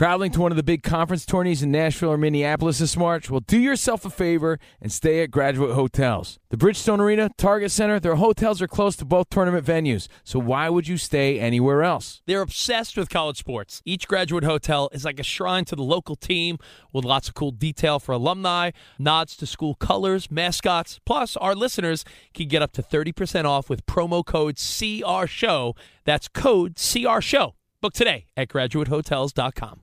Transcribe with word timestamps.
Traveling 0.00 0.30
to 0.30 0.40
one 0.40 0.50
of 0.50 0.56
the 0.56 0.62
big 0.62 0.82
conference 0.82 1.26
tourneys 1.26 1.62
in 1.62 1.70
Nashville 1.70 2.12
or 2.12 2.16
Minneapolis 2.16 2.78
this 2.78 2.96
March? 2.96 3.28
Well, 3.28 3.40
do 3.40 3.58
yourself 3.58 4.06
a 4.06 4.08
favor 4.08 4.58
and 4.80 4.90
stay 4.90 5.22
at 5.22 5.30
graduate 5.30 5.74
hotels. 5.74 6.38
The 6.48 6.56
Bridgestone 6.56 7.00
Arena, 7.00 7.28
Target 7.36 7.70
Center, 7.70 8.00
their 8.00 8.14
hotels 8.14 8.62
are 8.62 8.66
close 8.66 8.96
to 8.96 9.04
both 9.04 9.28
tournament 9.28 9.66
venues, 9.66 10.08
so 10.24 10.38
why 10.38 10.70
would 10.70 10.88
you 10.88 10.96
stay 10.96 11.38
anywhere 11.38 11.82
else? 11.82 12.22
They're 12.24 12.40
obsessed 12.40 12.96
with 12.96 13.10
college 13.10 13.36
sports. 13.36 13.82
Each 13.84 14.08
graduate 14.08 14.42
hotel 14.42 14.88
is 14.94 15.04
like 15.04 15.20
a 15.20 15.22
shrine 15.22 15.66
to 15.66 15.76
the 15.76 15.82
local 15.82 16.16
team 16.16 16.56
with 16.94 17.04
lots 17.04 17.28
of 17.28 17.34
cool 17.34 17.50
detail 17.50 17.98
for 17.98 18.12
alumni, 18.12 18.70
nods 18.98 19.36
to 19.36 19.44
school 19.44 19.74
colors, 19.74 20.30
mascots. 20.30 20.98
Plus, 21.04 21.36
our 21.36 21.54
listeners 21.54 22.06
can 22.32 22.48
get 22.48 22.62
up 22.62 22.72
to 22.72 22.82
30% 22.82 23.44
off 23.44 23.68
with 23.68 23.84
promo 23.84 24.24
code 24.24 24.56
CR 24.56 25.26
That's 26.06 26.28
code 26.28 26.76
CR 26.76 27.20
Book 27.82 27.92
today 27.92 28.24
at 28.34 28.48
graduatehotels.com. 28.48 29.82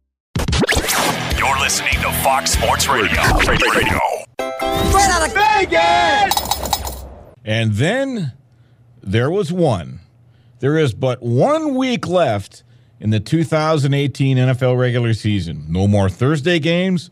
You're 1.41 1.59
listening 1.59 1.93
to 1.93 2.11
Fox 2.21 2.51
Sports 2.51 2.87
Radio. 2.87 3.19
Radio. 3.39 3.99
Straight 4.37 5.09
out 5.09 5.27
of 5.27 5.33
Vegas! 5.33 7.03
And 7.43 7.73
then 7.73 8.33
there 9.01 9.31
was 9.31 9.51
one. 9.51 10.01
There 10.59 10.77
is 10.77 10.93
but 10.93 11.23
one 11.23 11.73
week 11.73 12.07
left 12.07 12.61
in 12.99 13.09
the 13.09 13.19
2018 13.19 14.37
NFL 14.37 14.77
regular 14.77 15.15
season. 15.15 15.65
No 15.67 15.87
more 15.87 16.09
Thursday 16.09 16.59
games, 16.59 17.09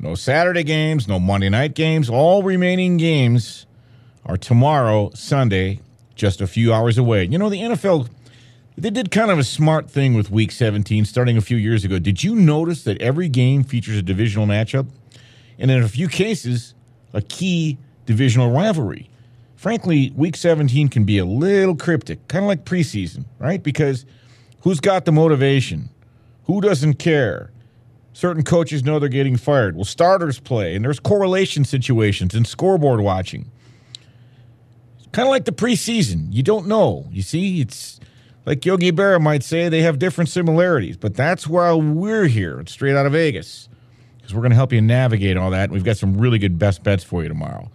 no 0.00 0.16
Saturday 0.16 0.64
games, 0.64 1.06
no 1.06 1.20
Monday 1.20 1.48
night 1.48 1.76
games. 1.76 2.10
All 2.10 2.42
remaining 2.42 2.96
games 2.96 3.64
are 4.26 4.36
tomorrow, 4.36 5.12
Sunday, 5.14 5.78
just 6.16 6.40
a 6.40 6.48
few 6.48 6.74
hours 6.74 6.98
away. 6.98 7.26
You 7.26 7.38
know, 7.38 7.48
the 7.48 7.60
NFL 7.60 8.08
they 8.78 8.90
did 8.90 9.10
kind 9.10 9.30
of 9.30 9.38
a 9.38 9.44
smart 9.44 9.90
thing 9.90 10.14
with 10.14 10.30
Week 10.30 10.52
17 10.52 11.04
starting 11.04 11.36
a 11.36 11.40
few 11.40 11.56
years 11.56 11.84
ago. 11.84 11.98
Did 11.98 12.22
you 12.22 12.36
notice 12.36 12.84
that 12.84 13.00
every 13.02 13.28
game 13.28 13.64
features 13.64 13.98
a 13.98 14.02
divisional 14.02 14.46
matchup? 14.46 14.86
And 15.58 15.70
in 15.70 15.82
a 15.82 15.88
few 15.88 16.06
cases, 16.06 16.74
a 17.12 17.20
key 17.20 17.76
divisional 18.06 18.52
rivalry. 18.52 19.10
Frankly, 19.56 20.12
Week 20.14 20.36
17 20.36 20.88
can 20.90 21.04
be 21.04 21.18
a 21.18 21.24
little 21.24 21.74
cryptic, 21.74 22.28
kind 22.28 22.44
of 22.44 22.48
like 22.48 22.64
preseason, 22.64 23.24
right? 23.40 23.60
Because 23.60 24.06
who's 24.60 24.78
got 24.78 25.04
the 25.04 25.12
motivation? 25.12 25.90
Who 26.44 26.60
doesn't 26.60 26.94
care? 26.94 27.50
Certain 28.12 28.44
coaches 28.44 28.84
know 28.84 29.00
they're 29.00 29.08
getting 29.08 29.36
fired. 29.36 29.74
Well, 29.74 29.84
starters 29.84 30.38
play, 30.38 30.76
and 30.76 30.84
there's 30.84 31.00
correlation 31.00 31.64
situations 31.64 32.34
and 32.34 32.46
scoreboard 32.46 33.00
watching. 33.00 33.50
Kind 35.10 35.26
of 35.26 35.30
like 35.30 35.46
the 35.46 35.52
preseason. 35.52 36.28
You 36.30 36.44
don't 36.44 36.68
know. 36.68 37.08
You 37.10 37.22
see, 37.22 37.60
it's 37.60 37.98
like 38.48 38.64
Yogi 38.64 38.90
Berra 38.90 39.20
might 39.20 39.42
say, 39.42 39.68
they 39.68 39.82
have 39.82 39.98
different 39.98 40.30
similarities. 40.30 40.96
But 40.96 41.14
that's 41.14 41.46
why 41.46 41.70
we're 41.74 42.28
here, 42.28 42.64
straight 42.66 42.96
out 42.96 43.04
of 43.04 43.12
Vegas, 43.12 43.68
because 44.16 44.34
we're 44.34 44.40
going 44.40 44.52
to 44.52 44.56
help 44.56 44.72
you 44.72 44.80
navigate 44.80 45.36
all 45.36 45.50
that. 45.50 45.70
We've 45.70 45.84
got 45.84 45.98
some 45.98 46.16
really 46.16 46.38
good 46.38 46.58
best 46.58 46.82
bets 46.82 47.04
for 47.04 47.22
you 47.22 47.28
tomorrow. 47.28 47.70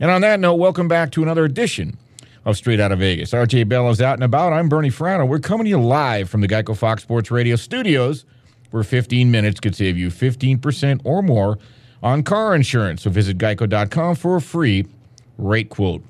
And 0.00 0.10
on 0.10 0.22
that 0.22 0.40
note, 0.40 0.54
welcome 0.54 0.88
back 0.88 1.10
to 1.12 1.22
another 1.22 1.44
edition 1.44 1.98
of 2.46 2.56
Straight 2.56 2.80
Out 2.80 2.92
of 2.92 3.00
Vegas. 3.00 3.32
RJ 3.32 3.68
Bell 3.68 3.90
is 3.90 4.00
out 4.00 4.14
and 4.14 4.24
about. 4.24 4.54
I'm 4.54 4.70
Bernie 4.70 4.88
Fratto. 4.88 5.28
We're 5.28 5.38
coming 5.38 5.64
to 5.64 5.68
you 5.68 5.78
live 5.78 6.30
from 6.30 6.40
the 6.40 6.48
Geico 6.48 6.74
Fox 6.74 7.02
Sports 7.02 7.30
Radio 7.30 7.56
studios, 7.56 8.24
where 8.70 8.82
15 8.82 9.30
minutes 9.30 9.60
could 9.60 9.76
save 9.76 9.98
you 9.98 10.08
15% 10.08 11.02
or 11.04 11.20
more 11.20 11.58
on 12.02 12.22
car 12.22 12.54
insurance. 12.54 13.02
So 13.02 13.10
visit 13.10 13.36
geico.com 13.36 14.14
for 14.14 14.36
a 14.36 14.40
free 14.40 14.86
rate 15.36 15.68
quote. 15.68 16.02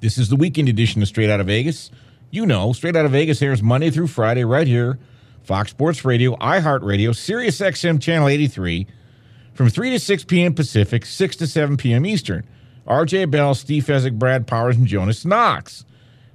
This 0.00 0.18
is 0.18 0.28
the 0.28 0.36
weekend 0.36 0.68
edition 0.68 1.00
of 1.00 1.08
Straight 1.08 1.30
Out 1.30 1.40
of 1.40 1.46
Vegas 1.46 1.90
you 2.34 2.44
know, 2.46 2.72
straight 2.72 2.96
out 2.96 3.04
of 3.04 3.12
Vegas 3.12 3.40
airs 3.40 3.62
Monday 3.62 3.90
through 3.90 4.08
Friday 4.08 4.44
right 4.44 4.66
here, 4.66 4.98
Fox 5.44 5.70
Sports 5.70 6.04
Radio, 6.04 6.34
iHeartRadio, 6.36 7.14
Sirius 7.14 7.60
XM 7.60 8.00
Channel 8.00 8.28
83, 8.28 8.88
from 9.52 9.70
3 9.70 9.90
to 9.90 10.00
6 10.00 10.24
p.m. 10.24 10.52
Pacific, 10.52 11.06
6 11.06 11.36
to 11.36 11.46
7 11.46 11.76
p.m. 11.76 12.04
Eastern. 12.04 12.44
RJ 12.88 13.30
Bell, 13.30 13.54
Steve 13.54 13.84
Fezzik, 13.84 14.18
Brad 14.18 14.48
Powers, 14.48 14.76
and 14.76 14.86
Jonas 14.86 15.24
Knox. 15.24 15.84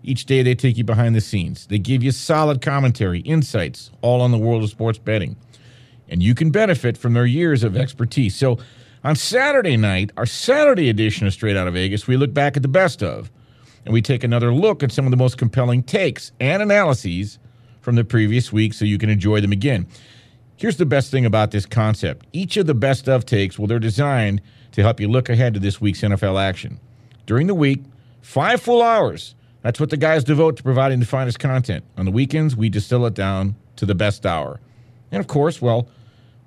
Each 0.01 0.25
day 0.25 0.41
they 0.41 0.55
take 0.55 0.77
you 0.77 0.85
behind 0.85 1.15
the 1.15 1.21
scenes. 1.21 1.67
They 1.67 1.79
give 1.79 2.01
you 2.01 2.11
solid 2.11 2.61
commentary, 2.61 3.19
insights, 3.19 3.91
all 4.01 4.21
on 4.21 4.31
the 4.31 4.37
world 4.37 4.63
of 4.63 4.69
sports 4.69 4.97
betting. 4.97 5.35
And 6.07 6.23
you 6.23 6.33
can 6.33 6.49
benefit 6.49 6.97
from 6.97 7.13
their 7.13 7.25
years 7.25 7.61
of 7.61 7.75
expertise. 7.75 8.37
So 8.37 8.57
on 9.03 9.17
Saturday 9.17 9.75
night, 9.75 10.11
our 10.15 10.25
Saturday 10.25 10.89
edition 10.89 11.27
of 11.27 11.33
Straight 11.33 11.57
Out 11.57 11.67
of 11.67 11.73
Vegas, 11.73 12.07
we 12.07 12.15
look 12.15 12.33
back 12.33 12.55
at 12.55 12.63
the 12.63 12.69
best 12.69 13.03
of 13.03 13.29
and 13.89 13.93
we 13.95 14.03
take 14.03 14.23
another 14.23 14.53
look 14.53 14.83
at 14.83 14.91
some 14.91 15.05
of 15.05 15.09
the 15.09 15.17
most 15.17 15.39
compelling 15.39 15.81
takes 15.81 16.31
and 16.39 16.61
analyses 16.61 17.39
from 17.81 17.95
the 17.95 18.03
previous 18.03 18.53
week 18.53 18.71
so 18.71 18.85
you 18.85 18.99
can 18.99 19.09
enjoy 19.09 19.41
them 19.41 19.51
again. 19.51 19.87
Here's 20.57 20.77
the 20.77 20.85
best 20.85 21.09
thing 21.09 21.25
about 21.25 21.49
this 21.49 21.65
concept 21.65 22.27
each 22.31 22.55
of 22.57 22.67
the 22.67 22.75
best 22.75 23.09
of 23.09 23.25
takes, 23.25 23.57
well, 23.57 23.65
they're 23.65 23.79
designed 23.79 24.43
to 24.73 24.83
help 24.83 24.99
you 24.99 25.07
look 25.07 25.27
ahead 25.27 25.55
to 25.55 25.59
this 25.59 25.81
week's 25.81 26.01
NFL 26.01 26.39
action. 26.39 26.79
During 27.25 27.47
the 27.47 27.55
week, 27.55 27.81
five 28.21 28.61
full 28.61 28.83
hours. 28.83 29.33
That's 29.63 29.79
what 29.79 29.89
the 29.89 29.97
guys 29.97 30.23
devote 30.23 30.57
to 30.57 30.63
providing 30.63 30.99
the 30.99 31.07
finest 31.07 31.39
content. 31.39 31.83
On 31.97 32.05
the 32.05 32.11
weekends, 32.11 32.55
we 32.55 32.69
distill 32.69 33.07
it 33.07 33.15
down 33.15 33.55
to 33.77 33.87
the 33.87 33.95
best 33.95 34.23
hour. 34.23 34.59
And 35.11 35.19
of 35.19 35.25
course, 35.25 35.63
well, 35.63 35.89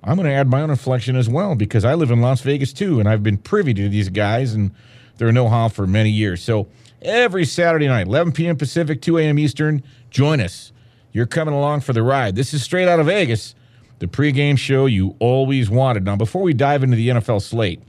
I'm 0.01 0.15
going 0.15 0.29
to 0.29 0.33
add 0.33 0.47
my 0.47 0.61
own 0.61 0.69
inflection 0.69 1.17
as 1.17 1.27
well 1.27 1.55
because 1.55 1.83
I 1.83 1.93
live 1.95 2.09
in 2.09 2.21
Las 2.21 2.39
Vegas 2.39 2.71
too, 2.71 3.01
and 3.01 3.09
I've 3.09 3.21
been 3.21 3.37
privy 3.37 3.73
to 3.73 3.89
these 3.89 4.07
guys 4.07 4.53
and 4.53 4.71
their 5.17 5.33
know 5.33 5.49
how 5.49 5.67
for 5.67 5.85
many 5.85 6.09
years. 6.09 6.41
So 6.41 6.69
every 7.03 7.45
Saturday 7.45 7.87
night, 7.87 8.07
11 8.07 8.33
p.m. 8.33 8.57
Pacific, 8.57 9.01
2 9.01 9.17
a.m. 9.17 9.39
Eastern. 9.39 9.83
Join 10.09 10.39
us. 10.39 10.71
You're 11.11 11.27
coming 11.27 11.53
along 11.53 11.81
for 11.81 11.93
the 11.93 12.03
ride. 12.03 12.35
This 12.35 12.53
is 12.53 12.63
straight 12.63 12.87
out 12.87 12.99
of 12.99 13.05
Vegas, 13.05 13.55
the 13.99 14.07
pregame 14.07 14.57
show 14.57 14.85
you 14.85 15.15
always 15.19 15.69
wanted. 15.69 16.05
Now, 16.05 16.15
before 16.15 16.41
we 16.41 16.53
dive 16.53 16.83
into 16.83 16.97
the 16.97 17.09
NFL 17.09 17.41
slate, 17.41 17.81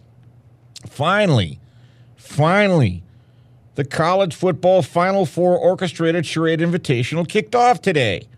finally, 0.87 1.59
finally, 2.17 3.03
the 3.75 3.85
college 3.85 4.35
football 4.35 4.83
Final 4.83 5.27
Four 5.27 5.59
orchestrated 5.59 6.27
charade 6.27 6.61
invitational 6.61 7.29
kicked 7.29 7.55
off 7.55 7.81
today. 7.81 8.29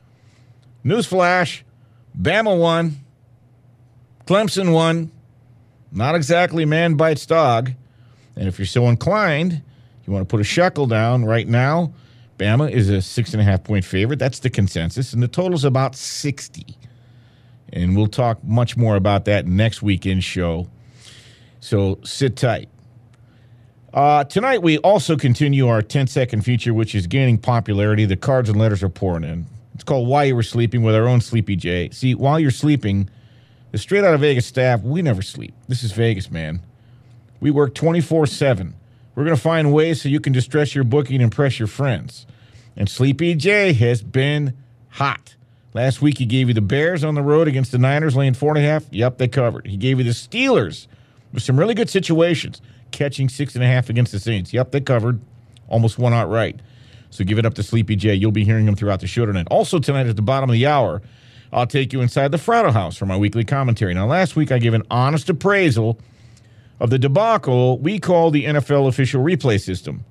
Newsflash 0.84 1.62
Bama 2.18 2.58
won, 2.58 2.96
Clemson 4.26 4.72
won. 4.72 5.10
Not 5.92 6.14
exactly 6.14 6.64
man 6.64 6.94
bites 6.94 7.26
dog. 7.26 7.72
And 8.34 8.48
if 8.48 8.58
you're 8.58 8.66
so 8.66 8.88
inclined, 8.88 9.62
you 10.06 10.12
want 10.12 10.28
to 10.28 10.30
put 10.30 10.40
a 10.40 10.44
shekel 10.44 10.86
down 10.86 11.24
right 11.24 11.48
now, 11.48 11.92
Bama 12.38 12.70
is 12.70 12.88
a 12.90 13.00
six 13.00 13.32
and 13.32 13.40
a 13.40 13.44
half 13.44 13.64
point 13.64 13.84
favorite. 13.84 14.18
That's 14.18 14.40
the 14.40 14.50
consensus, 14.50 15.12
and 15.12 15.22
the 15.22 15.28
total's 15.28 15.64
about 15.64 15.96
60. 15.96 16.76
And 17.72 17.96
we'll 17.96 18.06
talk 18.06 18.42
much 18.44 18.76
more 18.76 18.96
about 18.96 19.24
that 19.24 19.46
next 19.46 19.82
weekend 19.82 20.22
show. 20.22 20.68
So 21.60 21.98
sit 22.04 22.36
tight. 22.36 22.68
Uh, 23.92 24.24
tonight, 24.24 24.62
we 24.62 24.78
also 24.78 25.16
continue 25.16 25.68
our 25.68 25.80
10 25.80 26.06
second 26.06 26.42
feature, 26.42 26.74
which 26.74 26.94
is 26.94 27.06
gaining 27.06 27.38
popularity. 27.38 28.04
The 28.04 28.16
cards 28.16 28.48
and 28.50 28.58
letters 28.58 28.82
are 28.82 28.90
pouring 28.90 29.24
in. 29.24 29.46
It's 29.74 29.84
called 29.84 30.06
Why 30.06 30.24
You 30.24 30.36
Were 30.36 30.42
Sleeping 30.42 30.82
with 30.82 30.94
our 30.94 31.08
own 31.08 31.20
Sleepy 31.20 31.56
J. 31.56 31.90
See, 31.90 32.14
while 32.14 32.38
you're 32.38 32.50
sleeping, 32.50 33.08
the 33.72 33.78
straight 33.78 34.04
out 34.04 34.14
of 34.14 34.20
Vegas 34.20 34.46
staff, 34.46 34.82
we 34.82 35.02
never 35.02 35.22
sleep. 35.22 35.54
This 35.66 35.82
is 35.82 35.92
Vegas, 35.92 36.30
man. 36.30 36.60
We 37.40 37.50
work 37.50 37.74
24 37.74 38.26
7. 38.26 38.74
We're 39.16 39.24
going 39.24 39.34
to 39.34 39.42
find 39.42 39.72
ways 39.72 40.02
so 40.02 40.08
you 40.10 40.20
can 40.20 40.32
distress 40.32 40.74
your 40.74 40.84
booking 40.84 41.16
and 41.16 41.24
impress 41.24 41.58
your 41.58 41.68
friends. 41.68 42.26
And 42.76 42.88
Sleepy 42.88 43.34
J 43.34 43.72
has 43.72 44.02
been 44.02 44.54
hot. 44.90 45.34
Last 45.72 46.02
week, 46.02 46.18
he 46.18 46.26
gave 46.26 46.48
you 46.48 46.54
the 46.54 46.60
Bears 46.60 47.02
on 47.02 47.14
the 47.14 47.22
road 47.22 47.48
against 47.48 47.72
the 47.72 47.78
Niners, 47.78 48.14
laying 48.14 48.34
four 48.34 48.54
and 48.54 48.58
a 48.58 48.68
half. 48.68 48.84
Yep, 48.90 49.16
they 49.18 49.26
covered. 49.26 49.66
He 49.66 49.78
gave 49.78 49.98
you 49.98 50.04
the 50.04 50.10
Steelers 50.10 50.86
with 51.32 51.42
some 51.42 51.58
really 51.58 51.74
good 51.74 51.88
situations, 51.88 52.60
catching 52.92 53.30
six 53.30 53.54
and 53.54 53.64
a 53.64 53.66
half 53.66 53.88
against 53.88 54.12
the 54.12 54.20
Saints. 54.20 54.52
Yep, 54.52 54.70
they 54.70 54.80
covered. 54.80 55.20
Almost 55.68 55.98
won 55.98 56.12
outright. 56.12 56.60
So 57.08 57.24
give 57.24 57.38
it 57.38 57.46
up 57.46 57.54
to 57.54 57.62
Sleepy 57.62 57.96
J. 57.96 58.14
You'll 58.14 58.32
be 58.32 58.44
hearing 58.44 58.68
him 58.68 58.76
throughout 58.76 59.00
the 59.00 59.06
show 59.06 59.24
tonight. 59.24 59.46
Also, 59.50 59.78
tonight 59.78 60.06
at 60.06 60.16
the 60.16 60.22
bottom 60.22 60.50
of 60.50 60.54
the 60.54 60.66
hour, 60.66 61.00
I'll 61.52 61.66
take 61.66 61.92
you 61.94 62.02
inside 62.02 62.32
the 62.32 62.36
Fratto 62.36 62.70
House 62.70 62.98
for 62.98 63.06
my 63.06 63.16
weekly 63.16 63.44
commentary. 63.44 63.94
Now, 63.94 64.06
last 64.06 64.36
week 64.36 64.52
I 64.52 64.58
gave 64.58 64.74
an 64.74 64.82
honest 64.90 65.30
appraisal 65.30 65.98
of 66.80 66.90
the 66.90 66.98
debacle 66.98 67.78
we 67.78 67.98
call 67.98 68.30
the 68.30 68.44
NFL 68.44 68.88
official 68.88 69.22
replay 69.22 69.60
system. 69.60 70.04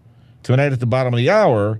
Tonight 0.43 0.73
at 0.73 0.79
the 0.79 0.85
bottom 0.85 1.13
of 1.13 1.17
the 1.17 1.29
hour, 1.29 1.79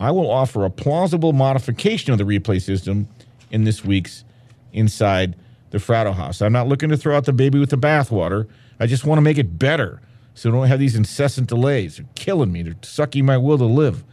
I 0.00 0.10
will 0.10 0.30
offer 0.30 0.64
a 0.64 0.70
plausible 0.70 1.32
modification 1.32 2.12
of 2.12 2.18
the 2.18 2.24
replay 2.24 2.60
system 2.62 3.08
in 3.50 3.64
this 3.64 3.84
week's 3.84 4.24
Inside 4.72 5.34
the 5.70 5.78
Fratto 5.78 6.14
House. 6.14 6.42
I'm 6.42 6.52
not 6.52 6.68
looking 6.68 6.88
to 6.90 6.96
throw 6.96 7.16
out 7.16 7.24
the 7.24 7.32
baby 7.32 7.58
with 7.58 7.70
the 7.70 7.78
bathwater. 7.78 8.46
I 8.80 8.86
just 8.86 9.04
want 9.04 9.18
to 9.18 9.22
make 9.22 9.38
it 9.38 9.58
better 9.58 10.00
so 10.34 10.48
I 10.48 10.52
don't 10.52 10.66
have 10.68 10.78
these 10.78 10.94
incessant 10.94 11.48
delays. 11.48 11.96
They're 11.96 12.06
killing 12.14 12.52
me. 12.52 12.62
They're 12.62 12.76
sucking 12.82 13.26
my 13.26 13.36
will 13.36 13.58
to 13.58 13.64
live. 13.64 14.04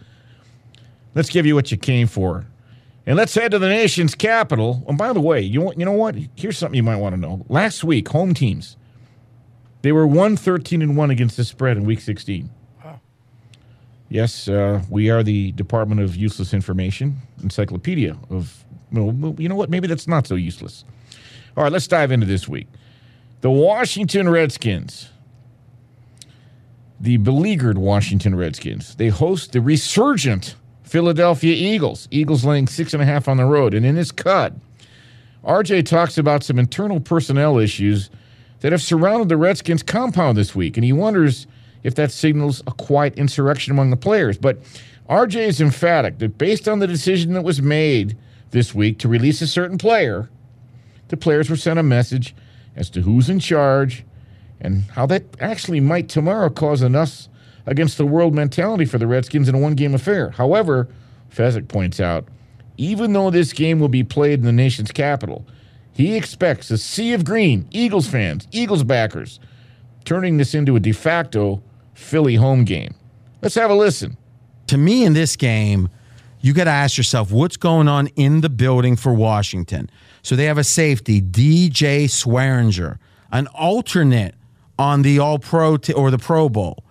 Let's 1.13 1.29
give 1.29 1.45
you 1.45 1.55
what 1.55 1.71
you 1.71 1.77
came 1.77 2.07
for. 2.07 2.45
And 3.05 3.15
let's 3.15 3.35
head 3.35 3.51
to 3.51 3.59
the 3.59 3.69
nation's 3.69 4.15
capital. 4.15 4.83
And 4.87 4.97
by 4.97 5.13
the 5.13 5.21
way, 5.21 5.41
you, 5.41 5.71
you 5.77 5.85
know 5.85 5.91
what? 5.91 6.15
Here's 6.35 6.57
something 6.57 6.75
you 6.75 6.83
might 6.83 6.95
want 6.95 7.13
to 7.13 7.21
know. 7.21 7.45
Last 7.47 7.83
week, 7.83 8.07
home 8.09 8.33
teams, 8.33 8.75
they 9.85 9.91
were 9.91 10.07
113 10.07 10.81
and 10.81 10.97
1 10.97 11.11
against 11.11 11.37
the 11.37 11.43
spread 11.43 11.77
in 11.77 11.85
week 11.85 12.01
16. 12.01 12.49
Wow. 12.83 12.99
Yes, 14.09 14.47
uh, 14.47 14.81
we 14.89 15.11
are 15.11 15.21
the 15.21 15.51
Department 15.51 16.01
of 16.01 16.15
Useless 16.15 16.55
Information, 16.55 17.17
encyclopedia 17.43 18.17
of, 18.31 18.65
well, 18.91 19.35
you 19.37 19.47
know 19.47 19.53
what? 19.53 19.69
Maybe 19.69 19.87
that's 19.87 20.07
not 20.07 20.25
so 20.25 20.33
useless. 20.33 20.85
All 21.55 21.61
right, 21.61 21.71
let's 21.71 21.85
dive 21.85 22.11
into 22.11 22.25
this 22.25 22.47
week. 22.47 22.65
The 23.41 23.51
Washington 23.51 24.27
Redskins, 24.27 25.09
the 26.99 27.17
beleaguered 27.17 27.77
Washington 27.77 28.33
Redskins, 28.33 28.95
they 28.95 29.09
host 29.09 29.51
the 29.51 29.61
resurgent 29.61 30.55
Philadelphia 30.81 31.53
Eagles. 31.53 32.07
Eagles 32.09 32.43
laying 32.43 32.65
six 32.65 32.95
and 32.95 33.03
a 33.03 33.05
half 33.05 33.27
on 33.27 33.37
the 33.37 33.45
road. 33.45 33.75
And 33.75 33.85
in 33.85 33.97
his 33.97 34.11
cut, 34.11 34.55
RJ 35.43 35.85
talks 35.85 36.17
about 36.17 36.43
some 36.43 36.57
internal 36.57 36.99
personnel 36.99 37.59
issues 37.59 38.09
that 38.61 38.71
have 38.71 38.81
surrounded 38.81 39.29
the 39.29 39.37
Redskins 39.37 39.83
compound 39.83 40.37
this 40.37 40.55
week. 40.55 40.77
And 40.77 40.83
he 40.83 40.93
wonders 40.93 41.47
if 41.83 41.95
that 41.95 42.11
signals 42.11 42.61
a 42.65 42.71
quiet 42.71 43.15
insurrection 43.15 43.71
among 43.71 43.91
the 43.91 43.97
players. 43.97 44.37
But 44.37 44.57
RJ 45.09 45.35
is 45.35 45.61
emphatic 45.61 46.17
that 46.19 46.37
based 46.37 46.67
on 46.67 46.79
the 46.79 46.87
decision 46.87 47.33
that 47.33 47.43
was 47.43 47.61
made 47.61 48.17
this 48.51 48.73
week 48.73 48.97
to 48.99 49.07
release 49.07 49.41
a 49.41 49.47
certain 49.47 49.77
player, 49.77 50.29
the 51.09 51.17
players 51.17 51.49
were 51.49 51.55
sent 51.55 51.77
a 51.77 51.83
message 51.83 52.35
as 52.75 52.89
to 52.89 53.01
who's 53.01 53.29
in 53.29 53.39
charge 53.39 54.03
and 54.59 54.83
how 54.91 55.05
that 55.05 55.23
actually 55.39 55.79
might 55.79 56.09
tomorrow 56.09 56.49
cause 56.49 56.81
an 56.81 56.95
us 56.95 57.29
against 57.65 57.97
the 57.97 58.05
world 58.05 58.33
mentality 58.33 58.85
for 58.85 58.97
the 58.97 59.07
Redskins 59.07 59.47
in 59.47 59.55
a 59.55 59.59
one 59.59 59.75
game 59.75 59.93
affair. 59.93 60.31
However, 60.31 60.87
Fezzik 61.29 61.67
points 61.67 61.99
out, 61.99 62.27
even 62.77 63.13
though 63.13 63.29
this 63.29 63.53
game 63.53 63.79
will 63.79 63.89
be 63.89 64.03
played 64.03 64.39
in 64.39 64.45
the 64.45 64.51
nation's 64.51 64.91
capital, 64.91 65.45
he 65.95 66.15
expects 66.15 66.69
a 66.69 66.77
sea 66.77 67.13
of 67.13 67.25
green, 67.25 67.67
Eagles 67.71 68.07
fans, 68.07 68.47
Eagles 68.51 68.83
backers, 68.83 69.39
turning 70.03 70.37
this 70.37 70.53
into 70.53 70.75
a 70.75 70.79
de 70.79 70.91
facto 70.91 71.63
Philly 71.93 72.35
home 72.35 72.65
game. 72.65 72.93
Let's 73.41 73.55
have 73.55 73.71
a 73.71 73.75
listen. 73.75 74.17
To 74.67 74.77
me, 74.77 75.05
in 75.05 75.13
this 75.13 75.35
game, 75.35 75.89
you 76.41 76.53
got 76.53 76.65
to 76.65 76.71
ask 76.71 76.97
yourself 76.97 77.31
what's 77.31 77.57
going 77.57 77.87
on 77.87 78.07
in 78.15 78.41
the 78.41 78.49
building 78.49 78.95
for 78.95 79.13
Washington. 79.13 79.89
So 80.21 80.35
they 80.35 80.45
have 80.45 80.57
a 80.57 80.63
safety, 80.63 81.21
DJ 81.21 82.05
Swearinger, 82.05 82.97
an 83.31 83.47
alternate 83.47 84.35
on 84.77 85.01
the 85.01 85.19
All 85.19 85.39
Pro 85.39 85.77
t- 85.77 85.93
or 85.93 86.11
the 86.11 86.17
Pro 86.17 86.49
Bowl 86.49 86.85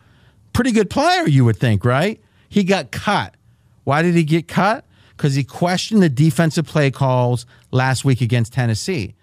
pretty 0.55 0.73
good 0.73 0.89
player, 0.89 1.29
you 1.29 1.45
would 1.45 1.59
think, 1.59 1.85
right? 1.85 2.19
He 2.49 2.65
got 2.65 2.91
cut. 2.91 3.35
Why 3.83 4.01
did 4.01 4.15
he 4.15 4.25
get 4.25 4.49
cut? 4.49 4.87
Because 5.17 5.35
he 5.35 5.45
questioned 5.45 6.03
the 6.03 6.09
defensive 6.09 6.67
play 6.67 6.91
calls 6.91 7.47
last 7.71 8.05
week 8.05 8.21
against 8.21 8.53
Tennessee. 8.53 9.15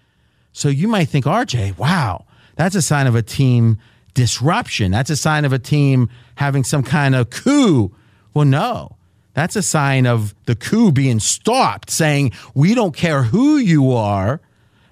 So 0.54 0.70
you 0.70 0.88
might 0.88 1.06
think, 1.06 1.26
RJ, 1.26 1.78
wow, 1.78 2.26
that's 2.56 2.76
a 2.76 2.82
sign 2.82 3.08
of 3.08 3.16
a 3.16 3.22
team 3.22 3.78
disruption. 4.14 4.92
That's 4.92 5.10
a 5.10 5.16
sign 5.16 5.46
of 5.46 5.54
a 5.54 5.60
team 5.60 6.10
having 6.36 6.64
some 6.64 6.84
kind 6.84 7.16
of 7.16 7.30
coup. 7.30 7.94
Well, 8.34 8.46
no, 8.46 8.96
that's 9.34 9.56
a 9.56 9.62
sign 9.62 10.06
of 10.06 10.36
the 10.46 10.56
coup 10.56 10.92
being 10.92 11.20
stopped, 11.20 11.90
saying, 11.90 12.32
we 12.54 12.76
don't 12.76 12.96
care 12.96 13.24
who 13.24 13.58
you 13.58 13.92
are. 13.94 14.42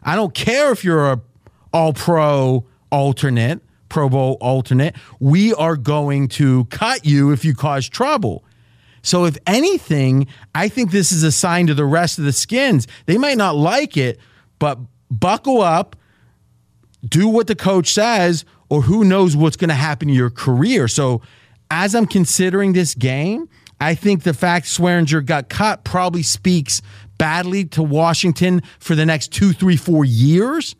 I 0.04 0.16
don't 0.16 0.34
care 0.34 0.72
if 0.72 0.84
you're 0.84 1.12
a 1.12 1.22
all 1.74 1.94
pro 1.94 2.66
alternate. 2.92 3.62
Pro 3.90 4.08
Bowl 4.08 4.38
alternate. 4.40 4.96
We 5.20 5.54
are 5.56 5.76
going 5.76 6.28
to 6.30 6.66
cut 6.66 7.06
you 7.06 7.32
if 7.32 7.44
you 7.44 7.56
cause 7.56 7.90
trouble. 7.90 8.44
So, 9.02 9.26
if 9.26 9.38
anything, 9.48 10.28
I 10.54 10.70
think 10.70 10.92
this 10.92 11.12
is 11.12 11.24
a 11.24 11.32
sign 11.32 11.68
to 11.68 11.74
the 11.74 11.86
rest 11.86 12.18
of 12.18 12.26
the 12.26 12.34
skins. 12.34 12.88
They 13.06 13.18
might 13.18 13.38
not 13.38 13.56
like 13.56 13.98
it, 13.98 14.20
but 14.60 14.80
buckle 15.10 15.62
up, 15.62 15.96
do 17.08 17.28
what 17.28 17.48
the 17.48 17.56
coach 17.56 17.94
says, 17.94 18.46
or 18.70 18.82
who 18.82 19.04
knows 19.04 19.36
what's 19.36 19.58
going 19.58 19.70
to 19.70 19.76
happen 19.76 20.08
to 20.08 20.14
your 20.14 20.30
career. 20.30 20.88
So, 20.88 21.22
as 21.72 21.96
I'm 21.96 22.06
considering 22.06 22.74
this 22.74 22.96
game, 22.96 23.48
I 23.80 23.96
think 23.96 24.24
the 24.24 24.34
fact 24.34 24.66
Swearinger 24.66 25.26
got 25.26 25.50
cut 25.50 25.84
probably 25.84 26.24
speaks 26.24 26.82
badly 27.18 27.66
to 27.66 27.84
Washington 27.84 28.62
for 28.80 28.96
the 28.96 29.06
next 29.06 29.32
two, 29.32 29.54
three, 29.54 29.78
four 29.78 30.04
years. 30.04 30.76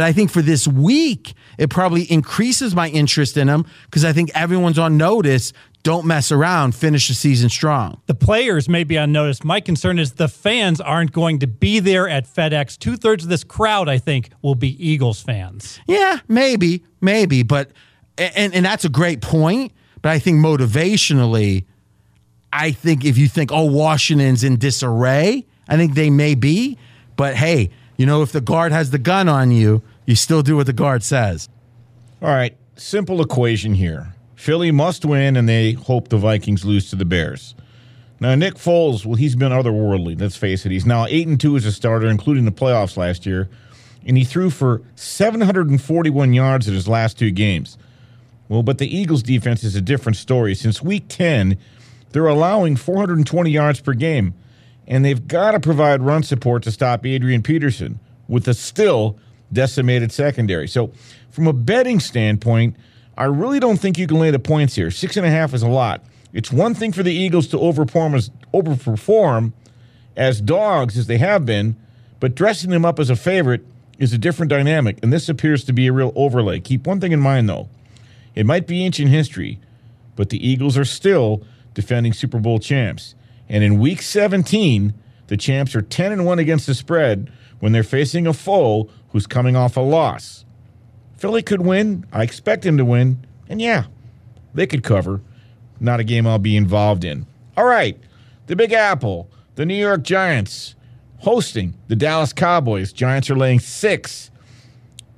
But 0.00 0.06
I 0.06 0.14
think 0.14 0.30
for 0.30 0.40
this 0.40 0.66
week, 0.66 1.34
it 1.58 1.68
probably 1.68 2.10
increases 2.10 2.74
my 2.74 2.88
interest 2.88 3.36
in 3.36 3.48
him 3.48 3.66
because 3.84 4.02
I 4.02 4.14
think 4.14 4.30
everyone's 4.34 4.78
on 4.78 4.96
notice. 4.96 5.52
Don't 5.82 6.06
mess 6.06 6.32
around. 6.32 6.74
Finish 6.74 7.08
the 7.08 7.12
season 7.12 7.50
strong. 7.50 8.00
The 8.06 8.14
players 8.14 8.66
may 8.66 8.82
be 8.82 8.96
on 8.96 9.12
notice. 9.12 9.44
My 9.44 9.60
concern 9.60 9.98
is 9.98 10.12
the 10.12 10.26
fans 10.26 10.80
aren't 10.80 11.12
going 11.12 11.40
to 11.40 11.46
be 11.46 11.80
there 11.80 12.08
at 12.08 12.26
FedEx. 12.26 12.78
Two 12.78 12.96
thirds 12.96 13.24
of 13.24 13.28
this 13.28 13.44
crowd, 13.44 13.90
I 13.90 13.98
think, 13.98 14.30
will 14.40 14.54
be 14.54 14.70
Eagles 14.82 15.20
fans. 15.20 15.78
Yeah, 15.86 16.20
maybe, 16.28 16.82
maybe, 17.02 17.42
but 17.42 17.70
and 18.16 18.54
and 18.54 18.64
that's 18.64 18.86
a 18.86 18.88
great 18.88 19.20
point. 19.20 19.70
But 20.00 20.12
I 20.12 20.18
think 20.18 20.38
motivationally, 20.38 21.66
I 22.50 22.70
think 22.72 23.04
if 23.04 23.18
you 23.18 23.28
think, 23.28 23.52
oh, 23.52 23.66
Washington's 23.66 24.44
in 24.44 24.56
disarray, 24.56 25.44
I 25.68 25.76
think 25.76 25.92
they 25.92 26.08
may 26.08 26.34
be. 26.34 26.78
But 27.16 27.34
hey, 27.34 27.68
you 27.98 28.06
know, 28.06 28.22
if 28.22 28.32
the 28.32 28.40
guard 28.40 28.72
has 28.72 28.92
the 28.92 28.98
gun 28.98 29.28
on 29.28 29.50
you, 29.50 29.82
you 30.10 30.16
still 30.16 30.42
do 30.42 30.56
what 30.56 30.66
the 30.66 30.72
guard 30.72 31.02
says. 31.02 31.48
All 32.20 32.28
right, 32.28 32.56
simple 32.76 33.22
equation 33.22 33.74
here. 33.74 34.14
Philly 34.34 34.70
must 34.70 35.04
win, 35.04 35.36
and 35.36 35.48
they 35.48 35.72
hope 35.72 36.08
the 36.08 36.16
Vikings 36.16 36.64
lose 36.64 36.90
to 36.90 36.96
the 36.96 37.04
Bears. 37.04 37.54
Now, 38.18 38.34
Nick 38.34 38.54
Foles, 38.54 39.06
well, 39.06 39.14
he's 39.14 39.36
been 39.36 39.52
otherworldly. 39.52 40.20
Let's 40.20 40.36
face 40.36 40.66
it. 40.66 40.72
He's 40.72 40.84
now 40.84 41.06
eight 41.06 41.26
and 41.26 41.40
two 41.40 41.56
as 41.56 41.64
a 41.64 41.72
starter, 41.72 42.08
including 42.08 42.44
the 42.44 42.52
playoffs 42.52 42.96
last 42.96 43.24
year, 43.24 43.48
and 44.06 44.16
he 44.18 44.24
threw 44.24 44.50
for 44.50 44.82
741 44.94 46.32
yards 46.34 46.68
in 46.68 46.74
his 46.74 46.88
last 46.88 47.18
two 47.18 47.30
games. 47.30 47.78
Well, 48.48 48.62
but 48.62 48.78
the 48.78 48.94
Eagles' 48.94 49.22
defense 49.22 49.64
is 49.64 49.76
a 49.76 49.80
different 49.80 50.16
story. 50.16 50.54
Since 50.54 50.82
Week 50.82 51.04
10, 51.08 51.56
they're 52.10 52.26
allowing 52.26 52.76
420 52.76 53.50
yards 53.50 53.80
per 53.80 53.94
game 53.94 54.34
and 54.90 55.04
they've 55.04 55.28
got 55.28 55.52
to 55.52 55.60
provide 55.60 56.02
run 56.02 56.24
support 56.24 56.64
to 56.64 56.72
stop 56.72 57.06
Adrian 57.06 57.42
Peterson 57.42 58.00
with 58.26 58.48
a 58.48 58.54
still 58.54 59.16
decimated 59.52 60.12
secondary. 60.12 60.68
So, 60.68 60.92
from 61.30 61.46
a 61.46 61.52
betting 61.52 62.00
standpoint, 62.00 62.76
I 63.16 63.24
really 63.24 63.60
don't 63.60 63.78
think 63.78 63.98
you 63.98 64.06
can 64.06 64.18
lay 64.18 64.30
the 64.30 64.38
points 64.38 64.74
here. 64.74 64.90
Six 64.90 65.16
and 65.16 65.26
a 65.26 65.30
half 65.30 65.54
is 65.54 65.62
a 65.62 65.68
lot. 65.68 66.04
It's 66.32 66.52
one 66.52 66.74
thing 66.74 66.92
for 66.92 67.02
the 67.02 67.12
Eagles 67.12 67.48
to 67.48 67.56
overperform 67.56 68.14
as, 68.14 68.30
overperform 68.54 69.52
as 70.16 70.40
dogs, 70.40 70.96
as 70.96 71.06
they 71.06 71.18
have 71.18 71.44
been, 71.44 71.76
but 72.18 72.34
dressing 72.34 72.70
them 72.70 72.84
up 72.84 72.98
as 72.98 73.10
a 73.10 73.16
favorite 73.16 73.64
is 73.98 74.12
a 74.12 74.18
different 74.18 74.50
dynamic, 74.50 74.98
and 75.02 75.12
this 75.12 75.28
appears 75.28 75.64
to 75.64 75.72
be 75.72 75.86
a 75.86 75.92
real 75.92 76.12
overlay. 76.14 76.60
Keep 76.60 76.86
one 76.86 77.00
thing 77.00 77.12
in 77.12 77.20
mind, 77.20 77.48
though. 77.48 77.68
It 78.34 78.46
might 78.46 78.66
be 78.66 78.84
ancient 78.84 79.10
history, 79.10 79.58
but 80.16 80.30
the 80.30 80.46
Eagles 80.46 80.78
are 80.78 80.84
still 80.84 81.42
defending 81.74 82.12
Super 82.12 82.38
Bowl 82.38 82.58
champs. 82.58 83.14
And 83.48 83.64
in 83.64 83.80
week 83.80 84.00
17, 84.00 84.94
the 85.26 85.36
champs 85.36 85.74
are 85.74 85.82
10 85.82 86.12
and 86.12 86.24
1 86.24 86.38
against 86.38 86.66
the 86.66 86.74
spread 86.74 87.30
when 87.60 87.72
they're 87.72 87.82
facing 87.82 88.26
a 88.26 88.32
foe 88.32 88.88
who's 89.10 89.26
coming 89.26 89.56
off 89.56 89.76
a 89.76 89.80
loss. 89.80 90.44
Philly 91.16 91.42
could 91.42 91.62
win. 91.62 92.06
I 92.12 92.22
expect 92.22 92.66
him 92.66 92.76
to 92.78 92.84
win. 92.84 93.26
And 93.48 93.60
yeah, 93.60 93.84
they 94.54 94.66
could 94.66 94.82
cover. 94.82 95.20
Not 95.78 96.00
a 96.00 96.04
game 96.04 96.26
I'll 96.26 96.38
be 96.38 96.56
involved 96.56 97.04
in. 97.04 97.26
All 97.56 97.64
right, 97.64 97.98
the 98.46 98.56
Big 98.56 98.72
Apple. 98.72 99.30
The 99.54 99.66
New 99.66 99.74
York 99.74 100.02
Giants 100.02 100.74
hosting 101.18 101.74
the 101.88 101.96
Dallas 101.96 102.32
Cowboys. 102.32 102.92
Giants 102.92 103.30
are 103.30 103.36
laying 103.36 103.60
six. 103.60 104.30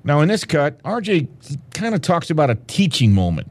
Now, 0.05 0.21
in 0.21 0.29
this 0.29 0.45
cut, 0.45 0.83
RJ 0.83 1.29
kind 1.73 1.95
of 1.95 2.01
talks 2.01 2.29
about 2.29 2.51
a 2.51 2.57
teaching 2.67 3.13
moment, 3.13 3.49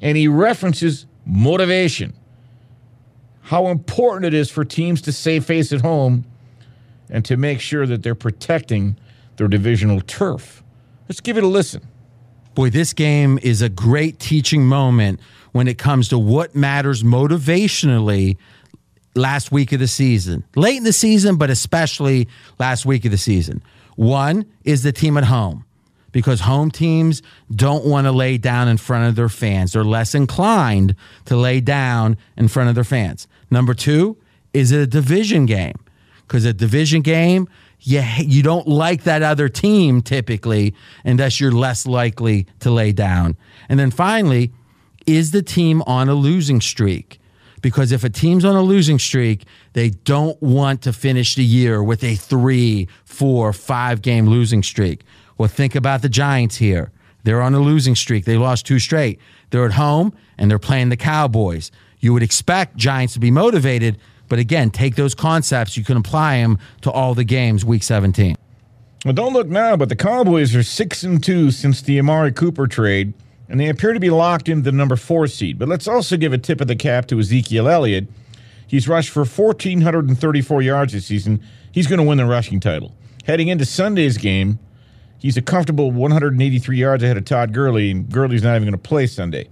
and 0.00 0.16
he 0.16 0.26
references 0.26 1.06
motivation. 1.24 2.12
How 3.42 3.68
important 3.68 4.24
it 4.24 4.34
is 4.34 4.50
for 4.50 4.64
teams 4.64 5.00
to 5.02 5.12
save 5.12 5.44
face 5.44 5.72
at 5.72 5.82
home 5.82 6.24
and 7.10 7.24
to 7.24 7.36
make 7.36 7.60
sure 7.60 7.86
that 7.86 8.02
they're 8.02 8.14
protecting 8.14 8.96
their 9.36 9.48
divisional 9.48 10.00
turf. 10.00 10.62
Let's 11.08 11.20
give 11.20 11.36
it 11.36 11.44
a 11.44 11.48
listen. 11.48 11.86
Boy, 12.54 12.70
this 12.70 12.92
game 12.92 13.38
is 13.42 13.62
a 13.62 13.68
great 13.68 14.18
teaching 14.18 14.64
moment 14.66 15.20
when 15.52 15.68
it 15.68 15.78
comes 15.78 16.08
to 16.08 16.18
what 16.18 16.54
matters 16.54 17.02
motivationally 17.02 18.36
last 19.14 19.52
week 19.52 19.72
of 19.72 19.80
the 19.80 19.88
season, 19.88 20.44
late 20.54 20.76
in 20.76 20.84
the 20.84 20.92
season, 20.92 21.36
but 21.36 21.50
especially 21.50 22.28
last 22.58 22.86
week 22.86 23.04
of 23.04 23.10
the 23.10 23.18
season. 23.18 23.62
One 23.96 24.46
is 24.64 24.82
the 24.82 24.92
team 24.92 25.16
at 25.16 25.24
home 25.24 25.64
because 26.12 26.40
home 26.40 26.70
teams 26.70 27.22
don't 27.54 27.84
want 27.84 28.06
to 28.06 28.12
lay 28.12 28.38
down 28.38 28.68
in 28.68 28.76
front 28.76 29.08
of 29.08 29.16
their 29.16 29.28
fans. 29.28 29.72
They're 29.72 29.84
less 29.84 30.14
inclined 30.14 30.94
to 31.26 31.36
lay 31.36 31.60
down 31.60 32.16
in 32.36 32.48
front 32.48 32.68
of 32.68 32.74
their 32.74 32.84
fans. 32.84 33.26
Number 33.50 33.74
two 33.74 34.16
is 34.52 34.72
it 34.72 34.80
a 34.80 34.86
division 34.86 35.44
game 35.44 35.76
because 36.26 36.44
a 36.44 36.52
division 36.52 37.02
game, 37.02 37.48
you, 37.80 38.02
you 38.18 38.42
don't 38.42 38.66
like 38.66 39.04
that 39.04 39.22
other 39.22 39.48
team 39.48 40.02
typically, 40.02 40.74
and 41.04 41.18
thus 41.18 41.40
you're 41.40 41.52
less 41.52 41.86
likely 41.86 42.46
to 42.60 42.70
lay 42.70 42.92
down. 42.92 43.36
And 43.68 43.78
then 43.78 43.90
finally, 43.90 44.52
is 45.06 45.30
the 45.30 45.42
team 45.42 45.82
on 45.86 46.08
a 46.08 46.14
losing 46.14 46.60
streak? 46.60 47.20
because 47.66 47.90
if 47.90 48.04
a 48.04 48.08
team's 48.08 48.44
on 48.44 48.54
a 48.54 48.62
losing 48.62 48.96
streak, 48.96 49.44
they 49.72 49.90
don't 49.90 50.40
want 50.40 50.82
to 50.82 50.92
finish 50.92 51.34
the 51.34 51.44
year 51.44 51.82
with 51.82 52.04
a 52.04 52.14
three, 52.14 52.86
four, 53.04 53.52
five 53.52 54.02
game 54.02 54.28
losing 54.28 54.62
streak. 54.62 55.02
Well, 55.36 55.48
think 55.48 55.74
about 55.74 56.02
the 56.02 56.08
Giants 56.08 56.56
here. 56.56 56.92
They're 57.24 57.42
on 57.42 57.54
a 57.54 57.58
losing 57.58 57.96
streak. 57.96 58.24
They 58.24 58.36
lost 58.36 58.66
two 58.66 58.78
straight. 58.78 59.18
They're 59.50 59.64
at 59.64 59.72
home 59.72 60.14
and 60.38 60.48
they're 60.48 60.60
playing 60.60 60.90
the 60.90 60.96
Cowboys. 60.96 61.72
You 61.98 62.12
would 62.12 62.22
expect 62.22 62.76
Giants 62.76 63.14
to 63.14 63.20
be 63.20 63.32
motivated, 63.32 63.98
but 64.28 64.38
again, 64.38 64.70
take 64.70 64.96
those 64.96 65.14
concepts, 65.14 65.76
you 65.76 65.84
can 65.84 65.96
apply 65.96 66.38
them 66.38 66.58
to 66.82 66.90
all 66.90 67.14
the 67.14 67.24
games 67.24 67.64
week 67.64 67.82
17. 67.82 68.36
Well, 69.04 69.14
don't 69.14 69.32
look 69.32 69.48
now, 69.48 69.76
but 69.76 69.88
the 69.88 69.96
Cowboys 69.96 70.54
are 70.54 70.62
6 70.62 71.02
and 71.02 71.22
2 71.22 71.50
since 71.50 71.80
the 71.80 71.98
Amari 71.98 72.32
Cooper 72.32 72.66
trade 72.66 73.14
and 73.48 73.60
they 73.60 73.68
appear 73.68 73.92
to 73.92 74.00
be 74.00 74.10
locked 74.10 74.48
into 74.48 74.62
the 74.62 74.76
number 74.76 74.96
four 74.96 75.26
seed. 75.26 75.58
But 75.58 75.68
let's 75.68 75.86
also 75.86 76.16
give 76.16 76.32
a 76.32 76.38
tip 76.38 76.60
of 76.60 76.68
the 76.68 76.76
cap 76.76 77.06
to 77.08 77.18
Ezekiel 77.18 77.68
Elliott. 77.68 78.08
He's 78.66 78.88
rushed 78.88 79.10
for 79.10 79.24
1,434 79.24 80.62
yards 80.62 80.92
this 80.92 81.06
season. 81.06 81.40
He's 81.70 81.86
going 81.86 81.98
to 81.98 82.04
win 82.04 82.18
the 82.18 82.26
rushing 82.26 82.58
title. 82.58 82.94
Heading 83.24 83.48
into 83.48 83.64
Sunday's 83.64 84.18
game, 84.18 84.58
he's 85.18 85.36
a 85.36 85.42
comfortable 85.42 85.92
183 85.92 86.76
yards 86.76 87.02
ahead 87.02 87.16
of 87.16 87.24
Todd 87.24 87.52
Gurley, 87.52 87.90
and 87.90 88.10
Gurley's 88.10 88.42
not 88.42 88.56
even 88.56 88.64
going 88.64 88.72
to 88.72 88.78
play 88.78 89.06
Sunday. 89.06 89.48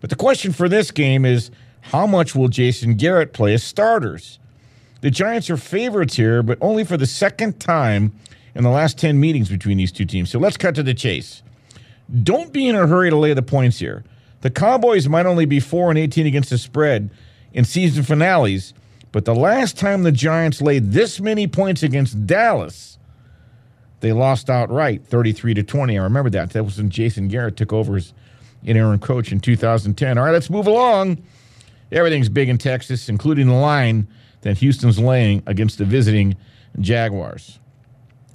But 0.00 0.10
the 0.10 0.16
question 0.16 0.52
for 0.52 0.68
this 0.68 0.90
game 0.90 1.24
is 1.24 1.50
how 1.84 2.06
much 2.06 2.34
will 2.34 2.48
Jason 2.48 2.94
Garrett 2.94 3.32
play 3.32 3.54
as 3.54 3.62
starters? 3.62 4.38
The 5.02 5.10
Giants 5.10 5.50
are 5.50 5.56
favorites 5.56 6.16
here, 6.16 6.42
but 6.42 6.56
only 6.60 6.82
for 6.84 6.96
the 6.96 7.06
second 7.06 7.60
time 7.60 8.12
in 8.54 8.64
the 8.64 8.70
last 8.70 8.98
10 8.98 9.20
meetings 9.20 9.50
between 9.50 9.76
these 9.76 9.92
two 9.92 10.06
teams. 10.06 10.30
So 10.30 10.38
let's 10.38 10.56
cut 10.56 10.74
to 10.76 10.82
the 10.82 10.94
chase. 10.94 11.42
Don't 12.22 12.52
be 12.52 12.68
in 12.68 12.74
a 12.74 12.86
hurry 12.86 13.10
to 13.10 13.16
lay 13.16 13.34
the 13.34 13.42
points 13.42 13.78
here. 13.78 14.02
The 14.40 14.50
Cowboys 14.50 15.08
might 15.08 15.26
only 15.26 15.44
be 15.44 15.60
4 15.60 15.90
and 15.90 15.98
18 15.98 16.26
against 16.26 16.50
the 16.50 16.58
spread 16.58 17.10
in 17.52 17.64
season 17.64 18.02
finales, 18.02 18.72
but 19.12 19.26
the 19.26 19.34
last 19.34 19.76
time 19.78 20.02
the 20.02 20.12
Giants 20.12 20.62
laid 20.62 20.92
this 20.92 21.20
many 21.20 21.46
points 21.46 21.82
against 21.82 22.26
Dallas, 22.26 22.98
they 24.00 24.12
lost 24.12 24.50
outright 24.50 25.06
33 25.06 25.54
to 25.54 25.62
20. 25.62 25.98
I 25.98 26.02
remember 26.02 26.30
that. 26.30 26.50
That 26.50 26.64
was 26.64 26.78
when 26.78 26.90
Jason 26.90 27.28
Garrett 27.28 27.56
took 27.56 27.72
over 27.72 27.96
as 27.96 28.12
interim 28.64 28.98
coach 28.98 29.32
in 29.32 29.40
2010. 29.40 30.18
All 30.18 30.24
right, 30.24 30.30
let's 30.30 30.50
move 30.50 30.66
along. 30.66 31.22
Everything's 31.94 32.28
big 32.28 32.48
in 32.48 32.58
Texas, 32.58 33.08
including 33.08 33.46
the 33.46 33.54
line 33.54 34.08
that 34.42 34.58
Houston's 34.58 34.98
laying 34.98 35.42
against 35.46 35.78
the 35.78 35.84
visiting 35.84 36.36
Jaguars. 36.80 37.60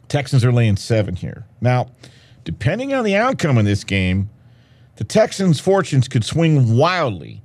Texans 0.08 0.44
are 0.44 0.52
laying 0.52 0.78
seven 0.78 1.16
here. 1.16 1.46
Now, 1.62 1.92
depending 2.46 2.94
on 2.94 3.04
the 3.04 3.16
outcome 3.16 3.58
of 3.58 3.66
this 3.66 3.84
game, 3.84 4.30
the 4.96 5.04
Texans' 5.04 5.60
fortunes 5.60 6.08
could 6.08 6.24
swing 6.24 6.76
wildly. 6.76 7.44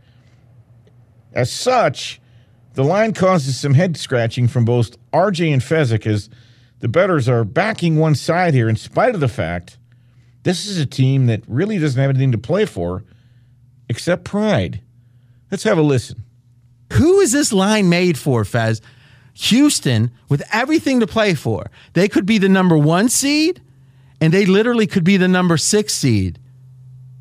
As 1.33 1.53
such, 1.53 2.21
the 2.75 2.85
line 2.85 3.13
causes 3.13 3.59
some 3.59 3.75
head 3.75 3.97
scratching 3.97 4.49
from 4.49 4.65
both 4.65 4.97
RJ 5.13 5.53
and 5.53 5.63
Fezzik 5.63 6.07
as 6.07 6.31
the 6.79 6.89
bettors 6.89 7.29
are 7.29 7.45
backing 7.45 7.99
one 7.99 8.15
side 8.15 8.55
here 8.55 8.69
in 8.69 8.77
spite 8.77 9.15
of 9.15 9.21
the 9.21 9.29
fact 9.29 9.79
this 10.45 10.67
is 10.67 10.79
a 10.79 10.87
team 10.87 11.27
that 11.27 11.43
really 11.49 11.79
doesn't 11.79 12.01
have 12.01 12.11
anything 12.11 12.33
to 12.33 12.39
play 12.39 12.67
for 12.67 13.03
except 13.89 14.25
pride. 14.25 14.81
Let's 15.55 15.63
have 15.63 15.79
a 15.79 15.83
listen. 15.83 16.25
Who 16.95 17.21
is 17.21 17.31
this 17.31 17.53
line 17.53 17.89
made 17.89 18.19
for, 18.19 18.45
Fez? 18.45 18.83
Houston, 19.35 20.11
with 20.29 20.43
everything 20.53 20.99
to 20.99 21.07
play 21.07 21.35
for, 21.35 21.71
they 21.93 22.09
could 22.09 22.27
be 22.27 22.39
the 22.39 22.49
number 22.49 22.77
one 22.77 23.09
seed 23.09 23.63
and 24.21 24.35
they 24.35 24.47
literally 24.47 24.89
could 24.89 25.05
be 25.05 25.17
the 25.17 25.29
number 25.29 25.57
six 25.57 25.95
seed. 25.95 26.41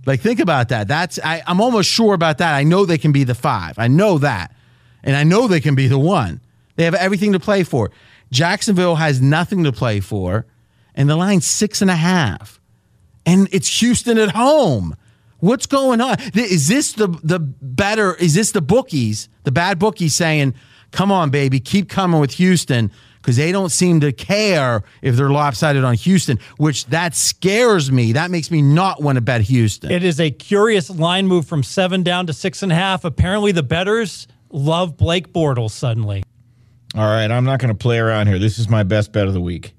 Like, 0.07 0.19
think 0.19 0.39
about 0.39 0.69
that. 0.69 0.87
That's 0.87 1.19
I, 1.23 1.43
I'm 1.45 1.61
almost 1.61 1.91
sure 1.91 2.15
about 2.15 2.39
that. 2.39 2.55
I 2.55 2.63
know 2.63 2.87
they 2.87 2.97
can 2.97 3.11
be 3.11 3.23
the 3.23 3.35
five. 3.35 3.77
I 3.77 3.87
know 3.87 4.17
that. 4.17 4.51
And 5.03 5.15
I 5.15 5.23
know 5.23 5.47
they 5.47 5.61
can 5.61 5.75
be 5.75 5.87
the 5.87 5.99
one. 5.99 6.41
They 6.75 6.85
have 6.85 6.95
everything 6.95 7.33
to 7.33 7.39
play 7.39 7.63
for. 7.63 7.91
Jacksonville 8.31 8.95
has 8.95 9.21
nothing 9.21 9.63
to 9.65 9.71
play 9.71 9.99
for, 9.99 10.47
and 10.95 11.07
the 11.07 11.17
line's 11.17 11.45
six 11.45 11.83
and 11.83 11.91
a 11.91 11.95
half. 11.95 12.59
And 13.27 13.47
it's 13.51 13.79
Houston 13.79 14.17
at 14.17 14.31
home. 14.31 14.95
What's 15.43 15.65
going 15.65 15.99
on? 15.99 16.15
Is 16.33 16.69
this 16.69 16.93
the 16.93 17.07
the 17.21 17.37
bettor? 17.37 18.15
Is 18.15 18.33
this 18.33 18.51
the 18.51 18.61
bookies, 18.61 19.27
the 19.43 19.51
bad 19.51 19.77
bookies 19.77 20.15
saying, 20.15 20.53
"Come 20.91 21.11
on, 21.11 21.31
baby, 21.31 21.59
keep 21.59 21.89
coming 21.89 22.21
with 22.21 22.35
Houston"? 22.35 22.91
because 23.21 23.37
they 23.37 23.53
don't 23.53 23.69
seem 23.69 24.01
to 24.01 24.11
care 24.11 24.83
if 25.01 25.15
they're 25.15 25.29
lopsided 25.29 25.85
on 25.85 25.95
Houston, 25.95 26.37
which 26.57 26.85
that 26.87 27.15
scares 27.15 27.89
me. 27.89 28.11
That 28.11 28.31
makes 28.31 28.51
me 28.51 28.61
not 28.61 29.01
want 29.01 29.15
to 29.15 29.21
bet 29.21 29.39
Houston. 29.41 29.91
It 29.91 30.03
is 30.03 30.19
a 30.19 30.29
curious 30.29 30.89
line 30.89 31.27
move 31.27 31.47
from 31.47 31.63
seven 31.63 32.03
down 32.03 32.27
to 32.27 32.33
six 32.33 32.63
and 32.63 32.71
a 32.73 32.75
half. 32.75 33.05
Apparently, 33.05 33.53
the 33.53 33.63
bettors 33.63 34.27
love 34.49 34.97
Blake 34.97 35.31
Bortles 35.31 35.71
suddenly. 35.71 36.23
All 36.95 37.07
right, 37.07 37.31
I'm 37.31 37.45
not 37.45 37.59
going 37.59 37.73
to 37.73 37.77
play 37.77 37.97
around 37.97 38.27
here. 38.27 38.39
This 38.39 38.59
is 38.59 38.67
my 38.67 38.83
best 38.83 39.13
bet 39.13 39.27
of 39.27 39.33
the 39.33 39.41
week, 39.41 39.73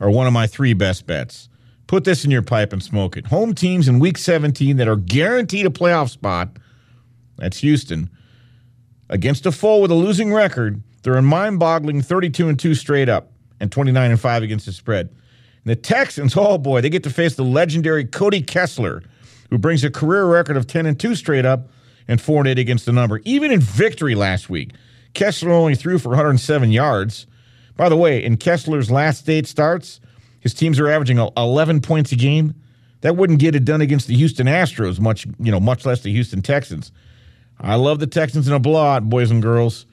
or 0.00 0.10
one 0.10 0.26
of 0.26 0.32
my 0.32 0.46
three 0.46 0.72
best 0.72 1.06
bets. 1.06 1.50
Put 1.92 2.04
this 2.04 2.24
in 2.24 2.30
your 2.30 2.40
pipe 2.40 2.72
and 2.72 2.82
smoke 2.82 3.18
it. 3.18 3.26
Home 3.26 3.54
teams 3.54 3.86
in 3.86 3.98
week 3.98 4.16
17 4.16 4.78
that 4.78 4.88
are 4.88 4.96
guaranteed 4.96 5.66
a 5.66 5.68
playoff 5.68 6.08
spot, 6.08 6.56
that's 7.36 7.58
Houston, 7.58 8.08
against 9.10 9.44
a 9.44 9.52
foe 9.52 9.80
with 9.80 9.90
a 9.90 9.94
losing 9.94 10.32
record 10.32 10.82
they're 11.02 11.18
a 11.18 11.20
mind-boggling 11.20 12.00
32 12.00 12.48
and 12.48 12.58
2 12.58 12.74
straight 12.74 13.10
up 13.10 13.32
and 13.60 13.70
29 13.70 14.10
and 14.10 14.18
5 14.18 14.42
against 14.42 14.64
the 14.64 14.72
spread. 14.72 15.08
And 15.10 15.18
the 15.66 15.76
Texans, 15.76 16.34
oh 16.38 16.56
boy, 16.56 16.80
they 16.80 16.88
get 16.88 17.02
to 17.02 17.10
face 17.10 17.34
the 17.34 17.44
legendary 17.44 18.06
Cody 18.06 18.40
Kessler, 18.40 19.02
who 19.50 19.58
brings 19.58 19.84
a 19.84 19.90
career 19.90 20.24
record 20.24 20.56
of 20.56 20.66
10 20.66 20.86
and 20.86 20.98
2 20.98 21.14
straight 21.14 21.44
up 21.44 21.68
and 22.08 22.22
4 22.22 22.38
and 22.38 22.48
8 22.48 22.58
against 22.58 22.86
the 22.86 22.92
number. 22.92 23.20
Even 23.26 23.50
in 23.50 23.60
victory 23.60 24.14
last 24.14 24.48
week, 24.48 24.70
Kessler 25.12 25.50
only 25.50 25.74
threw 25.74 25.98
for 25.98 26.08
107 26.08 26.72
yards. 26.72 27.26
By 27.76 27.90
the 27.90 27.98
way, 27.98 28.24
in 28.24 28.38
Kessler's 28.38 28.90
last 28.90 29.28
eight 29.28 29.46
starts, 29.46 30.00
his 30.42 30.52
teams 30.52 30.80
are 30.80 30.88
averaging 30.88 31.18
11 31.18 31.80
points 31.80 32.10
a 32.12 32.16
game. 32.16 32.54
That 33.00 33.16
wouldn't 33.16 33.38
get 33.38 33.54
it 33.54 33.64
done 33.64 33.80
against 33.80 34.08
the 34.08 34.16
Houston 34.16 34.46
Astros, 34.46 35.00
much 35.00 35.24
you 35.38 35.50
know, 35.50 35.60
much 35.60 35.86
less 35.86 36.02
the 36.02 36.12
Houston 36.12 36.42
Texans. 36.42 36.92
I 37.60 37.76
love 37.76 38.00
the 38.00 38.06
Texans 38.08 38.48
in 38.48 38.52
a 38.52 38.58
blowout, 38.58 39.08
boys 39.08 39.30
and 39.30 39.40
girls. 39.40 39.86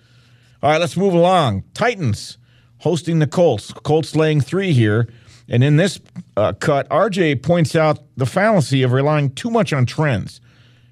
All 0.62 0.72
right, 0.72 0.79
let's 0.79 0.98
move 0.98 1.13
along. 1.13 1.63
Titans 1.74 2.38
hosting 2.79 3.20
the 3.20 3.27
Colts. 3.27 3.72
Colts 3.72 4.15
laying 4.15 4.41
three 4.41 4.74
here. 4.74 5.08
And 5.48 5.63
in 5.63 5.77
this 5.77 6.00
uh, 6.36 6.53
cut, 6.53 6.89
RJ 6.89 7.44
points 7.44 7.75
out 7.75 8.00
the 8.18 8.25
fallacy 8.25 8.84
of 8.84 8.91
relying 8.91 9.34
too 9.34 9.50
much 9.50 9.72
on 9.72 9.86
trends 9.86 10.41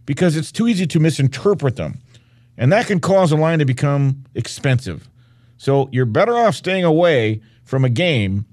because 0.06 0.36
it's 0.36 0.52
too 0.52 0.68
easy 0.68 0.86
to 0.88 1.00
misinterpret 1.00 1.76
them. 1.76 2.00
And 2.58 2.72
that 2.72 2.88
can 2.88 3.00
cause 3.00 3.32
a 3.32 3.36
line 3.36 3.60
to 3.60 3.66
become 3.66 4.24
expensive. 4.34 5.10
So 5.58 5.90
you're 5.92 6.06
better 6.06 6.36
off 6.38 6.56
staying 6.56 6.84
away 6.84 7.42
from 7.64 7.86
a 7.86 7.90
game 7.90 8.46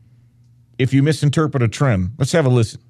if 0.78 0.92
you 0.92 1.02
misinterpret 1.02 1.62
a 1.62 1.68
trend. 1.68 2.12
Let's 2.18 2.32
have 2.32 2.46
a 2.46 2.50
listen. 2.50 2.80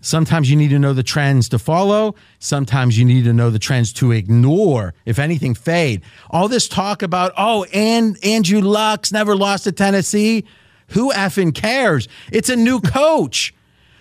Sometimes 0.00 0.50
you 0.50 0.56
need 0.56 0.68
to 0.68 0.78
know 0.78 0.92
the 0.92 1.02
trends 1.02 1.48
to 1.48 1.58
follow. 1.58 2.14
Sometimes 2.38 2.98
you 2.98 3.06
need 3.06 3.24
to 3.24 3.32
know 3.32 3.48
the 3.48 3.58
trends 3.58 3.90
to 3.94 4.12
ignore, 4.12 4.92
if 5.06 5.18
anything, 5.18 5.54
fade. 5.54 6.02
All 6.28 6.46
this 6.46 6.68
talk 6.68 7.02
about, 7.02 7.32
oh, 7.38 7.64
and 7.72 8.22
Andrew 8.22 8.60
Luck's 8.60 9.12
never 9.12 9.34
lost 9.34 9.64
to 9.64 9.72
Tennessee. 9.72 10.44
Who 10.88 11.10
effing 11.12 11.54
cares? 11.54 12.06
It's 12.30 12.50
a 12.50 12.56
new 12.56 12.80
coach. 12.80 13.54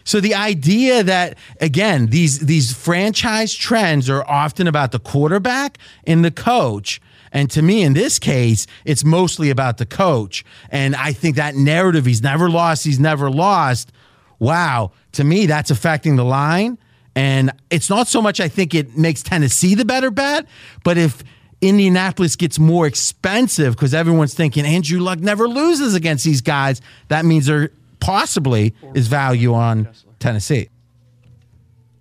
So 0.03 0.19
the 0.19 0.35
idea 0.35 1.03
that 1.03 1.37
again 1.61 2.07
these 2.07 2.39
these 2.39 2.73
franchise 2.73 3.53
trends 3.53 4.09
are 4.09 4.29
often 4.29 4.67
about 4.67 4.91
the 4.91 4.99
quarterback 4.99 5.77
and 6.05 6.25
the 6.25 6.31
coach 6.31 7.01
And 7.33 7.49
to 7.51 7.61
me, 7.61 7.81
in 7.81 7.93
this 7.93 8.19
case, 8.19 8.67
it's 8.85 9.03
mostly 9.03 9.49
about 9.49 9.77
the 9.77 9.85
coach. 9.85 10.45
And 10.69 10.95
I 10.95 11.11
think 11.11 11.35
that 11.35 11.55
narrative, 11.55 12.05
he's 12.05 12.21
never 12.21 12.49
lost, 12.49 12.85
he's 12.85 12.99
never 12.99 13.29
lost. 13.29 13.91
Wow. 14.39 14.91
To 15.13 15.23
me, 15.23 15.47
that's 15.47 15.71
affecting 15.71 16.15
the 16.15 16.23
line. 16.23 16.77
And 17.15 17.51
it's 17.69 17.89
not 17.89 18.07
so 18.07 18.21
much 18.21 18.39
I 18.39 18.47
think 18.47 18.73
it 18.73 18.97
makes 18.97 19.21
Tennessee 19.21 19.75
the 19.75 19.85
better 19.85 20.11
bet, 20.11 20.47
but 20.83 20.97
if 20.97 21.23
Indianapolis 21.61 22.35
gets 22.35 22.59
more 22.59 22.87
expensive 22.87 23.75
because 23.75 23.93
everyone's 23.93 24.33
thinking 24.33 24.65
Andrew 24.65 24.99
Luck 24.99 25.19
never 25.19 25.47
loses 25.47 25.95
against 25.95 26.25
these 26.25 26.41
guys, 26.41 26.81
that 27.07 27.23
means 27.25 27.45
there 27.45 27.71
possibly 27.99 28.73
is 28.93 29.07
value 29.07 29.53
on 29.53 29.87
Tennessee. 30.19 30.69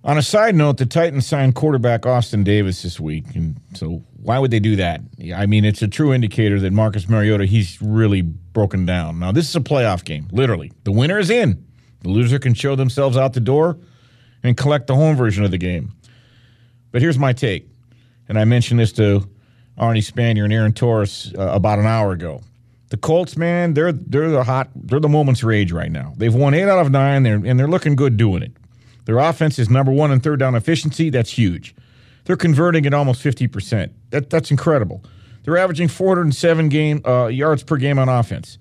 On 0.05 0.19
a 0.19 0.23
side 0.23 0.57
note, 0.57 0.79
the 0.79 0.87
Titans 0.87 1.27
signed 1.27 1.55
quarterback 1.55 2.07
Austin 2.07 2.43
Davis 2.43 2.83
this 2.83 2.99
week, 2.99 3.25
and 3.37 3.61
so 3.75 4.03
why 4.23 4.39
would 4.39 4.51
they 4.53 4.61
do 4.61 4.77
that? 4.77 5.01
I 5.35 5.47
mean, 5.47 5.65
it's 5.65 5.83
a 5.83 5.89
true 5.89 6.13
indicator 6.13 6.61
that 6.61 6.73
Marcus 6.73 7.09
Mariota 7.09 7.45
he's 7.45 7.83
really 7.83 8.23
broken 8.23 8.87
down. 8.87 9.19
Now, 9.19 9.33
this 9.33 9.49
is 9.49 9.57
a 9.57 9.61
playoff 9.61 10.05
game, 10.05 10.29
literally. 10.31 10.73
The 10.85 10.93
winner 10.93 11.19
is 11.19 11.29
in. 11.29 11.65
The 12.03 12.09
loser 12.09 12.39
can 12.39 12.55
show 12.55 12.77
themselves 12.77 13.17
out 13.17 13.33
the 13.33 13.41
door 13.41 13.79
and 14.43 14.57
collect 14.57 14.87
the 14.87 14.95
home 14.95 15.17
version 15.17 15.45
of 15.45 15.51
the 15.51 15.59
game. 15.59 15.93
But 16.93 17.03
here's 17.03 17.19
my 17.19 17.33
take, 17.33 17.69
and 18.29 18.39
I 18.39 18.45
mentioned 18.45 18.79
this 18.79 18.93
to 18.93 19.29
Arnie 19.79 20.05
Spanier 20.05 20.45
and 20.45 20.53
Aaron 20.53 20.73
Torres 20.73 21.33
uh, 21.37 21.43
about 21.43 21.79
an 21.79 21.87
hour 21.87 22.13
ago. 22.13 22.43
The 22.91 22.97
Colts, 22.99 23.37
man, 23.37 23.73
they're 23.75 23.93
they're 23.93 24.31
the 24.31 24.45
hot, 24.45 24.69
they're 24.75 25.01
the 25.01 25.09
moment's 25.09 25.43
rage 25.43 25.73
right 25.73 25.91
now. 25.91 26.13
They've 26.17 26.35
won 26.35 26.53
eight 26.53 26.69
out 26.69 26.79
of 26.79 26.93
nine, 26.93 27.23
they're, 27.23 27.37
and 27.37 27.59
they're 27.59 27.69
looking 27.69 27.97
good 27.97 28.17
doing 28.17 28.43
it. 28.43 28.53
Their 29.07 29.19
offense 29.19 29.59
is 29.59 29.71
number 29.71 29.91
one 29.91 30.13
in 30.13 30.21
third 30.21 30.39
down 30.39 30.55
efficiency. 30.55 31.09
That's 31.09 31.31
huge. 31.31 31.75
They're 32.25 32.37
converting 32.37 32.87
at 32.87 32.95
almost 32.95 33.25
50%. 33.25 33.91
That, 34.13 34.31
that's 34.31 34.51
incredible. 34.51 35.03
They're 35.43 35.59
averaging 35.59 35.89
407 35.89 36.69
game 36.69 37.03
uh, 37.05 37.27
yards 37.27 37.63
per 37.65 37.77
game 37.77 37.99
on 37.99 38.09
offense. 38.09 38.59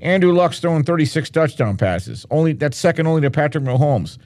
Andrew 0.00 0.32
Luck's 0.32 0.58
throwing 0.58 0.82
36 0.82 1.30
touchdown 1.30 1.76
passes. 1.76 2.26
Only 2.30 2.52
that's 2.52 2.76
second 2.76 3.06
only 3.06 3.22
to 3.22 3.30
Patrick 3.30 3.64
Mahomes. 3.64 4.18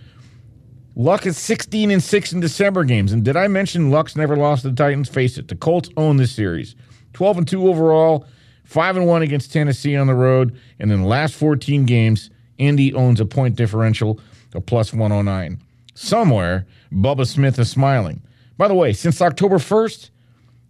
Luck 0.97 1.27
is 1.27 1.37
16 1.39 1.91
and 1.91 2.03
6 2.03 2.33
in 2.33 2.41
December 2.41 2.83
games. 2.85 3.13
And 3.13 3.25
did 3.25 3.37
I 3.37 3.47
mention 3.47 3.91
Luck's 3.91 4.17
never 4.17 4.37
lost 4.37 4.63
to 4.63 4.71
the 4.71 4.75
Titans? 4.75 5.09
Face 5.09 5.39
it, 5.39 5.49
the 5.49 5.55
Colts 5.55 5.91
own 5.97 6.17
this 6.17 6.33
series. 6.33 6.75
12 7.13 7.39
and 7.39 7.49
2 7.49 7.69
overall, 7.69 8.27
5 8.65 8.97
and 8.97 9.07
1 9.07 9.23
against 9.23 9.53
Tennessee 9.53 9.97
on 9.97 10.09
the 10.09 10.15
road, 10.15 10.59
and 10.81 10.91
in 10.91 11.03
the 11.03 11.07
last 11.07 11.35
14 11.35 11.87
games, 11.87 12.31
Indy 12.59 12.93
owns 12.95 13.21
a 13.21 13.25
point 13.25 13.55
differential 13.55 14.21
of 14.55 14.67
plus 14.67 14.93
109. 14.93 15.63
Somewhere, 15.95 16.67
Bubba 16.93 17.27
Smith 17.27 17.59
is 17.59 17.71
smiling. 17.71 18.21
By 18.57 18.67
the 18.67 18.75
way, 18.75 18.93
since 18.93 19.23
October 19.23 19.59
1st, 19.59 20.11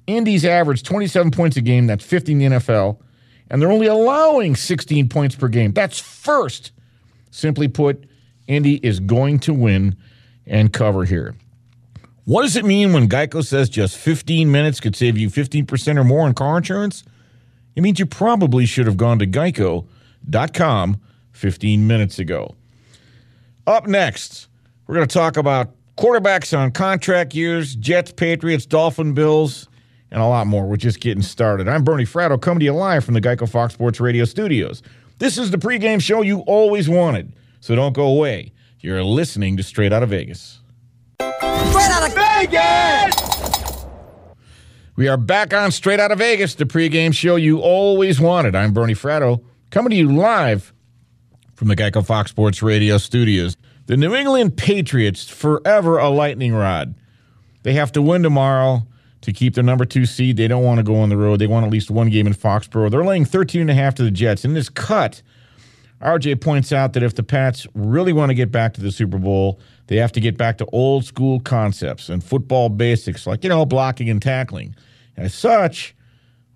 Indy's 0.09 0.47
averaged 0.47 0.87
27 0.87 1.31
points 1.31 1.57
a 1.59 1.61
game. 1.61 1.87
That's 1.87 2.05
50 2.05 2.33
in 2.33 2.39
the 2.39 2.45
NFL. 2.47 2.99
And 3.51 3.61
they're 3.61 3.71
only 3.71 3.87
allowing 3.87 4.57
16 4.57 5.09
points 5.11 5.37
per 5.37 5.49
game. 5.49 5.73
That's 5.73 6.01
first. 6.01 6.73
Simply 7.31 7.69
put, 7.69 8.05
Indy 8.47 8.77
is 8.77 9.01
going 9.01 9.39
to 9.41 9.53
win 9.53 9.97
and 10.47 10.73
cover 10.73 11.05
here. 11.05 11.37
What 12.25 12.43
does 12.43 12.57
it 12.57 12.65
mean 12.65 12.95
when 12.95 13.09
Geico 13.09 13.45
says 13.45 13.69
just 13.69 13.99
15 13.99 14.51
minutes 14.51 14.81
could 14.81 14.97
save 14.97 15.19
you 15.19 15.29
15% 15.29 15.99
or 15.99 16.05
more 16.05 16.27
on 16.27 16.33
car 16.33 16.57
insurance? 16.57 17.05
It 17.77 17.83
means 17.83 17.99
you 17.99 18.07
probably 18.07 18.65
should 18.65 18.87
have 18.87 18.97
gone 18.97 19.19
to 19.19 19.27
geico.com 19.27 21.01
15 21.33 21.87
minutes 21.87 22.19
ago. 22.19 22.55
Up 23.67 23.87
next, 23.87 24.49
we're 24.87 24.95
going 24.95 25.07
to 25.07 25.15
talk 25.15 25.37
about 25.37 25.75
quarterbacks 25.99 26.57
on 26.59 26.71
contract 26.71 27.35
years, 27.35 27.75
Jets, 27.75 28.13
Patriots, 28.13 28.65
Dolphin, 28.65 29.13
Bills, 29.13 29.69
and 30.11 30.23
a 30.23 30.27
lot 30.27 30.47
more. 30.47 30.67
We're 30.67 30.77
just 30.77 31.01
getting 31.01 31.23
started. 31.23 31.69
I'm 31.69 31.85
Bernie 31.85 32.05
Fratto, 32.05 32.41
coming 32.41 32.61
to 32.61 32.65
you 32.65 32.73
live 32.73 33.05
from 33.05 33.15
the 33.15 33.21
Geico 33.21 33.49
Fox 33.49 33.75
Sports 33.75 34.01
Radio 34.01 34.25
studios. 34.25 34.83
This 35.19 35.39
is 35.39 35.51
the 35.51 35.59
pregame 35.59 36.01
show 36.01 36.23
you 36.23 36.41
always 36.41 36.89
wanted, 36.89 37.33
so 37.61 37.75
don't 37.75 37.93
go 37.93 38.07
away. 38.07 38.53
You're 38.81 39.03
listening 39.03 39.57
to 39.57 39.63
Straight 39.63 39.93
Out 39.93 40.03
of 40.03 40.11
Vegas. 40.11 40.61
Straight 41.21 41.91
Out 41.91 42.09
of 42.09 42.15
Vegas! 42.15 43.85
We 44.97 45.09
are 45.09 45.17
back 45.17 45.53
on 45.53 45.71
Straight 45.71 46.01
Out 46.01 46.13
of 46.13 46.19
Vegas, 46.19 46.55
the 46.55 46.65
pregame 46.65 47.15
show 47.15 47.37
you 47.37 47.59
always 47.59 48.21
wanted. 48.21 48.55
I'm 48.55 48.73
Bernie 48.73 48.95
Fratto, 48.95 49.45
coming 49.71 49.91
to 49.91 49.97
you 49.97 50.13
live 50.13 50.73
from 51.55 51.69
the 51.69 51.77
Geico 51.77 52.05
Fox 52.05 52.31
Sports 52.31 52.63
Radio 52.63 52.99
studios. 52.99 53.57
The 53.87 53.97
New 53.97 54.15
England 54.15 54.57
Patriots, 54.57 55.29
forever 55.29 55.99
a 55.99 56.11
lightning 56.11 56.53
rod. 56.53 56.95
They 57.63 57.73
have 57.73 57.91
to 57.93 58.03
win 58.03 58.23
tomorrow 58.23 58.87
to 59.23 59.33
keep 59.33 59.55
their 59.55 59.65
number 59.65 59.85
two 59.85 60.07
seed. 60.07 60.37
They 60.37 60.49
don't 60.49 60.65
want 60.65 60.79
to 60.79 60.85
go 60.85 60.97
on 60.97 61.09
the 61.09 61.17
road. 61.17 61.39
They 61.39 61.47
want 61.47 61.67
at 61.67 61.73
least 61.73 61.91
one 61.91 62.09
game 62.11 62.27
in 62.27 62.35
Foxborough. 62.35 62.91
They're 62.91 63.05
laying 63.05 63.25
13 63.25 63.63
and 63.63 63.71
a 63.71 63.75
half 63.75 63.95
to 63.97 64.03
the 64.03 64.11
Jets. 64.11 64.45
In 64.45 64.55
this 64.55 64.69
cut, 64.69 65.23
RJ 66.01 66.41
points 66.41 66.73
out 66.73 66.93
that 66.93 67.03
if 67.03 67.15
the 67.15 67.23
Pats 67.23 67.67
really 67.75 68.13
want 68.13 68.31
to 68.31 68.35
get 68.35 68.53
back 68.53 68.75
to 68.75 68.81
the 68.81 68.93
Super 68.93 69.19
Bowl, 69.19 69.61
they 69.89 69.97
have 69.97 70.13
to 70.13 70.21
get 70.21 70.37
back 70.37 70.59
to 70.59 70.67
old 70.67 71.05
school 71.05 71.41
concepts 71.41 72.09
and 72.09 72.23
football 72.23 72.69
basics 72.69 73.27
like, 73.27 73.43
you 73.43 73.49
know, 73.49 73.67
blocking 73.67 74.09
and 74.09 74.23
tackling. 74.23 74.75
As 75.17 75.35
such, 75.35 75.97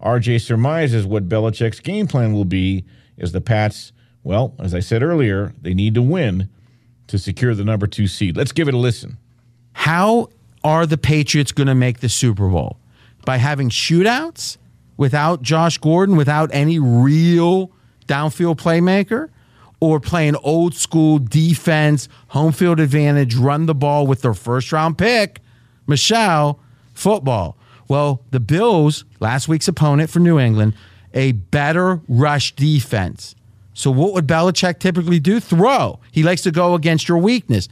RJ 0.01 0.43
surmises 0.43 1.07
what 1.07 1.29
Belichick's 1.29 1.81
game 1.81 2.07
plan 2.07 2.33
will 2.33 2.45
be 2.45 2.85
as 3.19 3.33
the 3.33 3.41
Pats 3.41 3.93
well, 4.25 4.55
as 4.61 4.75
I 4.75 4.81
said 4.81 5.03
earlier, 5.03 5.53
they 5.61 5.75
need 5.75 5.95
to 5.95 6.03
win 6.03 6.49
to 7.09 7.19
secure 7.19 7.55
the 7.55 7.65
number 7.65 7.87
two 7.87 8.07
seed. 8.07 8.37
Let's 8.37 8.53
give 8.53 8.69
it 8.69 8.75
a 8.75 8.79
listen. 8.79 9.19
How 9.73 10.29
are 10.65 10.87
the 10.87 10.99
Patriots 10.99 11.53
going 11.53 11.67
to 11.67 11.75
make 11.75 12.01
the 12.01 12.09
Super 12.09 12.49
Bowl? 12.49 12.79
By 13.25 13.37
having 13.37 13.71
shootouts 13.71 14.57
without 14.97 15.43
Josh 15.43 15.79
Gordon, 15.79 16.17
without 16.17 16.51
any 16.53 16.79
real 16.79 17.73
downfield 18.07 18.57
playmaker? 18.57 19.29
Or 19.81 19.99
playing 19.99 20.37
old 20.37 20.75
school 20.75 21.19
defense, 21.19 22.09
home 22.29 22.53
field 22.53 22.79
advantage, 22.79 23.35
run 23.35 23.67
the 23.67 23.75
ball 23.75 24.07
with 24.07 24.23
their 24.23 24.35
first 24.35 24.71
round 24.71 24.97
pick, 24.97 25.41
Michel, 25.89 26.61
football. 26.95 27.57
Well, 27.89 28.23
the 28.31 28.39
Bills, 28.39 29.05
last 29.19 29.49
week's 29.49 29.67
opponent 29.67 30.09
for 30.09 30.21
New 30.21 30.39
England, 30.39 30.75
a 31.13 31.33
better 31.33 32.01
rush 32.07 32.55
defense 32.55 33.35
so 33.75 33.91
what 33.91 34.13
would 34.13 34.27
Belichick 34.27 34.79
typically 34.79 35.19
do? 35.19 35.41
Throw. 35.41 35.99
He 36.11 36.23
likes 36.23 36.43
to 36.43 36.51
go 36.51 36.75
against 36.75 37.09
your 37.09 37.19
weakness. 37.19 37.69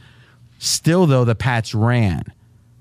Still, 0.59 1.05
though, 1.05 1.25
the 1.25 1.35
Pats 1.35 1.73
ran. 1.73 2.23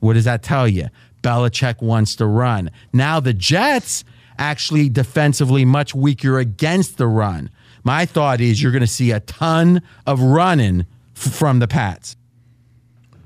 What 0.00 0.14
does 0.14 0.24
that 0.24 0.42
tell 0.42 0.66
you? 0.66 0.88
Belichick 1.22 1.82
wants 1.82 2.16
to 2.16 2.26
run. 2.26 2.70
Now 2.92 3.20
the 3.20 3.34
Jets 3.34 4.04
actually 4.38 4.88
defensively 4.88 5.64
much 5.64 5.94
weaker 5.94 6.38
against 6.38 6.96
the 6.96 7.06
run. 7.06 7.50
My 7.84 8.06
thought 8.06 8.40
is 8.40 8.62
you're 8.62 8.72
going 8.72 8.80
to 8.80 8.86
see 8.86 9.10
a 9.10 9.20
ton 9.20 9.82
of 10.06 10.20
running 10.20 10.86
f- 11.16 11.32
from 11.32 11.58
the 11.58 11.68
Pats. 11.68 12.16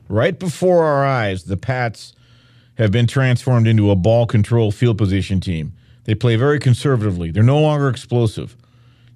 Right 0.09 0.39
before 0.39 0.85
our 0.85 1.05
eyes, 1.05 1.45
the 1.45 1.57
Pats 1.57 2.13
have 2.77 2.91
been 2.91 3.07
transformed 3.07 3.67
into 3.67 3.91
a 3.91 3.97
ball 3.97 4.27
control 4.27 4.73
field 4.73 4.99
position 4.99 5.41
team. 5.41 5.73
They 6.05 6.15
play 6.15 6.37
very 6.37 6.59
conservatively. 6.59 7.31
They're 7.31 7.43
no 7.43 7.61
longer 7.61 7.89
explosive. 7.89 8.57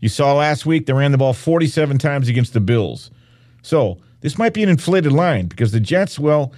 You 0.01 0.09
saw 0.09 0.35
last 0.35 0.64
week 0.64 0.87
they 0.87 0.92
ran 0.92 1.12
the 1.12 1.18
ball 1.18 1.33
47 1.35 1.99
times 1.99 2.29
against 2.29 2.53
the 2.53 2.61
Bills. 2.61 3.11
So 3.62 3.99
this 4.21 4.38
might 4.38 4.55
be 4.55 4.62
an 4.62 4.68
inflated 4.68 5.12
line 5.12 5.47
because 5.47 5.73
the 5.73 5.81
Jets, 5.81 6.18
well, 6.18 6.53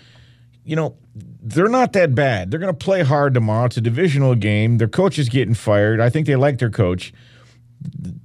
you 0.65 0.77
know, 0.77 0.97
they're 1.15 1.69
not 1.69 1.93
that 1.95 2.15
bad. 2.15 2.51
They're 2.51 2.61
going 2.61 2.75
to 2.75 2.85
play 2.85 3.03
hard 3.03 3.35
tomorrow. 3.35 3.67
It's 3.67 3.77
a 3.77 3.81
divisional 3.81 4.35
game. 4.35 4.79
Their 4.79 4.89
coach 4.89 5.19
is 5.19 5.29
getting 5.29 5.55
fired. 5.55 6.01
I 6.01 6.11
think 6.11 6.27
they 6.27 6.37
like 6.37 6.59
their 6.59 6.71
coach. 6.71 7.13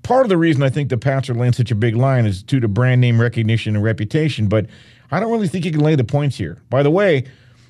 Part 0.03 0.25
of 0.25 0.29
the 0.29 0.37
reason 0.37 0.63
I 0.63 0.69
think 0.69 0.89
the 0.89 0.97
Pats 0.97 1.29
are 1.29 1.33
laying 1.33 1.53
such 1.53 1.71
a 1.71 1.75
big 1.75 1.95
line 1.95 2.25
is 2.25 2.43
due 2.43 2.59
to 2.59 2.67
brand 2.67 3.01
name 3.01 3.19
recognition 3.21 3.75
and 3.75 3.83
reputation, 3.83 4.47
but 4.47 4.67
I 5.11 5.19
don't 5.19 5.31
really 5.31 5.47
think 5.47 5.65
you 5.65 5.71
can 5.71 5.81
lay 5.81 5.95
the 5.95 6.03
points 6.03 6.37
here. 6.37 6.61
By 6.69 6.83
the 6.83 6.91
way, 6.91 7.25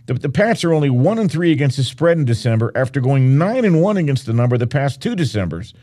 the, 0.07 0.15
the 0.15 0.29
Pats 0.29 0.63
are 0.63 0.73
only 0.73 0.89
one 0.89 1.19
and 1.19 1.31
three 1.31 1.51
against 1.51 1.77
the 1.77 1.83
spread 1.83 2.17
in 2.17 2.25
December 2.25 2.71
after 2.75 2.99
going 2.99 3.37
nine 3.37 3.65
and 3.65 3.81
one 3.81 3.97
against 3.97 4.25
the 4.25 4.33
number 4.33 4.57
the 4.57 4.67
past 4.67 5.01
two 5.01 5.15
Decembers. 5.15 5.73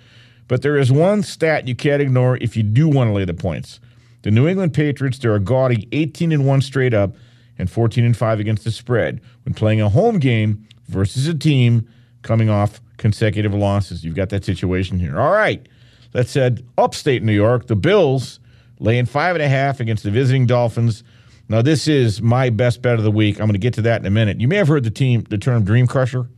But 0.48 0.62
there 0.62 0.76
is 0.76 0.90
one 0.90 1.22
stat 1.22 1.68
you 1.68 1.76
can't 1.76 2.02
ignore 2.02 2.36
if 2.38 2.56
you 2.56 2.62
do 2.62 2.88
want 2.88 3.08
to 3.08 3.14
lay 3.14 3.24
the 3.24 3.34
points. 3.34 3.80
The 4.22 4.30
New 4.30 4.48
England 4.48 4.74
Patriots, 4.74 5.18
they're 5.18 5.34
a 5.34 5.40
gaudy 5.40 5.88
18 5.92 6.32
and 6.32 6.46
1 6.46 6.60
straight 6.62 6.94
up 6.94 7.14
and 7.58 7.70
14 7.70 8.04
and 8.04 8.16
5 8.16 8.40
against 8.40 8.64
the 8.64 8.70
spread 8.70 9.20
when 9.44 9.54
playing 9.54 9.80
a 9.80 9.88
home 9.88 10.18
game 10.18 10.66
versus 10.88 11.26
a 11.26 11.34
team 11.34 11.88
coming 12.22 12.48
off 12.48 12.80
consecutive 12.96 13.54
losses. 13.54 14.04
You've 14.04 14.14
got 14.14 14.30
that 14.30 14.44
situation 14.44 14.98
here. 14.98 15.20
All 15.20 15.32
right. 15.32 15.66
That 16.12 16.28
said, 16.28 16.64
upstate 16.76 17.22
New 17.22 17.32
York. 17.32 17.66
The 17.66 17.76
Bills 17.76 18.38
laying 18.78 19.06
five 19.06 19.34
and 19.36 19.42
a 19.42 19.48
half 19.48 19.80
against 19.80 20.02
the 20.02 20.10
visiting 20.10 20.46
Dolphins. 20.46 21.02
Now, 21.48 21.62
this 21.62 21.88
is 21.88 22.22
my 22.22 22.50
best 22.50 22.82
bet 22.82 22.94
of 22.94 23.04
the 23.04 23.10
week. 23.10 23.36
I'm 23.36 23.46
going 23.46 23.54
to 23.54 23.58
get 23.58 23.74
to 23.74 23.82
that 23.82 24.00
in 24.00 24.06
a 24.06 24.10
minute. 24.10 24.40
You 24.40 24.48
may 24.48 24.56
have 24.56 24.68
heard 24.68 24.84
the 24.84 24.90
team, 24.90 25.22
the 25.28 25.38
term 25.38 25.64
dream 25.64 25.86
crusher. 25.86 26.28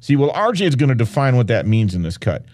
See, 0.00 0.16
well, 0.16 0.32
RJ 0.32 0.66
is 0.66 0.74
going 0.76 0.90
to 0.90 0.94
define 0.94 1.36
what 1.36 1.46
that 1.46 1.66
means 1.66 1.94
in 1.94 2.02
this 2.02 2.18
cut 2.18 2.44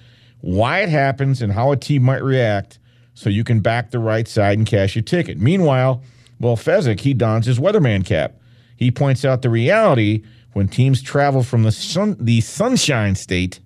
why 0.40 0.80
it 0.80 0.88
happens, 0.88 1.42
and 1.42 1.52
how 1.52 1.72
a 1.72 1.76
team 1.76 2.02
might 2.02 2.22
react 2.22 2.78
so 3.14 3.28
you 3.28 3.44
can 3.44 3.60
back 3.60 3.90
the 3.90 3.98
right 3.98 4.26
side 4.26 4.56
and 4.56 4.66
cash 4.66 4.94
your 4.94 5.02
ticket. 5.02 5.38
Meanwhile, 5.38 6.02
well, 6.40 6.57
Fezzik, 6.57 7.00
he 7.00 7.14
dons 7.14 7.46
his 7.46 7.61
weatherman 7.61 8.05
cap. 8.05 8.40
He 8.76 8.90
points 8.90 9.24
out 9.24 9.42
the 9.42 9.50
reality 9.50 10.24
when 10.55 10.68
teams 10.68 11.03
travel 11.03 11.42
from 11.42 11.62
the 11.62 11.70
sun, 11.70 12.16
the 12.18 12.40
sunshine 12.40 13.14
state 13.14 13.61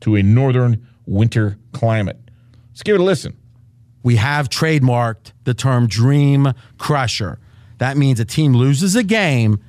to 0.00 0.16
a 0.16 0.22
northern 0.22 0.86
winter 1.06 1.56
climate. 1.72 2.18
Let's 2.70 2.82
give 2.82 2.96
it 2.96 3.00
a 3.00 3.04
listen. 3.04 3.36
We 4.02 4.16
have 4.16 4.48
trademarked 4.48 5.32
the 5.44 5.54
term 5.54 5.86
dream 5.86 6.52
crusher. 6.76 7.38
That 7.78 7.96
means 7.96 8.18
a 8.18 8.24
team 8.24 8.52
loses 8.52 8.96
a 8.96 9.04
game 9.04 9.62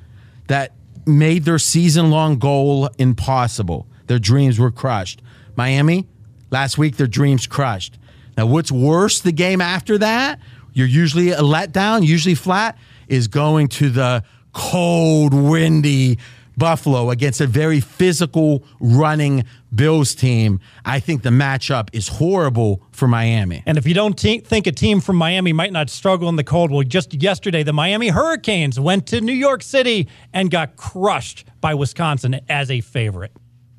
that 0.48 0.72
made 1.06 1.44
their 1.44 1.58
season 1.58 2.10
long 2.10 2.38
goal 2.38 2.88
impossible. 2.98 3.86
Their 4.06 4.18
dreams 4.18 4.58
were 4.58 4.72
crushed. 4.72 5.22
Miami, 5.56 6.08
last 6.50 6.78
week, 6.78 6.96
their 6.96 7.06
dreams 7.06 7.46
crushed. 7.46 7.98
Now, 8.36 8.46
what's 8.46 8.72
worse, 8.72 9.20
the 9.20 9.32
game 9.32 9.60
after 9.60 9.98
that, 9.98 10.40
you're 10.74 10.86
usually 10.86 11.30
a 11.30 11.40
letdown, 11.40 12.04
usually 12.04 12.34
flat, 12.34 12.76
is 13.08 13.28
going 13.28 13.68
to 13.68 13.88
the 13.88 14.22
cold, 14.52 15.32
windy 15.32 16.18
Buffalo 16.56 17.10
against 17.10 17.40
a 17.40 17.46
very 17.46 17.80
physical 17.80 18.64
running 18.80 19.44
Bills 19.74 20.14
team. 20.14 20.60
I 20.84 21.00
think 21.00 21.22
the 21.22 21.30
matchup 21.30 21.88
is 21.92 22.08
horrible 22.08 22.82
for 22.92 23.08
Miami. 23.08 23.62
And 23.66 23.76
if 23.76 23.86
you 23.86 23.94
don't 23.94 24.16
te- 24.16 24.40
think 24.40 24.66
a 24.66 24.72
team 24.72 25.00
from 25.00 25.16
Miami 25.16 25.52
might 25.52 25.72
not 25.72 25.90
struggle 25.90 26.28
in 26.28 26.36
the 26.36 26.44
cold, 26.44 26.70
well, 26.70 26.82
just 26.82 27.14
yesterday, 27.14 27.62
the 27.62 27.72
Miami 27.72 28.08
Hurricanes 28.08 28.78
went 28.78 29.06
to 29.08 29.20
New 29.20 29.32
York 29.32 29.62
City 29.62 30.08
and 30.32 30.50
got 30.50 30.76
crushed 30.76 31.44
by 31.60 31.74
Wisconsin 31.74 32.40
as 32.48 32.70
a 32.70 32.80
favorite. 32.80 33.32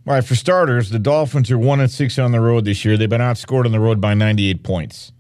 All 0.07 0.13
right, 0.13 0.23
for 0.23 0.35
starters, 0.35 0.91
the 0.91 0.99
Dolphins 0.99 1.49
are 1.49 1.57
1 1.57 1.79
and 1.79 1.89
6 1.89 2.19
on 2.19 2.31
the 2.31 2.39
road 2.39 2.65
this 2.65 2.85
year. 2.85 2.95
They've 2.95 3.09
been 3.09 3.21
outscored 3.21 3.65
on 3.65 3.71
the 3.71 3.79
road 3.79 3.99
by 3.99 4.13
98 4.13 4.61
points. 4.63 5.11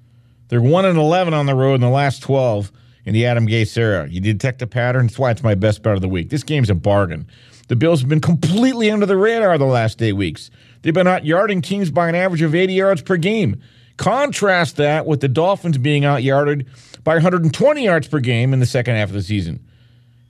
They're 0.47 0.61
1 0.61 0.85
and 0.85 0.97
11 0.97 1.33
on 1.33 1.45
the 1.45 1.55
road 1.55 1.75
in 1.75 1.81
the 1.81 1.89
last 1.89 2.21
12 2.21 2.71
in 3.05 3.13
the 3.13 3.25
Adam 3.25 3.47
Gase 3.47 3.77
era. 3.77 4.07
You 4.07 4.19
detect 4.19 4.61
a 4.61 4.67
pattern. 4.67 5.07
That's 5.07 5.19
why 5.19 5.31
it's 5.31 5.43
my 5.43 5.55
best 5.55 5.81
bet 5.81 5.95
of 5.95 6.01
the 6.01 6.07
week. 6.07 6.29
This 6.29 6.43
game's 6.43 6.69
a 6.69 6.75
bargain. 6.75 7.27
The 7.67 7.75
Bills 7.75 8.01
have 8.01 8.09
been 8.09 8.21
completely 8.21 8.91
under 8.91 9.05
the 9.05 9.17
radar 9.17 9.57
the 9.57 9.65
last 9.65 10.01
eight 10.01 10.13
weeks. 10.13 10.51
They've 10.81 10.93
been 10.93 11.07
out 11.07 11.25
yarding 11.25 11.61
teams 11.61 11.89
by 11.89 12.09
an 12.09 12.15
average 12.15 12.43
of 12.43 12.53
80 12.53 12.73
yards 12.73 13.01
per 13.01 13.17
game. 13.17 13.61
Contrast 13.97 14.75
that 14.77 15.05
with 15.05 15.21
the 15.21 15.27
Dolphins 15.27 15.77
being 15.77 16.05
out 16.05 16.21
yarded 16.21 16.67
by 17.03 17.15
120 17.15 17.83
yards 17.83 18.07
per 18.07 18.19
game 18.19 18.53
in 18.53 18.59
the 18.59 18.65
second 18.65 18.95
half 18.95 19.09
of 19.09 19.15
the 19.15 19.23
season. 19.23 19.65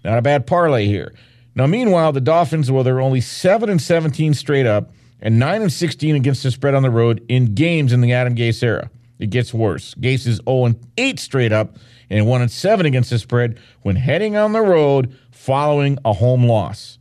Not 0.04 0.18
a 0.18 0.22
bad 0.22 0.46
parlay 0.46 0.86
here. 0.86 1.14
Now, 1.56 1.66
meanwhile, 1.68 2.12
the 2.12 2.22
Dolphins, 2.22 2.72
well, 2.72 2.84
they're 2.84 3.02
only 3.02 3.22
7 3.22 3.70
and 3.70 3.82
17 3.82 4.34
straight 4.34 4.66
up 4.66 4.92
and 5.22 5.40
9 5.40 5.62
and 5.64 5.72
16 5.74 6.16
against 6.16 6.44
the 6.44 6.52
spread 6.52 6.76
on 6.76 6.84
the 6.84 6.90
road 6.90 7.26
in 7.28 7.56
games 7.56 7.92
in 7.92 8.02
the 8.02 8.14
Adam 8.14 8.36
Gase 8.36 8.62
era. 8.62 8.90
It 9.20 9.30
gets 9.30 9.54
worse. 9.54 9.94
Gase 9.96 10.28
is 10.28 10.42
0 10.48 10.66
and 10.66 10.88
8 10.98 11.20
straight 11.20 11.52
up 11.52 11.76
and 12.10 12.28
1 12.28 12.42
and 12.42 12.52
7 12.52 12.86
against 12.86 13.10
the 13.10 13.20
spread 13.20 13.60
when 13.82 13.96
heading 13.96 14.36
on 14.36 14.52
the 14.52 14.62
road 14.62 15.16
following 15.32 15.98
a 16.04 16.14
home 16.14 16.46
loss. 16.46 17.00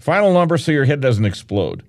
Final 0.00 0.32
number 0.32 0.56
so 0.56 0.72
your 0.72 0.86
head 0.86 1.00
doesn't 1.00 1.24
explode. 1.24 1.82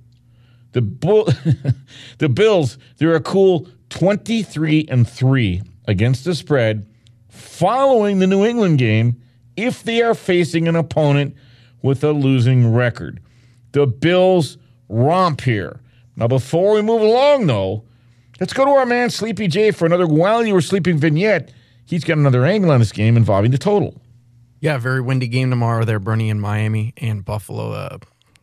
The 0.74 0.82
Bull, 0.82 1.30
the 2.18 2.30
Bills, 2.30 2.78
they're 2.98 3.16
a 3.16 3.22
cool 3.22 3.68
23 3.90 4.88
and 4.90 5.08
3 5.08 5.62
against 5.88 6.26
the 6.26 6.36
spread 6.36 6.88
following 7.30 8.20
the 8.20 8.28
New 8.28 8.46
England 8.46 8.78
game 8.78 9.22
if 9.56 9.84
they 9.84 10.02
are 10.02 10.16
facing 10.16 10.68
an 10.68 10.76
opponent 10.76 11.36
with 11.82 12.04
a 12.04 12.12
losing 12.12 12.74
record. 12.74 13.20
The 13.72 13.88
Bills 13.88 14.58
romp 14.90 15.42
here. 15.42 15.80
Now, 16.16 16.28
before 16.28 16.74
we 16.74 16.82
move 16.82 17.02
along, 17.02 17.48
though, 17.48 17.86
let's 18.42 18.54
go 18.54 18.66
to 18.66 18.72
our 18.72 18.88
man 18.88 19.12
Sleepy 19.12 19.48
J 19.48 19.70
for 19.70 19.86
another 19.86 20.08
while 20.08 20.44
you 20.44 20.54
were 20.54 20.62
sleeping 20.62 20.98
vignette. 20.98 21.54
He's 21.86 22.04
got 22.04 22.18
another 22.18 22.44
angle 22.44 22.72
on 22.72 22.80
this 22.80 22.92
game 22.92 23.16
involving 23.16 23.52
the 23.52 23.58
total. 23.60 24.02
Yeah, 24.60 24.78
very 24.80 25.00
windy 25.00 25.28
game 25.28 25.52
tomorrow 25.52 25.86
there, 25.86 26.00
Bernie 26.00 26.30
in 26.30 26.40
Miami 26.40 26.94
and 26.98 27.24
Buffalo. 27.24 27.72
Uh, 27.72 27.98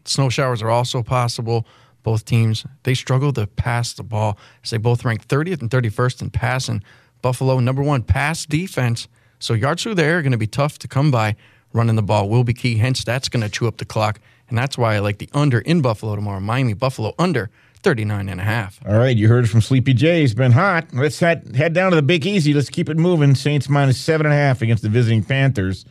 snow 0.04 0.28
showers 0.28 0.62
are 0.62 0.70
also 0.70 1.02
possible. 1.02 1.66
Both 2.04 2.24
teams, 2.24 2.64
they 2.84 2.94
struggle 2.94 3.32
to 3.32 3.46
pass 3.48 3.92
the 3.92 4.04
ball 4.04 4.38
as 4.62 4.70
they 4.70 4.76
both 4.76 5.04
rank 5.04 5.26
30th 5.26 5.60
and 5.60 5.70
31st 5.70 6.22
in 6.22 6.30
passing. 6.30 6.82
Buffalo, 7.20 7.58
number 7.58 7.82
one 7.82 8.02
pass 8.02 8.46
defense. 8.46 9.08
So 9.40 9.52
yards 9.52 9.82
through 9.82 9.96
the 9.96 10.04
air 10.04 10.18
are 10.18 10.22
going 10.22 10.32
to 10.32 10.38
be 10.38 10.46
tough 10.46 10.78
to 10.78 10.88
come 10.88 11.10
by. 11.10 11.34
Running 11.72 11.96
the 11.96 12.02
ball 12.02 12.28
will 12.28 12.44
be 12.44 12.54
key. 12.54 12.76
Hence, 12.76 13.02
that's 13.02 13.28
going 13.28 13.42
to 13.42 13.48
chew 13.48 13.66
up 13.66 13.78
the 13.78 13.84
clock. 13.84 14.20
And 14.48 14.56
that's 14.56 14.78
why 14.78 14.94
I 14.94 15.00
like 15.00 15.18
the 15.18 15.28
under 15.34 15.58
in 15.58 15.82
Buffalo 15.82 16.14
tomorrow. 16.14 16.40
Miami, 16.40 16.72
Buffalo 16.72 17.14
under 17.18 17.50
39 17.82 18.28
and 18.28 18.40
a 18.40 18.44
half. 18.44 18.80
All 18.86 18.98
right, 18.98 19.16
you 19.16 19.28
heard 19.28 19.44
it 19.44 19.48
from 19.48 19.60
Sleepy 19.60 19.94
J. 19.94 20.22
It's 20.22 20.34
been 20.34 20.52
hot. 20.52 20.86
Let's 20.92 21.18
head, 21.20 21.54
head 21.56 21.72
down 21.72 21.90
to 21.90 21.96
the 21.96 22.02
Big 22.02 22.26
Easy. 22.26 22.52
Let's 22.54 22.70
keep 22.70 22.88
it 22.88 22.96
moving. 22.96 23.34
Saints 23.34 23.68
minus 23.68 23.98
seven 24.00 24.26
and 24.26 24.34
a 24.34 24.36
half 24.36 24.62
against 24.62 24.82
the 24.82 24.88
visiting 24.88 25.24
Panthers. 25.24 25.84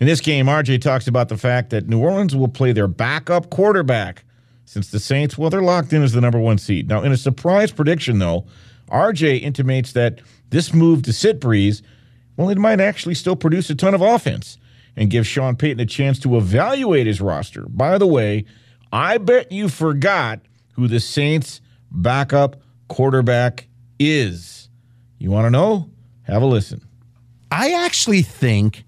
In 0.00 0.06
this 0.06 0.20
game, 0.20 0.46
RJ 0.46 0.80
talks 0.80 1.06
about 1.06 1.28
the 1.28 1.36
fact 1.36 1.70
that 1.70 1.88
New 1.88 2.00
Orleans 2.00 2.34
will 2.34 2.48
play 2.48 2.72
their 2.72 2.88
backup 2.88 3.50
quarterback 3.50 4.24
since 4.64 4.90
the 4.90 4.98
Saints, 4.98 5.36
well, 5.36 5.50
they're 5.50 5.62
locked 5.62 5.92
in 5.92 6.02
as 6.02 6.12
the 6.12 6.20
number 6.20 6.38
one 6.38 6.58
seed. 6.58 6.88
Now, 6.88 7.02
in 7.02 7.12
a 7.12 7.16
surprise 7.16 7.70
prediction, 7.70 8.18
though, 8.18 8.46
RJ 8.90 9.42
intimates 9.42 9.92
that 9.92 10.20
this 10.50 10.72
move 10.72 11.02
to 11.02 11.12
sit 11.12 11.40
Brees, 11.40 11.82
well, 12.36 12.48
it 12.48 12.58
might 12.58 12.80
actually 12.80 13.14
still 13.14 13.36
produce 13.36 13.70
a 13.70 13.74
ton 13.74 13.94
of 13.94 14.00
offense 14.00 14.58
and 14.96 15.10
give 15.10 15.26
Sean 15.26 15.56
Payton 15.56 15.80
a 15.80 15.86
chance 15.86 16.18
to 16.20 16.36
evaluate 16.36 17.06
his 17.06 17.20
roster. 17.20 17.66
By 17.68 17.98
the 17.98 18.06
way, 18.06 18.44
I 18.92 19.18
bet 19.18 19.52
you 19.52 19.68
forgot 19.68 20.40
who 20.74 20.88
the 20.88 21.00
Saints' 21.00 21.60
backup 21.90 22.56
quarterback 22.88 23.68
is. 23.98 24.68
You 25.18 25.30
want 25.30 25.46
to 25.46 25.50
know? 25.50 25.90
Have 26.22 26.42
a 26.42 26.46
listen. 26.46 26.82
I 27.50 27.72
actually 27.72 28.22
think 28.22 28.84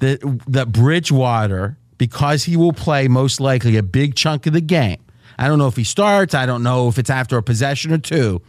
that 0.00 0.20
that 0.48 0.72
Bridgewater, 0.72 1.78
because 1.96 2.44
he 2.44 2.56
will 2.56 2.72
play 2.72 3.08
most 3.08 3.40
likely 3.40 3.76
a 3.76 3.82
big 3.82 4.14
chunk 4.14 4.46
of 4.46 4.52
the 4.52 4.60
game. 4.60 5.00
I 5.38 5.48
don't 5.48 5.58
know 5.58 5.68
if 5.68 5.76
he 5.76 5.84
starts. 5.84 6.34
I 6.34 6.44
don't 6.44 6.62
know 6.62 6.88
if 6.88 6.98
it's 6.98 7.10
after 7.10 7.36
a 7.38 7.42
possession 7.42 7.92
or 7.92 7.98
two. 7.98 8.42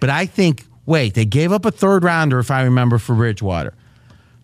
But 0.00 0.10
I 0.10 0.26
think, 0.26 0.66
wait, 0.84 1.14
they 1.14 1.24
gave 1.24 1.52
up 1.52 1.64
a 1.64 1.70
third 1.70 2.02
rounder, 2.04 2.38
if 2.38 2.50
I 2.50 2.62
remember, 2.62 2.98
for 2.98 3.14
Bridgewater. 3.14 3.74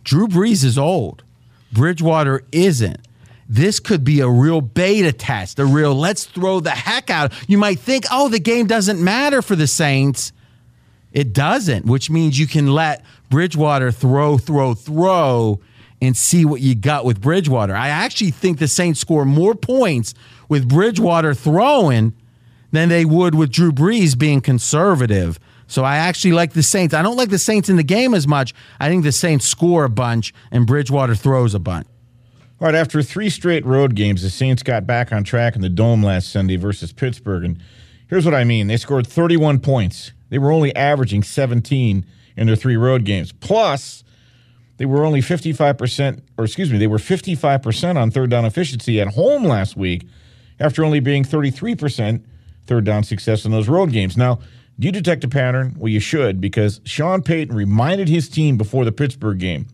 Drew 0.05 0.29
Brees 0.29 0.65
is 0.65 0.79
old. 0.79 1.25
Bridgewater 1.73 2.45
isn't. 2.53 3.07
This 3.53 3.81
could 3.81 4.03
be 4.03 4.21
a 4.21 4.29
real 4.31 4.63
beta 4.63 5.13
test, 5.13 5.59
a 5.59 5.67
real 5.67 5.95
let's 5.95 6.25
throw 6.25 6.61
the 6.61 6.71
heck 6.71 7.11
out. 7.11 7.35
You 7.47 7.59
might 7.59 7.79
think, 7.79 8.07
oh, 8.11 8.31
the 8.31 8.39
game 8.39 8.67
doesn't 8.67 8.99
matter 8.99 9.43
for 9.43 9.55
the 9.55 9.67
Saints. 9.67 10.33
It 11.13 11.35
doesn't, 11.35 11.85
which 11.85 12.09
means 12.09 12.39
you 12.39 12.47
can 12.47 12.69
let 12.69 13.05
Bridgewater 13.29 13.93
throw, 13.93 14.39
throw, 14.39 14.73
throw 14.73 15.61
and 16.01 16.17
see 16.17 16.47
what 16.47 16.63
you 16.63 16.75
got 16.75 17.05
with 17.05 17.21
Bridgewater. 17.21 17.77
I 17.77 17.89
actually 17.89 18.31
think 18.31 18.59
the 18.59 18.69
Saints 18.69 19.01
score 19.01 19.27
more 19.27 19.55
points 19.55 20.15
with 20.49 20.67
Bridgewater 20.67 21.35
throwing 21.35 22.15
than 22.71 22.89
they 22.89 23.05
would 23.05 23.35
with 23.35 23.51
Drew 23.51 23.71
Brees 23.71 24.19
being 24.19 24.41
conservative. 24.41 25.39
So 25.67 25.85
I 25.85 25.97
actually 25.97 26.33
like 26.33 26.55
the 26.55 26.63
Saints. 26.63 26.95
I 26.95 27.03
don't 27.03 27.19
like 27.19 27.29
the 27.29 27.39
Saints 27.39 27.69
in 27.69 27.77
the 27.77 27.83
game 27.83 28.15
as 28.15 28.27
much. 28.27 28.55
I 28.81 28.89
think 28.89 29.05
the 29.05 29.13
Saints 29.13 29.45
score 29.45 29.85
a 29.85 29.91
bunch 29.91 30.33
and 30.51 30.67
Bridgewater 30.67 31.15
throws 31.15 31.55
a 31.55 31.59
bunch. 31.59 31.87
All 32.63 32.67
right, 32.67 32.77
after 32.77 33.03
three 33.03 33.29
straight 33.29 33.67
road 33.67 33.97
games, 33.97 34.23
the 34.23 34.31
Saints 34.31 34.63
got 34.63 34.87
back 34.87 35.11
on 35.11 35.25
track 35.25 35.57
in 35.57 35.63
the 35.63 35.69
Dome 35.69 36.01
last 36.01 36.31
Sunday 36.31 36.55
versus 36.55 36.93
Pittsburgh. 36.93 37.43
And 37.43 37.61
here's 38.07 38.25
what 38.25 38.37
I 38.37 38.45
mean 38.45 38.69
they 38.69 38.77
scored 38.77 39.05
31 39.05 39.59
points. 39.59 40.13
They 40.29 40.39
were 40.39 40.53
only 40.53 40.73
averaging 40.77 41.25
17 41.25 42.07
in 42.37 42.47
their 42.47 42.55
three 42.55 42.77
road 42.77 43.05
games. 43.05 43.33
Plus, 43.33 44.05
they 44.77 44.87
were 44.87 45.05
only 45.05 45.21
55%, 45.21 46.23
or 46.39 46.45
excuse 46.45 46.71
me, 46.71 46.79
they 46.79 46.87
were 46.87 46.99
55% 46.99 47.97
on 47.97 48.13
third 48.13 48.31
down 48.31 48.45
efficiency 48.45 49.01
at 49.01 49.09
home 49.09 49.43
last 49.43 49.77
week 49.77 50.07
after 50.61 50.85
only 50.85 51.01
being 51.01 51.25
33% 51.25 52.23
third 52.69 52.85
down 52.85 53.03
success 53.03 53.45
in 53.45 53.51
those 53.51 53.69
road 53.69 53.91
games. 53.91 54.17
Now, 54.17 54.39
do 54.79 54.87
you 54.87 54.93
detect 54.93 55.25
a 55.25 55.29
pattern? 55.29 55.75
Well, 55.77 55.91
you 55.91 55.99
should, 55.99 56.41
because 56.41 56.81
Sean 56.85 57.23
Payton 57.23 57.57
reminded 57.57 58.09
his 58.09 58.29
team 58.29 58.57
before 58.57 58.85
the 58.85 58.93
Pittsburgh 58.93 59.41
game 59.41 59.67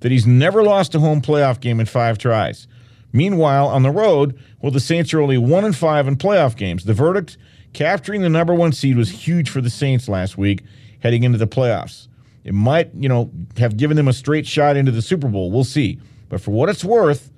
that 0.00 0.12
he's 0.12 0.26
never 0.26 0.62
lost 0.62 0.94
a 0.94 1.00
home 1.00 1.20
playoff 1.20 1.60
game 1.60 1.80
in 1.80 1.86
five 1.86 2.18
tries. 2.18 2.66
Meanwhile, 3.12 3.68
on 3.68 3.82
the 3.82 3.90
road, 3.90 4.38
well, 4.60 4.72
the 4.72 4.80
Saints 4.80 5.14
are 5.14 5.20
only 5.20 5.38
one 5.38 5.64
and 5.64 5.76
five 5.76 6.06
in 6.06 6.16
playoff 6.16 6.56
games. 6.56 6.84
The 6.84 6.94
verdict: 6.94 7.36
capturing 7.72 8.22
the 8.22 8.28
number 8.28 8.54
one 8.54 8.72
seed 8.72 8.96
was 8.96 9.10
huge 9.10 9.50
for 9.50 9.60
the 9.60 9.70
Saints 9.70 10.08
last 10.08 10.36
week, 10.36 10.62
heading 11.00 11.24
into 11.24 11.38
the 11.38 11.46
playoffs. 11.46 12.08
It 12.44 12.54
might, 12.54 12.90
you 12.94 13.08
know, 13.08 13.30
have 13.56 13.76
given 13.76 13.96
them 13.96 14.08
a 14.08 14.12
straight 14.12 14.46
shot 14.46 14.76
into 14.76 14.92
the 14.92 15.02
Super 15.02 15.28
Bowl. 15.28 15.50
We'll 15.50 15.64
see. 15.64 16.00
But 16.28 16.40
for 16.40 16.50
what 16.50 16.68
it's 16.68 16.84
worth, 16.84 17.30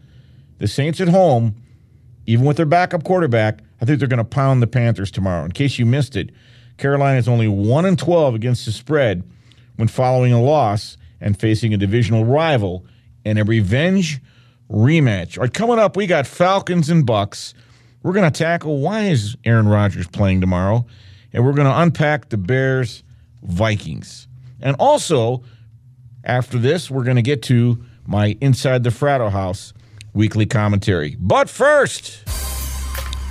the 0.58 0.68
Saints 0.68 1.00
at 1.00 1.08
home, 1.08 1.56
even 2.26 2.44
with 2.44 2.56
their 2.56 2.66
backup 2.66 3.04
quarterback, 3.04 3.60
I 3.80 3.84
think 3.84 3.98
they're 3.98 4.08
going 4.08 4.18
to 4.18 4.24
pound 4.24 4.62
the 4.62 4.66
Panthers 4.66 5.10
tomorrow. 5.10 5.44
In 5.44 5.52
case 5.52 5.78
you 5.78 5.86
missed 5.86 6.16
it, 6.16 6.30
Carolina 6.76 7.18
is 7.18 7.28
only 7.28 7.48
one 7.48 7.86
and 7.86 7.98
twelve 7.98 8.34
against 8.34 8.66
the 8.66 8.72
spread 8.72 9.22
when 9.76 9.88
following 9.88 10.32
a 10.32 10.42
loss 10.42 10.96
and 11.20 11.38
facing 11.38 11.74
a 11.74 11.76
divisional 11.76 12.24
rival 12.24 12.84
in 13.24 13.38
a 13.38 13.44
revenge 13.44 14.20
rematch. 14.70 15.36
All 15.36 15.42
right, 15.42 15.52
coming 15.52 15.78
up, 15.78 15.96
we 15.96 16.06
got 16.06 16.26
Falcons 16.26 16.90
and 16.90 17.04
Bucks. 17.04 17.54
We're 18.02 18.12
going 18.12 18.30
to 18.30 18.38
tackle 18.38 18.78
why 18.78 19.02
is 19.08 19.36
Aaron 19.44 19.68
Rodgers 19.68 20.08
playing 20.08 20.40
tomorrow, 20.40 20.86
and 21.32 21.44
we're 21.44 21.52
going 21.52 21.68
to 21.68 21.80
unpack 21.80 22.30
the 22.30 22.38
Bears 22.38 23.02
Vikings. 23.42 24.26
And 24.60 24.76
also, 24.78 25.42
after 26.24 26.58
this, 26.58 26.90
we're 26.90 27.04
going 27.04 27.16
to 27.16 27.22
get 27.22 27.42
to 27.44 27.84
my 28.06 28.36
Inside 28.40 28.84
the 28.84 28.90
Fratto 28.90 29.30
House 29.30 29.72
weekly 30.14 30.46
commentary. 30.46 31.16
But 31.18 31.48
first, 31.48 32.24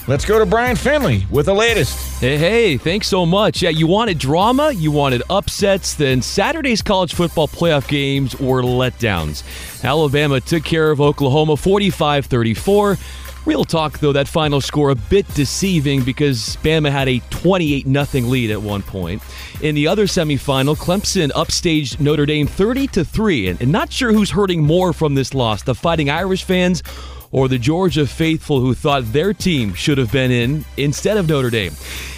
Let's 0.10 0.26
go 0.26 0.40
to 0.40 0.46
Brian 0.48 0.76
Finley 0.76 1.28
with 1.30 1.46
the 1.46 1.54
latest. 1.54 2.20
Hey, 2.20 2.36
hey, 2.36 2.78
thanks 2.78 3.08
so 3.08 3.28
much. 3.28 3.62
Yeah, 3.62 3.70
you 3.70 3.86
wanted 3.86 4.18
drama, 4.18 4.72
you 4.72 4.90
wanted 4.90 5.22
upsets, 5.30 5.94
then 5.94 6.24
Saturday's 6.24 6.82
college 6.82 7.14
football 7.14 7.48
playoff 7.48 7.88
games 7.88 8.36
were 8.40 8.64
letdowns. 8.64 9.44
Alabama 9.84 10.42
took 10.42 10.64
care 10.64 10.90
of 10.90 11.00
Oklahoma 11.00 11.56
45 11.56 12.26
34. 12.26 12.98
Real 13.46 13.64
talk, 13.64 14.00
though, 14.00 14.12
that 14.12 14.28
final 14.28 14.60
score 14.62 14.90
a 14.90 14.96
bit 14.96 15.32
deceiving 15.36 16.02
because 16.02 16.58
Bama 16.64 16.90
had 16.90 17.08
a 17.08 17.20
28 17.30 17.86
0 17.86 18.26
lead 18.26 18.50
at 18.50 18.60
one 18.60 18.82
point. 18.82 19.22
In 19.62 19.76
the 19.76 19.88
other 19.88 20.08
semifinal, 20.08 20.76
Clemson 20.76 21.30
upstaged 21.34 22.00
Notre 22.00 22.26
Dame 22.26 22.48
30 22.48 22.88
3. 22.88 23.48
And 23.50 23.72
not 23.72 23.94
sure 23.94 24.12
who's 24.12 24.32
hurting 24.32 24.64
more 24.64 24.92
from 24.92 25.14
this 25.14 25.36
loss 25.36 25.62
the 25.62 25.76
Fighting 25.76 26.10
Irish 26.10 26.46
fans 26.46 26.82
or 27.32 27.48
the 27.48 27.60
Georgia 27.60 28.08
faithful 28.08 28.60
who 28.60 28.74
thought 28.74 29.12
their 29.12 29.34
team 29.34 29.74
should 29.74 29.98
have 29.98 30.12
been 30.12 30.32
in 30.32 30.66
instead 30.78 31.18
of 31.18 31.28
Notre 31.28 31.50
Dame. 31.50 31.74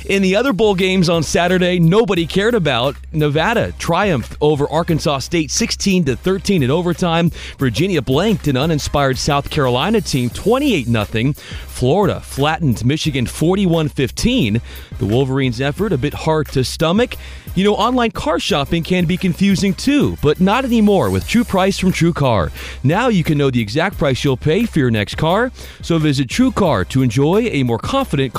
In 0.05 0.21
the 0.21 0.35
other 0.35 0.51
bowl 0.51 0.73
games 0.73 1.09
on 1.09 1.21
Saturday, 1.23 1.79
nobody 1.79 2.25
cared 2.25 2.55
about. 2.55 2.95
Nevada 3.11 3.71
triumphed 3.73 4.35
over 4.41 4.67
Arkansas 4.69 5.19
State 5.19 5.51
16 5.51 6.05
to 6.05 6.15
13 6.15 6.63
in 6.63 6.71
overtime. 6.71 7.29
Virginia 7.57 8.01
blanked 8.01 8.47
an 8.47 8.57
uninspired 8.57 9.17
South 9.17 9.49
Carolina 9.49 10.01
team 10.01 10.29
28 10.29 10.87
0. 10.87 11.33
Florida 11.67 12.19
flattened 12.19 12.83
Michigan 12.83 13.25
41 13.25 13.89
15. 13.89 14.61
The 15.01 15.07
Wolverines' 15.07 15.59
effort 15.59 15.93
a 15.93 15.97
bit 15.97 16.13
hard 16.13 16.47
to 16.49 16.63
stomach. 16.63 17.15
You 17.55 17.63
know, 17.63 17.73
online 17.73 18.11
car 18.11 18.39
shopping 18.39 18.83
can 18.83 19.05
be 19.05 19.17
confusing 19.17 19.73
too, 19.73 20.15
but 20.21 20.39
not 20.39 20.63
anymore 20.63 21.09
with 21.09 21.27
True 21.27 21.43
Price 21.43 21.79
from 21.79 21.91
True 21.91 22.13
Car. 22.13 22.51
Now 22.83 23.07
you 23.07 23.23
can 23.23 23.35
know 23.35 23.49
the 23.49 23.61
exact 23.61 23.97
price 23.97 24.23
you'll 24.23 24.37
pay 24.37 24.67
for 24.67 24.77
your 24.77 24.91
next 24.91 25.15
car. 25.15 25.51
So 25.81 25.97
visit 25.97 26.29
True 26.29 26.51
Car 26.51 26.85
to 26.85 27.01
enjoy 27.01 27.47
a 27.47 27.63
more 27.63 27.79
confident 27.79 28.35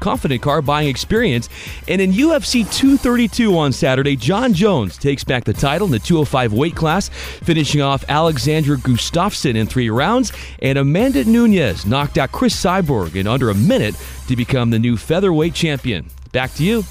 confident 0.00 0.42
car 0.42 0.62
buying 0.62 0.88
experience. 0.88 1.48
And 1.86 2.00
in 2.00 2.12
UFC 2.12 2.70
232 2.72 3.56
on 3.56 3.72
Saturday, 3.72 4.16
Jon 4.16 4.52
Jones 4.54 4.96
takes 4.98 5.24
back 5.24 5.44
the 5.44 5.52
title 5.52 5.86
in 5.86 5.92
the 5.92 5.98
205 5.98 6.52
weight 6.52 6.74
class, 6.74 7.08
finishing 7.08 7.80
off 7.80 8.04
Alexander 8.08 8.76
Gustafsson 8.76 9.56
in 9.56 9.66
three 9.66 9.90
rounds. 9.90 10.32
And 10.60 10.78
Amanda 10.78 11.24
Nunes 11.24 11.86
knocked 11.86 12.18
out 12.18 12.32
Cris 12.32 12.54
Cyborg 12.54 13.16
in 13.16 13.26
under 13.26 13.50
a 13.50 13.54
minute 13.54 13.94
to 14.28 14.36
become 14.36 14.70
the 14.70 14.78
new 14.78 14.96
featherweight 14.96 15.54
champion. 15.54 16.06
Back 16.32 16.54
to 16.54 16.64
you. 16.64 16.84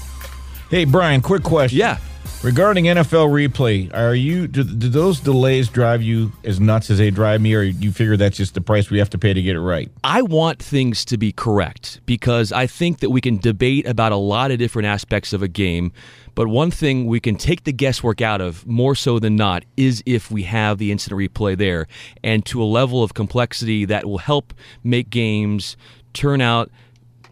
Hey, 0.70 0.84
Brian, 0.84 1.22
quick 1.22 1.42
question. 1.42 1.78
Yeah. 1.78 1.98
Regarding 2.40 2.84
NFL 2.84 3.30
replay, 3.30 3.92
are 3.92 4.14
you 4.14 4.46
do, 4.46 4.62
do, 4.62 4.88
those 4.88 5.18
delays 5.18 5.68
drive 5.68 6.02
you 6.02 6.30
as 6.44 6.60
nuts 6.60 6.88
as 6.88 6.98
they 6.98 7.10
drive 7.10 7.40
me, 7.40 7.52
or 7.52 7.62
you 7.62 7.90
figure 7.90 8.16
that's 8.16 8.36
just 8.36 8.54
the 8.54 8.60
price 8.60 8.90
we 8.90 8.98
have 9.00 9.10
to 9.10 9.18
pay 9.18 9.34
to 9.34 9.42
get 9.42 9.56
it 9.56 9.60
right? 9.60 9.90
I 10.04 10.22
want 10.22 10.62
things 10.62 11.04
to 11.06 11.18
be 11.18 11.32
correct 11.32 12.00
because 12.06 12.52
I 12.52 12.68
think 12.68 13.00
that 13.00 13.10
we 13.10 13.20
can 13.20 13.38
debate 13.38 13.88
about 13.88 14.12
a 14.12 14.16
lot 14.16 14.52
of 14.52 14.58
different 14.58 14.86
aspects 14.86 15.32
of 15.32 15.42
a 15.42 15.48
game, 15.48 15.90
but 16.36 16.46
one 16.46 16.70
thing 16.70 17.06
we 17.06 17.18
can 17.18 17.34
take 17.34 17.64
the 17.64 17.72
guesswork 17.72 18.20
out 18.20 18.40
of 18.40 18.64
more 18.68 18.94
so 18.94 19.18
than 19.18 19.34
not 19.34 19.64
is 19.76 20.00
if 20.06 20.30
we 20.30 20.44
have 20.44 20.78
the 20.78 20.92
instant 20.92 21.18
replay 21.18 21.58
there 21.58 21.88
and 22.22 22.46
to 22.46 22.62
a 22.62 22.64
level 22.64 23.02
of 23.02 23.14
complexity 23.14 23.84
that 23.84 24.06
will 24.06 24.18
help 24.18 24.54
make 24.84 25.10
games 25.10 25.76
turn 26.12 26.40
out 26.40 26.70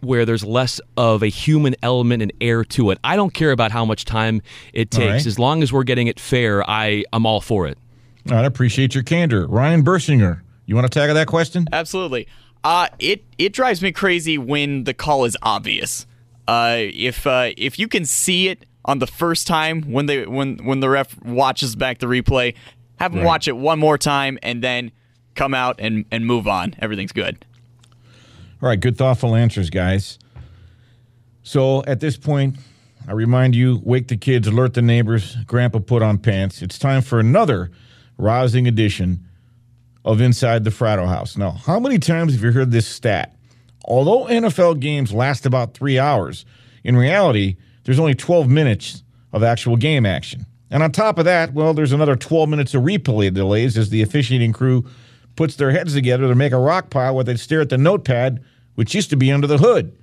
where 0.00 0.24
there's 0.24 0.44
less 0.44 0.80
of 0.96 1.22
a 1.22 1.28
human 1.28 1.74
element 1.82 2.22
and 2.22 2.32
air 2.40 2.64
to 2.64 2.90
it. 2.90 2.98
I 3.04 3.16
don't 3.16 3.32
care 3.32 3.52
about 3.52 3.70
how 3.70 3.84
much 3.84 4.04
time 4.04 4.42
it 4.72 4.90
takes. 4.90 5.10
Right. 5.10 5.26
As 5.26 5.38
long 5.38 5.62
as 5.62 5.72
we're 5.72 5.84
getting 5.84 6.06
it 6.06 6.20
fair, 6.20 6.68
I, 6.68 7.04
I'm 7.12 7.26
all 7.26 7.40
for 7.40 7.66
it. 7.66 7.78
I 8.30 8.44
appreciate 8.44 8.94
your 8.94 9.04
candor. 9.04 9.46
Ryan 9.46 9.84
Bersinger, 9.84 10.40
you 10.66 10.74
want 10.74 10.90
to 10.90 10.98
tackle 10.98 11.14
that 11.14 11.28
question? 11.28 11.66
Absolutely. 11.72 12.26
Uh, 12.64 12.88
it, 12.98 13.24
it 13.38 13.52
drives 13.52 13.82
me 13.82 13.92
crazy 13.92 14.38
when 14.38 14.84
the 14.84 14.94
call 14.94 15.24
is 15.24 15.36
obvious. 15.42 16.06
Uh, 16.48 16.76
if 16.78 17.26
uh, 17.26 17.50
if 17.56 17.78
you 17.78 17.88
can 17.88 18.04
see 18.04 18.48
it 18.48 18.66
on 18.84 19.00
the 19.00 19.06
first 19.06 19.46
time 19.48 19.82
when 19.82 20.06
they 20.06 20.26
when 20.26 20.58
when 20.58 20.78
the 20.78 20.88
ref 20.88 21.20
watches 21.24 21.74
back 21.74 21.98
the 21.98 22.06
replay, 22.06 22.54
have 23.00 23.12
them 23.12 23.20
right. 23.20 23.26
watch 23.26 23.48
it 23.48 23.56
one 23.56 23.78
more 23.78 23.98
time 23.98 24.38
and 24.42 24.62
then 24.62 24.92
come 25.34 25.54
out 25.54 25.76
and, 25.78 26.04
and 26.10 26.26
move 26.26 26.46
on. 26.46 26.74
Everything's 26.78 27.12
good. 27.12 27.44
All 28.62 28.70
right, 28.70 28.80
good, 28.80 28.96
thoughtful 28.96 29.34
answers, 29.34 29.68
guys. 29.68 30.18
So 31.42 31.84
at 31.84 32.00
this 32.00 32.16
point, 32.16 32.56
I 33.06 33.12
remind 33.12 33.54
you 33.54 33.82
wake 33.84 34.08
the 34.08 34.16
kids, 34.16 34.48
alert 34.48 34.72
the 34.72 34.80
neighbors, 34.80 35.36
grandpa 35.46 35.80
put 35.80 36.02
on 36.02 36.16
pants. 36.16 36.62
It's 36.62 36.78
time 36.78 37.02
for 37.02 37.20
another 37.20 37.70
rousing 38.16 38.66
edition 38.66 39.26
of 40.06 40.22
Inside 40.22 40.64
the 40.64 40.70
Fratto 40.70 41.06
House. 41.06 41.36
Now, 41.36 41.50
how 41.50 41.78
many 41.78 41.98
times 41.98 42.32
have 42.32 42.42
you 42.42 42.52
heard 42.52 42.70
this 42.70 42.88
stat? 42.88 43.36
Although 43.84 44.24
NFL 44.24 44.80
games 44.80 45.12
last 45.12 45.44
about 45.44 45.74
three 45.74 45.98
hours, 45.98 46.46
in 46.82 46.96
reality, 46.96 47.56
there's 47.84 47.98
only 47.98 48.14
12 48.14 48.48
minutes 48.48 49.02
of 49.34 49.42
actual 49.42 49.76
game 49.76 50.06
action. 50.06 50.46
And 50.70 50.82
on 50.82 50.92
top 50.92 51.18
of 51.18 51.26
that, 51.26 51.52
well, 51.52 51.74
there's 51.74 51.92
another 51.92 52.16
12 52.16 52.48
minutes 52.48 52.72
of 52.72 52.84
replay 52.84 53.32
delays 53.34 53.76
as 53.76 53.90
the 53.90 54.00
officiating 54.00 54.54
crew 54.54 54.86
puts 55.36 55.56
their 55.56 55.70
heads 55.70 55.94
together 55.94 56.28
to 56.28 56.34
make 56.34 56.52
a 56.52 56.58
rock 56.58 56.90
pile 56.90 57.14
where 57.14 57.24
they 57.24 57.36
stare 57.36 57.60
at 57.60 57.68
the 57.68 57.78
notepad, 57.78 58.42
which 58.74 58.94
used 58.94 59.10
to 59.10 59.16
be 59.16 59.30
under 59.30 59.46
the 59.46 59.58
hood. 59.58 59.96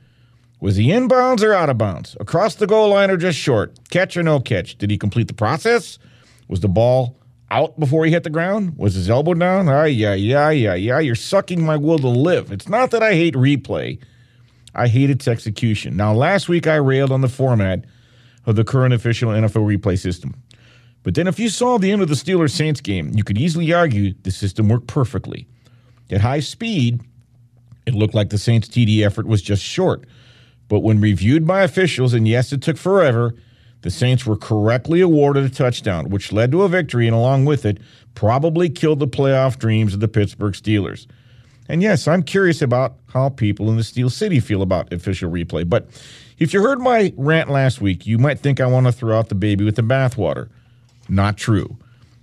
Was 0.61 0.77
he 0.77 0.87
inbounds 0.87 1.43
or 1.43 1.53
out 1.53 1.69
of 1.69 1.77
bounds? 1.77 2.15
Across 2.21 2.55
the 2.55 2.67
goal 2.67 2.89
line 2.89 3.11
or 3.11 3.17
just 3.17 3.37
short? 3.37 3.77
Catch 3.89 4.15
or 4.15 4.23
no 4.23 4.39
catch? 4.39 4.77
Did 4.77 4.91
he 4.91 4.97
complete 4.97 5.27
the 5.27 5.33
process? 5.33 5.99
Was 6.47 6.61
the 6.61 6.69
ball 6.69 7.17
out 7.51 7.77
before 7.79 8.05
he 8.05 8.11
hit 8.11 8.23
the 8.23 8.29
ground? 8.29 8.77
Was 8.77 8.93
his 8.93 9.09
elbow 9.09 9.33
down? 9.33 9.67
Ah, 9.67 9.83
yeah, 9.83 10.13
yeah, 10.13 10.51
yeah, 10.51 10.73
yeah. 10.73 10.99
You're 10.99 11.15
sucking 11.15 11.65
my 11.65 11.75
will 11.75 11.99
to 11.99 12.07
live. 12.07 12.51
It's 12.51 12.69
not 12.69 12.91
that 12.91 13.03
I 13.03 13.13
hate 13.13 13.33
replay. 13.33 13.99
I 14.73 14.87
hate 14.87 15.09
its 15.09 15.27
execution. 15.27 15.97
Now, 15.97 16.13
last 16.13 16.47
week 16.47 16.65
I 16.65 16.75
railed 16.75 17.11
on 17.11 17.21
the 17.21 17.27
format 17.27 17.85
of 18.45 18.55
the 18.55 18.63
current 18.63 18.93
official 18.93 19.31
NFL 19.31 19.77
replay 19.77 19.99
system. 19.99 20.33
But 21.03 21.15
then, 21.15 21.27
if 21.27 21.37
you 21.37 21.49
saw 21.49 21.77
the 21.77 21.91
end 21.91 22.01
of 22.01 22.07
the 22.07 22.15
Steelers 22.15 22.51
Saints 22.51 22.81
game, 22.81 23.11
you 23.13 23.23
could 23.23 23.37
easily 23.37 23.71
argue 23.73 24.13
the 24.23 24.31
system 24.31 24.69
worked 24.69 24.87
perfectly. 24.87 25.47
At 26.09 26.21
high 26.21 26.39
speed, 26.39 27.01
it 27.85 27.93
looked 27.93 28.13
like 28.13 28.29
the 28.29 28.37
Saints' 28.37 28.69
TD 28.69 29.05
effort 29.05 29.27
was 29.27 29.41
just 29.41 29.61
short. 29.61 30.05
But 30.69 30.79
when 30.79 31.01
reviewed 31.01 31.45
by 31.45 31.63
officials, 31.63 32.13
and 32.13 32.27
yes, 32.27 32.53
it 32.53 32.61
took 32.61 32.77
forever, 32.77 33.35
the 33.81 33.91
Saints 33.91 34.25
were 34.25 34.37
correctly 34.37 35.01
awarded 35.01 35.43
a 35.43 35.49
touchdown, 35.49 36.09
which 36.09 36.31
led 36.31 36.51
to 36.51 36.63
a 36.63 36.69
victory, 36.69 37.05
and 37.05 37.15
along 37.15 37.45
with 37.45 37.65
it, 37.65 37.79
probably 38.15 38.69
killed 38.69 38.99
the 38.99 39.07
playoff 39.07 39.59
dreams 39.59 39.93
of 39.93 39.99
the 39.99 40.07
Pittsburgh 40.07 40.53
Steelers. 40.53 41.05
And 41.67 41.81
yes, 41.81 42.07
I'm 42.07 42.23
curious 42.23 42.61
about 42.61 42.95
how 43.07 43.29
people 43.29 43.69
in 43.69 43.77
the 43.77 43.83
Steel 43.83 44.09
City 44.09 44.39
feel 44.39 44.61
about 44.61 44.91
official 44.91 45.29
replay. 45.29 45.67
But 45.67 45.89
if 46.37 46.53
you 46.53 46.61
heard 46.61 46.79
my 46.79 47.13
rant 47.17 47.49
last 47.49 47.81
week, 47.81 48.05
you 48.05 48.17
might 48.17 48.39
think 48.39 48.59
I 48.59 48.65
want 48.65 48.85
to 48.85 48.91
throw 48.91 49.17
out 49.17 49.29
the 49.29 49.35
baby 49.35 49.65
with 49.65 49.75
the 49.75 49.81
bathwater. 49.81 50.49
Not 51.09 51.37
true. 51.37 51.77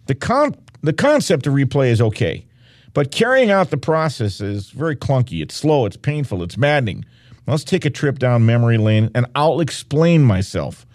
The, 0.07 0.15
con- 0.15 0.57
the 0.83 0.93
concept 0.93 1.47
of 1.47 1.55
replay 1.55 1.91
is 1.91 2.01
okay, 2.01 2.47
but 2.95 3.11
carrying 3.11 3.51
out 3.51 3.71
the 3.71 3.77
process 3.77 4.41
is 4.41 4.71
very 4.71 4.97
clunky. 4.97 5.43
It's 5.43 5.55
slow, 5.55 5.87
it's 5.87 5.97
painful, 5.97 6.43
it's 6.43 6.57
maddening. 6.57 7.05
Let's 7.47 7.65
take 7.65 7.85
a 7.85 7.91
trip 7.91 8.19
down 8.19 8.47
memory 8.47 8.79
lane 8.79 9.11
and 9.15 9.27
I'll 9.35 9.61
explain 9.61 10.23
myself. 10.23 10.87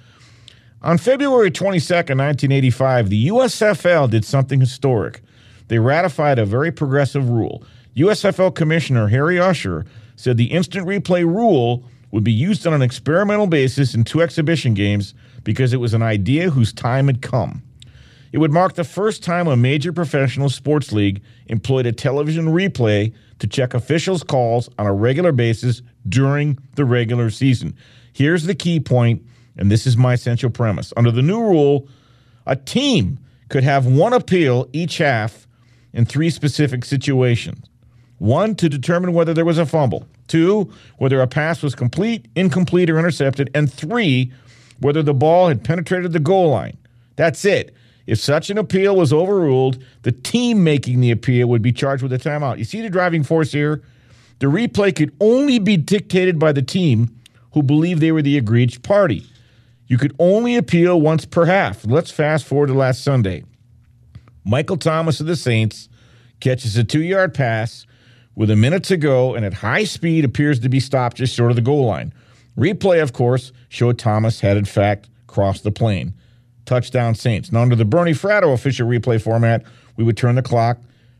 On 0.81 0.97
February 0.97 1.49
22nd, 1.51 2.17
1985, 2.17 3.09
the 3.09 3.27
USFL 3.29 4.09
did 4.09 4.23
something 4.23 4.59
historic. 4.59 5.21
They 5.67 5.79
ratified 5.79 6.37
a 6.37 6.45
very 6.45 6.71
progressive 6.71 7.29
rule. 7.29 7.63
USFL 7.95 8.53
Commissioner 8.53 9.07
Harry 9.07 9.39
Usher 9.39 9.85
said 10.15 10.37
the 10.37 10.51
instant 10.51 10.87
replay 10.87 11.25
rule 11.25 11.83
would 12.11 12.23
be 12.23 12.31
used 12.31 12.67
on 12.67 12.73
an 12.73 12.81
experimental 12.81 13.47
basis 13.47 13.93
in 13.93 14.03
two 14.03 14.21
exhibition 14.21 14.73
games 14.73 15.13
because 15.43 15.73
it 15.73 15.77
was 15.77 15.93
an 15.93 16.03
idea 16.03 16.49
whose 16.49 16.71
time 16.71 17.07
had 17.07 17.21
come. 17.21 17.63
It 18.35 18.39
would 18.39 18.51
mark 18.51 18.73
the 18.73 18.83
first 18.83 19.23
time 19.23 19.47
a 19.47 19.55
major 19.55 19.93
professional 19.93 20.49
sports 20.49 20.91
league 20.91 21.23
employed 21.47 21.85
a 21.85 21.93
television 21.93 22.47
replay 22.47 23.13
to 23.39 23.47
check 23.47 23.73
officials' 23.73 24.23
calls 24.23 24.67
on 24.77 24.85
a 24.85 24.93
regular 24.93 25.31
basis 25.31 25.81
during 26.09 26.59
the 26.75 26.83
regular 26.83 27.29
season. 27.29 27.77
Here's 28.11 28.43
the 28.43 28.53
key 28.53 28.81
point, 28.81 29.25
and 29.55 29.71
this 29.71 29.87
is 29.87 29.95
my 29.95 30.15
essential 30.15 30.49
premise. 30.49 30.91
Under 30.97 31.11
the 31.11 31.21
new 31.21 31.39
rule, 31.39 31.87
a 32.45 32.57
team 32.57 33.19
could 33.47 33.63
have 33.63 33.85
one 33.85 34.11
appeal 34.11 34.67
each 34.73 34.97
half 34.97 35.47
in 35.93 36.05
three 36.05 36.29
specific 36.29 36.83
situations. 36.83 37.65
One, 38.17 38.53
to 38.55 38.67
determine 38.67 39.13
whether 39.13 39.33
there 39.33 39.45
was 39.45 39.59
a 39.59 39.65
fumble. 39.65 40.09
Two, 40.27 40.69
whether 40.97 41.21
a 41.21 41.27
pass 41.27 41.63
was 41.63 41.73
complete, 41.73 42.27
incomplete, 42.35 42.89
or 42.89 42.99
intercepted. 42.99 43.49
And 43.55 43.71
three, 43.71 44.33
whether 44.81 45.01
the 45.01 45.13
ball 45.13 45.47
had 45.47 45.63
penetrated 45.63 46.11
the 46.11 46.19
goal 46.19 46.49
line. 46.49 46.75
That's 47.15 47.45
it. 47.45 47.73
If 48.07 48.19
such 48.19 48.49
an 48.49 48.57
appeal 48.57 48.95
was 48.95 49.11
overruled, 49.11 49.83
the 50.03 50.11
team 50.11 50.63
making 50.63 51.01
the 51.01 51.11
appeal 51.11 51.47
would 51.47 51.61
be 51.61 51.71
charged 51.71 52.03
with 52.03 52.13
a 52.13 52.19
timeout. 52.19 52.59
You 52.59 52.63
see 52.63 52.81
the 52.81 52.89
driving 52.89 53.23
force 53.23 53.51
here? 53.51 53.81
The 54.39 54.47
replay 54.47 54.95
could 54.95 55.15
only 55.19 55.59
be 55.59 55.77
dictated 55.77 56.37
by 56.37 56.51
the 56.51 56.61
team 56.61 57.19
who 57.53 57.63
believed 57.63 58.01
they 58.01 58.11
were 58.11 58.21
the 58.21 58.37
aggrieved 58.37 58.83
party. 58.83 59.25
You 59.87 59.97
could 59.97 60.15
only 60.19 60.55
appeal 60.55 60.99
once 60.99 61.25
per 61.25 61.45
half. 61.45 61.85
Let's 61.85 62.11
fast 62.11 62.45
forward 62.45 62.67
to 62.67 62.73
last 62.73 63.03
Sunday. 63.03 63.43
Michael 64.43 64.77
Thomas 64.77 65.19
of 65.19 65.27
the 65.27 65.35
Saints 65.35 65.89
catches 66.39 66.75
a 66.77 66.83
two 66.83 67.01
yard 67.01 67.33
pass 67.33 67.85
with 68.35 68.51
a 68.51 68.55
minute 68.55 68.83
to 68.83 68.97
go 68.97 69.33
and 69.33 69.45
at 69.45 69.53
high 69.53 69.85
speed 69.85 70.25
appears 70.25 70.59
to 70.59 70.69
be 70.69 70.79
stopped 70.79 71.17
just 71.17 71.33
short 71.33 71.51
of 71.51 71.55
the 71.55 71.61
goal 71.61 71.85
line. 71.85 72.13
Replay, 72.57 73.01
of 73.01 73.13
course, 73.13 73.51
showed 73.69 73.97
Thomas 73.97 74.41
had 74.41 74.57
in 74.57 74.65
fact 74.65 75.09
crossed 75.27 75.63
the 75.63 75.71
plane. 75.71 76.13
Touchdown 76.65 77.15
Saints. 77.15 77.51
Now, 77.51 77.61
under 77.61 77.75
the 77.75 77.85
Bernie 77.85 78.13
Fratto 78.13 78.53
official 78.53 78.87
replay 78.87 79.21
format, 79.21 79.63
we 79.95 80.03
would 80.03 80.17
turn 80.17 80.35
the 80.35 80.41
clock 80.41 80.77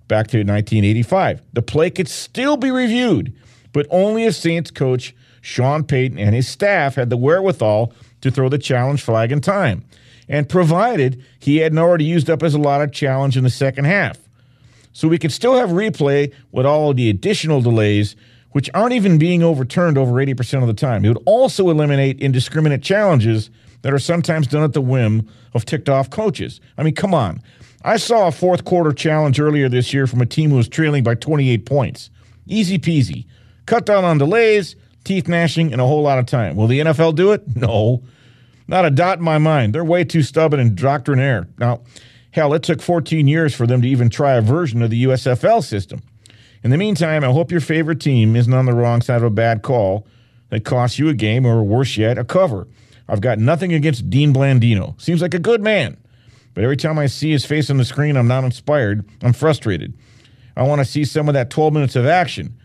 back 0.08 0.28
to 0.28 0.38
1985. 0.38 1.42
The 1.54 1.62
play 1.62 1.90
could 1.90 2.08
still 2.08 2.58
be 2.58 2.72
reviewed, 2.72 3.34
but 3.74 3.88
only 3.90 4.26
if 4.26 4.36
Saints 4.36 4.72
coach 4.72 5.16
Sean 5.42 5.84
Payton 5.84 6.18
and 6.18 6.34
his 6.34 6.48
staff 6.48 6.96
had 6.96 7.10
the 7.10 7.18
wherewithal 7.18 7.94
to 8.22 8.32
throw 8.32 8.50
the 8.50 8.58
challenge 8.58 9.04
flag 9.04 9.32
in 9.32 9.42
time, 9.42 9.84
and 10.28 10.50
provided 10.50 11.24
he 11.40 11.58
hadn't 11.58 11.78
already 11.78 12.06
used 12.06 12.30
up 12.30 12.42
his 12.42 12.56
allotted 12.56 12.92
challenge 12.92 13.38
in 13.38 13.44
the 13.44 13.50
second 13.50 13.86
half. 13.86 14.18
So 14.92 15.08
we 15.08 15.20
could 15.20 15.32
still 15.32 15.56
have 15.56 15.70
replay 15.70 16.34
with 16.52 16.66
all 16.66 16.94
the 16.94 17.10
additional 17.10 17.62
delays, 17.62 18.16
which 18.52 18.70
aren't 18.74 18.94
even 18.94 19.20
being 19.20 19.44
overturned 19.44 19.98
over 19.98 20.14
80% 20.14 20.62
of 20.62 20.68
the 20.68 20.74
time. 20.74 21.06
It 21.06 21.10
would 21.10 21.24
also 21.26 21.70
eliminate 21.70 22.20
indiscriminate 22.20 22.82
challenges 22.82 23.52
that 23.86 23.94
are 23.94 24.00
sometimes 24.00 24.48
done 24.48 24.64
at 24.64 24.74
the 24.74 24.82
whim 24.82 25.30
of 25.54 25.64
ticked 25.64 25.90
off 25.90 26.10
coaches. 26.10 26.60
I 26.76 26.82
mean, 26.82 26.96
come 26.96 27.14
on. 27.14 27.40
I 27.84 27.98
saw 27.98 28.28
a 28.28 28.32
fourth 28.32 28.66
quarter 28.66 28.92
challenge 28.92 29.40
earlier 29.40 29.70
this 29.70 29.94
year 29.94 30.08
from 30.08 30.22
a 30.22 30.26
team 30.26 30.50
who 30.50 30.56
was 30.56 30.68
trailing 30.68 31.04
by 31.04 31.14
28 31.14 31.68
points. 31.68 32.10
Easy 32.48 32.80
peasy. 32.80 33.28
Cut 33.68 33.86
down 33.86 34.04
on 34.04 34.18
delays, 34.18 34.76
teeth 35.04 35.28
gnashing, 35.28 35.72
and 35.72 35.80
a 35.80 35.86
whole 35.86 36.02
lot 36.02 36.18
of 36.18 36.26
time. 36.26 36.56
Will 36.56 36.66
the 36.66 36.80
NFL 36.80 37.14
do 37.14 37.32
it? 37.32 37.44
No. 37.56 38.02
Not 38.68 38.86
a 38.86 38.90
dot 38.90 39.20
in 39.20 39.24
my 39.24 39.38
mind. 39.38 39.76
They're 39.76 39.86
way 39.86 40.04
too 40.04 40.24
stubborn 40.24 40.60
and 40.60 40.76
doctrinaire. 40.76 41.48
Now, 41.60 41.82
hell, 42.32 42.56
it 42.56 42.64
took 42.64 42.82
14 42.82 43.28
years 43.28 43.54
for 43.54 43.68
them 43.68 43.84
to 43.84 43.88
even 43.88 44.10
try 44.10 44.34
a 44.34 44.42
version 44.42 44.82
of 44.82 44.90
the 44.90 45.04
USFL 45.04 45.64
system. 45.64 46.02
In 46.64 46.72
the 46.72 46.78
meantime, 46.78 47.24
I 47.24 47.32
hope 47.32 47.52
your 47.52 47.62
favorite 47.62 48.02
team 48.02 48.36
isn't 48.36 48.52
on 48.52 48.66
the 48.66 48.74
wrong 48.74 49.04
side 49.04 49.18
of 49.18 49.24
a 49.24 49.30
bad 49.30 49.62
call 49.62 50.08
that 50.50 50.66
costs 50.66 50.98
you 50.98 51.08
a 51.08 51.14
game 51.14 51.46
or 51.46 51.62
worse 51.64 51.98
yet, 51.98 52.18
a 52.18 52.24
cover. 52.24 52.68
I've 53.08 53.22
got 53.22 53.40
nothing 53.40 53.74
against 53.74 54.10
Dean 54.10 54.34
Blandino. 54.34 55.00
Seems 55.00 55.22
like 55.22 55.34
a 55.34 55.40
good 55.40 55.62
man. 55.62 55.98
But 56.54 56.64
every 56.64 56.78
time 56.78 56.98
I 56.98 57.08
see 57.08 57.32
his 57.32 57.46
face 57.46 57.70
on 57.70 57.78
the 57.78 57.86
screen, 57.86 58.16
I'm 58.16 58.28
not 58.28 58.44
inspired. 58.44 59.08
I'm 59.22 59.34
frustrated. 59.34 59.94
I 60.56 60.64
want 60.64 60.80
to 60.80 60.86
see 60.86 61.04
some 61.04 61.28
of 61.28 61.34
that 61.34 61.50
12 61.50 61.74
minutes 61.74 61.96
of 61.96 62.06
action 62.06 62.58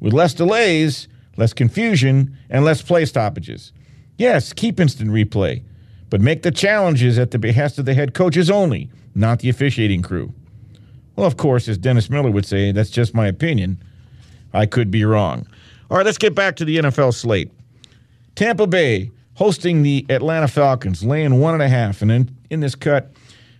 with 0.00 0.12
less 0.12 0.34
delays, 0.34 1.08
less 1.36 1.52
confusion, 1.52 2.36
and 2.50 2.64
less 2.64 2.82
play 2.82 3.06
stoppages. 3.06 3.72
Yes, 4.18 4.52
keep 4.52 4.78
instant 4.78 5.10
replay, 5.10 5.62
but 6.10 6.20
make 6.20 6.42
the 6.42 6.50
challenges 6.50 7.18
at 7.18 7.30
the 7.30 7.38
behest 7.38 7.78
of 7.78 7.86
the 7.86 7.94
head 7.94 8.12
coaches 8.12 8.50
only, 8.50 8.90
not 9.14 9.40
the 9.40 9.48
officiating 9.48 10.02
crew. 10.02 10.32
Well, 11.16 11.26
of 11.26 11.36
course, 11.36 11.68
as 11.68 11.78
Dennis 11.78 12.10
Miller 12.10 12.30
would 12.30 12.46
say, 12.46 12.70
that's 12.70 12.90
just 12.90 13.14
my 13.14 13.26
opinion. 13.26 13.82
I 14.52 14.66
could 14.66 14.90
be 14.90 15.04
wrong. 15.04 15.46
All 15.90 15.96
right, 15.96 16.06
let's 16.06 16.18
get 16.18 16.34
back 16.34 16.56
to 16.56 16.64
the 16.64 16.78
NFL 16.78 17.14
slate. 17.14 17.50
Tampa 18.34 18.66
Bay 18.66 19.10
hosting 19.38 19.84
the 19.84 20.04
Atlanta 20.08 20.48
Falcons, 20.48 21.04
laying 21.04 21.38
one 21.38 21.54
and 21.54 21.62
a 21.62 21.68
half. 21.68 22.02
And 22.02 22.10
in, 22.10 22.36
in 22.50 22.58
this 22.58 22.74
cut, 22.74 23.12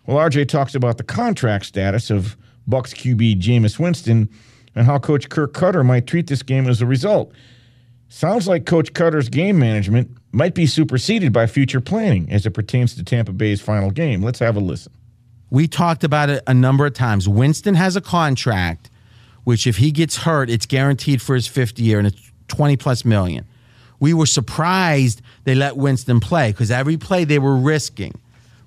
well, 0.06 0.16
RJ 0.16 0.48
talks 0.48 0.74
about 0.74 0.98
the 0.98 1.04
contract 1.04 1.66
status 1.66 2.10
of 2.10 2.36
Bucs 2.68 2.92
QB 2.92 3.40
Jameis 3.40 3.78
Winston 3.78 4.28
and 4.74 4.86
how 4.86 4.98
Coach 4.98 5.28
Dirk 5.28 5.54
Koetter 5.54 5.86
might 5.86 6.08
treat 6.08 6.26
this 6.26 6.42
game 6.42 6.66
as 6.68 6.82
a 6.82 6.86
result. 6.86 7.32
Sounds 8.08 8.48
like 8.48 8.66
Coach 8.66 8.92
Koetter's 8.92 9.28
game 9.28 9.56
management 9.56 10.10
might 10.32 10.52
be 10.52 10.66
superseded 10.66 11.32
by 11.32 11.46
future 11.46 11.80
planning 11.80 12.28
as 12.28 12.44
it 12.44 12.50
pertains 12.50 12.96
to 12.96 13.04
Tampa 13.04 13.32
Bay's 13.32 13.60
final 13.60 13.92
game. 13.92 14.20
Let's 14.20 14.40
have 14.40 14.56
a 14.56 14.60
listen. 14.60 14.92
We 15.48 15.68
talked 15.68 16.02
about 16.02 16.28
it 16.28 16.42
a 16.48 16.54
number 16.54 16.86
of 16.86 16.94
times. 16.94 17.28
Winston 17.28 17.76
has 17.76 17.94
a 17.94 18.00
contract, 18.00 18.90
which 19.44 19.64
if 19.64 19.76
he 19.76 19.92
gets 19.92 20.16
hurt, 20.16 20.50
it's 20.50 20.66
guaranteed 20.66 21.22
for 21.22 21.36
his 21.36 21.46
fifth 21.46 21.78
year 21.78 21.98
and 21.98 22.08
it's 22.08 22.32
20 22.48 22.76
plus 22.76 23.04
million. 23.04 23.46
We 24.00 24.14
were 24.14 24.26
surprised 24.26 25.22
they 25.44 25.54
let 25.54 25.76
Winston 25.76 26.20
play 26.20 26.52
because 26.52 26.70
every 26.70 26.96
play 26.96 27.24
they 27.24 27.38
were 27.38 27.56
risking, 27.56 28.18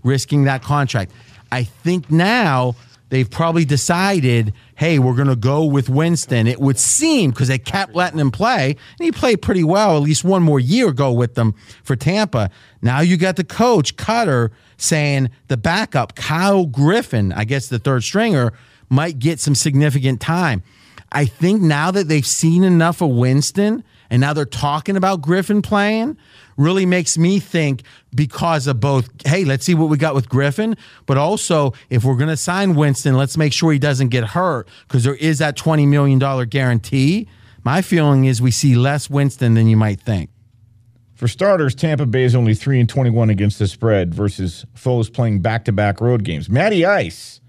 risking 0.04 0.44
that 0.46 0.64
contract. 0.64 1.12
I 1.52 1.64
think 1.64 2.12
now 2.12 2.76
they've 3.10 3.30
probably 3.30 3.66
decided, 3.66 4.54
hey, 4.76 5.00
we're 5.00 5.16
going 5.16 5.28
to 5.28 5.36
go 5.36 5.66
with 5.66 5.90
Winston. 5.90 6.48
It 6.48 6.60
would 6.60 6.80
seem 6.80 7.32
because 7.32 7.50
they 7.50 7.58
kept 7.60 7.94
letting 7.94 8.20
him 8.20 8.32
play, 8.32 8.70
and 8.70 9.06
he 9.06 9.12
played 9.12 9.42
pretty 9.42 9.64
well. 9.64 9.98
At 9.98 10.04
least 10.04 10.24
one 10.24 10.44
more 10.44 10.60
year 10.60 10.92
go 10.92 11.12
with 11.12 11.36
them 11.36 11.54
for 11.84 11.96
Tampa. 11.96 12.50
Now 12.82 13.02
you 13.02 13.18
got 13.18 13.36
the 13.36 13.44
coach 13.44 13.96
Koetter 13.96 14.50
saying 14.78 15.30
the 15.48 15.58
backup 15.58 16.16
Kyle 16.16 16.66
Griffin, 16.66 17.32
I 17.34 17.44
guess 17.44 17.68
the 17.68 17.80
third 17.80 18.04
stringer, 18.04 18.54
might 18.90 19.20
get 19.20 19.40
some 19.40 19.56
significant 19.56 20.20
time. 20.20 20.64
I 21.12 21.26
think 21.26 21.62
now 21.62 21.92
that 21.92 22.08
they've 22.08 22.26
seen 22.26 22.64
enough 22.64 23.02
of 23.02 23.10
Winston 23.10 23.84
and 24.12 24.20
now 24.20 24.34
they're 24.34 24.46
talking 24.46 24.98
about 24.98 25.22
Griffin 25.22 25.62
playing 25.62 26.18
really 26.58 26.86
makes 26.86 27.18
me 27.18 27.40
think 27.40 27.84
because 28.14 28.68
of 28.68 28.82
both, 28.82 29.10
hey, 29.26 29.46
let's 29.46 29.66
see 29.66 29.74
what 29.74 29.90
we 29.90 29.98
got 29.98 30.14
with 30.14 30.28
Griffin, 30.28 30.76
but 31.06 31.18
also 31.18 31.74
if 31.90 32.04
we're 32.04 32.18
going 32.18 32.30
to 32.30 32.38
sign 32.38 32.76
Winston, 32.76 33.16
let's 33.16 33.38
make 33.38 33.54
sure 33.54 33.72
he 33.72 33.80
doesn't 33.80 34.10
get 34.10 34.26
hurt 34.26 34.68
because 34.86 35.06
there 35.06 35.16
is 35.16 35.40
that 35.40 35.58
$20 35.58 35.88
million 35.88 36.20
guarantee. 36.50 37.30
My 37.64 37.82
feeling 37.82 38.26
is 38.26 38.42
we 38.42 38.52
see 38.52 38.76
less 38.76 39.10
Winston 39.10 39.54
than 39.54 39.68
you 39.68 39.78
might 39.78 40.02
think. 40.02 40.30
For 41.14 41.30
starters, 41.30 41.74
Tampa 41.74 42.06
Bay 42.06 42.24
is 42.24 42.36
only 42.36 42.54
3 42.54 42.82
and 42.82 42.90
21 42.90 43.30
against 43.30 43.60
the 43.60 43.68
spread 43.68 44.14
versus 44.14 44.66
foes 44.74 45.10
playing 45.10 45.40
back 45.40 45.64
to 45.66 45.72
back 45.72 46.02
road 46.02 46.26
games. 46.26 46.50
Matty 46.50 46.86
Ice 46.86 47.40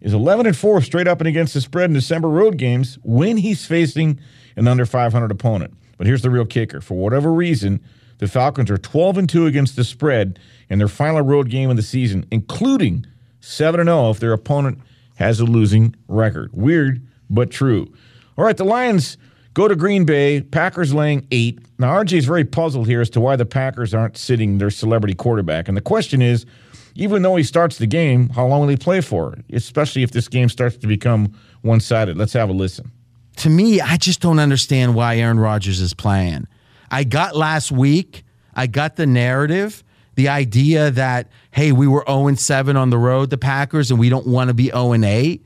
is 0.00 0.14
11 0.14 0.46
and 0.46 0.56
4 0.56 0.82
straight 0.82 1.08
up 1.08 1.20
and 1.20 1.26
against 1.26 1.54
the 1.54 1.60
spread 1.60 1.90
in 1.90 1.94
December 1.94 2.28
road 2.28 2.58
games 2.58 2.96
when 3.02 3.38
he's 3.38 3.66
facing 3.66 4.20
an 4.54 4.68
under 4.68 4.86
500 4.86 5.32
opponent. 5.32 5.74
But 5.96 6.06
here's 6.06 6.22
the 6.22 6.30
real 6.30 6.46
kicker. 6.46 6.80
For 6.80 6.94
whatever 6.94 7.32
reason, 7.32 7.80
the 8.18 8.28
Falcons 8.28 8.70
are 8.70 8.78
12 8.78 9.18
and 9.18 9.28
2 9.28 9.46
against 9.46 9.76
the 9.76 9.84
spread 9.84 10.38
in 10.68 10.78
their 10.78 10.88
final 10.88 11.22
road 11.22 11.50
game 11.50 11.70
of 11.70 11.76
the 11.76 11.82
season, 11.82 12.26
including 12.30 13.06
7 13.40 13.80
and 13.80 13.88
0 13.88 14.10
if 14.10 14.20
their 14.20 14.32
opponent 14.32 14.80
has 15.16 15.40
a 15.40 15.44
losing 15.44 15.94
record. 16.08 16.50
Weird, 16.52 17.06
but 17.30 17.50
true. 17.50 17.92
All 18.36 18.44
right, 18.44 18.56
the 18.56 18.64
Lions 18.64 19.16
go 19.54 19.68
to 19.68 19.76
Green 19.76 20.04
Bay, 20.04 20.40
Packers 20.42 20.92
laying 20.92 21.26
8. 21.30 21.58
Now 21.78 21.94
RJ 21.94 22.18
is 22.18 22.26
very 22.26 22.44
puzzled 22.44 22.86
here 22.86 23.00
as 23.00 23.10
to 23.10 23.20
why 23.20 23.36
the 23.36 23.46
Packers 23.46 23.94
aren't 23.94 24.16
sitting 24.16 24.58
their 24.58 24.70
celebrity 24.70 25.14
quarterback. 25.14 25.68
And 25.68 25.76
the 25.76 25.82
question 25.82 26.22
is, 26.22 26.46
even 26.94 27.20
though 27.22 27.36
he 27.36 27.42
starts 27.42 27.76
the 27.76 27.86
game, 27.86 28.30
how 28.30 28.46
long 28.46 28.62
will 28.62 28.68
he 28.68 28.76
play 28.76 29.02
for? 29.02 29.36
Especially 29.52 30.02
if 30.02 30.12
this 30.12 30.28
game 30.28 30.48
starts 30.48 30.78
to 30.78 30.86
become 30.86 31.34
one-sided. 31.60 32.16
Let's 32.16 32.32
have 32.32 32.48
a 32.48 32.54
listen 32.54 32.90
to 33.36 33.50
me, 33.50 33.80
I 33.80 33.96
just 33.96 34.20
don't 34.20 34.38
understand 34.38 34.94
why 34.94 35.16
Aaron 35.16 35.38
Rodgers 35.38 35.80
is 35.80 35.94
playing. 35.94 36.46
I 36.90 37.04
got 37.04 37.36
last 37.36 37.70
week, 37.70 38.24
I 38.54 38.66
got 38.66 38.96
the 38.96 39.06
narrative, 39.06 39.84
the 40.14 40.28
idea 40.28 40.90
that, 40.92 41.28
hey, 41.50 41.72
we 41.72 41.86
were 41.86 42.04
0 42.06 42.34
7 42.34 42.76
on 42.76 42.90
the 42.90 42.98
road, 42.98 43.30
the 43.30 43.38
Packers, 43.38 43.90
and 43.90 44.00
we 44.00 44.08
don't 44.08 44.26
want 44.26 44.48
to 44.48 44.54
be 44.54 44.66
0 44.70 44.94
8. 44.94 45.44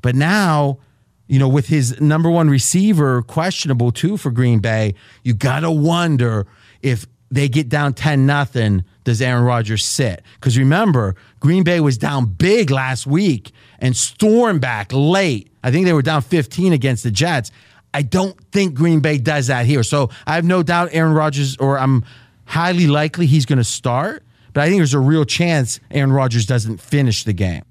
But 0.00 0.14
now, 0.14 0.78
you 1.26 1.38
know, 1.38 1.48
with 1.48 1.66
his 1.66 2.00
number 2.00 2.30
one 2.30 2.48
receiver 2.48 3.22
questionable 3.22 3.92
too 3.92 4.16
for 4.16 4.30
Green 4.30 4.60
Bay, 4.60 4.94
you 5.22 5.34
got 5.34 5.60
to 5.60 5.70
wonder 5.70 6.46
if 6.82 7.06
they 7.30 7.48
get 7.48 7.68
down 7.68 7.92
10 7.92 8.24
nothing, 8.24 8.84
does 9.06 9.22
Aaron 9.22 9.42
Rodgers 9.42 9.84
sit? 9.84 10.22
Because 10.34 10.58
remember, 10.58 11.16
Green 11.40 11.64
Bay 11.64 11.80
was 11.80 11.96
down 11.96 12.26
big 12.26 12.70
last 12.70 13.06
week 13.06 13.52
and 13.78 13.96
stormed 13.96 14.60
back 14.60 14.90
late 14.92 15.50
I 15.66 15.72
think 15.72 15.84
they 15.84 15.92
were 15.92 16.00
down 16.00 16.22
15 16.22 16.72
against 16.72 17.02
the 17.02 17.10
Jets. 17.10 17.50
I 17.92 18.02
don't 18.02 18.40
think 18.52 18.74
Green 18.74 19.00
Bay 19.00 19.18
does 19.18 19.48
that 19.48 19.66
here. 19.66 19.82
So 19.82 20.10
I 20.24 20.36
have 20.36 20.44
no 20.44 20.62
doubt 20.62 20.90
Aaron 20.92 21.12
Rodgers, 21.12 21.56
or 21.56 21.76
I'm 21.76 22.04
highly 22.44 22.86
likely 22.86 23.26
he's 23.26 23.46
going 23.46 23.58
to 23.58 23.64
start, 23.64 24.22
but 24.52 24.60
I 24.60 24.68
think 24.68 24.78
there's 24.78 24.94
a 24.94 25.00
real 25.00 25.24
chance 25.24 25.80
Aaron 25.90 26.12
Rodgers 26.12 26.46
doesn't 26.46 26.80
finish 26.80 27.24
the 27.24 27.32
game. 27.32 27.64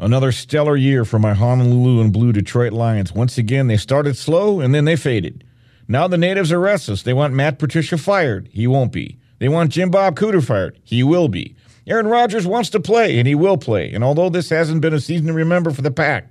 Another 0.00 0.32
stellar 0.32 0.74
year 0.74 1.04
for 1.04 1.20
my 1.20 1.32
Honolulu 1.32 2.00
and 2.00 2.12
Blue 2.12 2.32
Detroit 2.32 2.72
Lions. 2.72 3.12
Once 3.12 3.38
again, 3.38 3.68
they 3.68 3.76
started 3.76 4.16
slow 4.16 4.58
and 4.58 4.74
then 4.74 4.84
they 4.84 4.96
faded. 4.96 5.44
Now 5.86 6.08
the 6.08 6.18
natives 6.18 6.50
are 6.50 6.58
restless. 6.58 7.04
They 7.04 7.14
want 7.14 7.34
Matt 7.34 7.60
Patricia 7.60 7.98
fired. 7.98 8.48
He 8.52 8.66
won't 8.66 8.90
be. 8.90 9.16
They 9.38 9.48
want 9.48 9.72
Jim 9.72 9.90
Bob 9.90 10.16
Cooter 10.16 10.44
fired. 10.44 10.78
He 10.84 11.02
will 11.02 11.28
be. 11.28 11.54
Aaron 11.86 12.06
Rodgers 12.06 12.46
wants 12.46 12.70
to 12.70 12.80
play, 12.80 13.18
and 13.18 13.26
he 13.26 13.34
will 13.34 13.56
play. 13.56 13.92
And 13.92 14.04
although 14.04 14.28
this 14.28 14.50
hasn't 14.50 14.82
been 14.82 14.92
a 14.92 15.00
season 15.00 15.28
to 15.28 15.32
remember 15.32 15.70
for 15.70 15.82
the 15.82 15.90
Pack, 15.90 16.28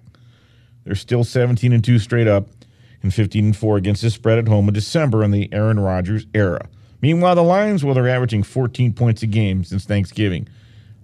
they're 0.84 0.95
still 0.95 1.24
17 1.24 1.74
and 1.74 1.84
2 1.84 1.99
straight 1.99 2.28
up 2.28 2.47
and 3.01 3.14
15 3.14 3.45
and 3.45 3.58
4 3.58 3.78
against 3.78 4.01
the 4.01 4.10
spread 4.10 4.38
at 4.38 4.47
home 4.47 4.68
in 4.68 4.74
December 4.74 5.24
in 5.24 5.32
the 5.32 5.49
Aaron 5.51 5.80
Rodgers 5.80 6.26
era. 6.34 6.68
Meanwhile, 7.01 7.36
the 7.36 7.43
Lions, 7.43 7.84
well, 7.84 7.93
they're 7.93 8.08
averaging 8.08 8.43
14 8.43 8.93
points 8.93 9.24
a 9.24 9.28
game 9.28 9.64
since 9.64 9.86
Thanksgiving. 9.86 10.47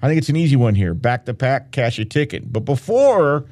I 0.01 0.07
think 0.07 0.17
it's 0.17 0.29
an 0.29 0.35
easy 0.35 0.55
one 0.55 0.75
here. 0.75 0.93
Back 0.93 1.25
the 1.25 1.33
pack, 1.33 1.71
cash 1.71 1.97
a 1.99 2.05
ticket. 2.05 2.51
But 2.51 2.61
before 2.61 3.45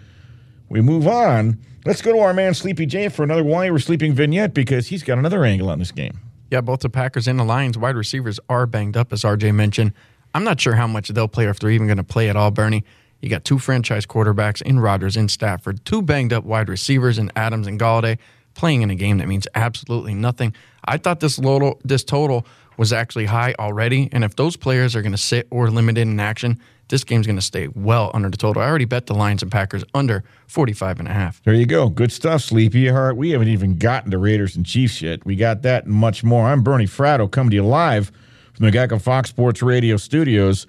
we 0.69 0.81
move 0.81 1.07
on, 1.07 1.59
let's 1.85 2.01
go 2.01 2.11
to 2.11 2.19
our 2.19 2.33
man 2.33 2.53
Sleepy 2.53 2.85
J 2.85 3.09
for 3.09 3.23
another 3.23 3.43
Why 3.43 3.69
We're 3.69 3.79
Sleeping 3.79 4.13
vignette 4.13 4.53
because 4.53 4.87
he's 4.87 5.03
got 5.03 5.17
another 5.17 5.45
angle 5.45 5.69
on 5.69 5.79
this 5.79 5.91
game. 5.91 6.19
Yeah, 6.51 6.59
both 6.59 6.81
the 6.81 6.89
Packers 6.89 7.29
and 7.29 7.39
the 7.39 7.45
Lions 7.45 7.77
wide 7.77 7.95
receivers 7.95 8.37
are 8.49 8.67
banged 8.67 8.97
up, 8.97 9.13
as 9.13 9.21
RJ 9.21 9.55
mentioned. 9.55 9.93
I'm 10.35 10.43
not 10.43 10.59
sure 10.59 10.75
how 10.75 10.85
much 10.85 11.07
they'll 11.07 11.29
play 11.29 11.45
or 11.45 11.49
if 11.49 11.59
they're 11.59 11.71
even 11.71 11.87
going 11.87 11.97
to 11.97 12.03
play 12.03 12.29
at 12.29 12.35
all, 12.35 12.51
Bernie. 12.51 12.83
You 13.21 13.29
got 13.29 13.45
two 13.45 13.57
franchise 13.57 14.05
quarterbacks 14.05 14.61
in 14.61 14.79
Rodgers 14.79 15.15
and 15.15 15.31
Stafford, 15.31 15.83
two 15.85 16.01
banged 16.01 16.33
up 16.33 16.43
wide 16.43 16.67
receivers 16.67 17.17
in 17.17 17.31
Adams 17.37 17.67
and 17.67 17.79
Golladay. 17.79 18.17
playing 18.53 18.81
in 18.81 18.91
a 18.91 18.95
game 18.95 19.19
that 19.19 19.29
means 19.29 19.47
absolutely 19.55 20.13
nothing. 20.13 20.53
I 20.83 20.97
thought 20.97 21.21
this 21.21 21.37
total, 21.37 21.79
this 21.85 22.03
total 22.03 22.45
was 22.77 22.91
actually 22.91 23.25
high 23.25 23.55
already, 23.57 24.09
and 24.11 24.25
if 24.25 24.35
those 24.35 24.57
players 24.57 24.93
are 24.93 25.01
going 25.01 25.13
to 25.13 25.17
sit 25.17 25.47
or 25.51 25.69
limited 25.69 26.01
in 26.01 26.19
action, 26.19 26.59
this 26.91 27.03
game's 27.03 27.25
going 27.25 27.37
to 27.37 27.41
stay 27.41 27.69
well 27.69 28.11
under 28.13 28.29
the 28.29 28.37
total. 28.37 28.61
I 28.61 28.67
already 28.67 28.85
bet 28.85 29.07
the 29.07 29.15
Lions 29.15 29.41
and 29.41 29.51
Packers 29.51 29.83
under 29.95 30.23
45 30.47 30.99
and 30.99 31.07
a 31.07 31.13
half. 31.13 31.41
There 31.43 31.53
you 31.53 31.65
go. 31.65 31.89
Good 31.89 32.11
stuff, 32.11 32.41
Sleepy 32.41 32.89
Heart. 32.89 33.17
We 33.17 33.31
haven't 33.31 33.47
even 33.47 33.77
gotten 33.77 34.11
to 34.11 34.17
Raiders 34.17 34.55
and 34.55 34.65
Chiefs 34.65 35.01
yet. 35.01 35.25
We 35.25 35.35
got 35.35 35.63
that 35.63 35.85
and 35.85 35.93
much 35.93 36.23
more. 36.23 36.47
I'm 36.47 36.61
Bernie 36.61 36.85
Fratto 36.85 37.31
coming 37.31 37.49
to 37.51 37.55
you 37.55 37.65
live 37.65 38.11
from 38.53 38.69
the 38.69 38.71
Geico 38.71 39.01
Fox 39.01 39.29
Sports 39.29 39.63
Radio 39.63 39.97
studios. 39.97 40.67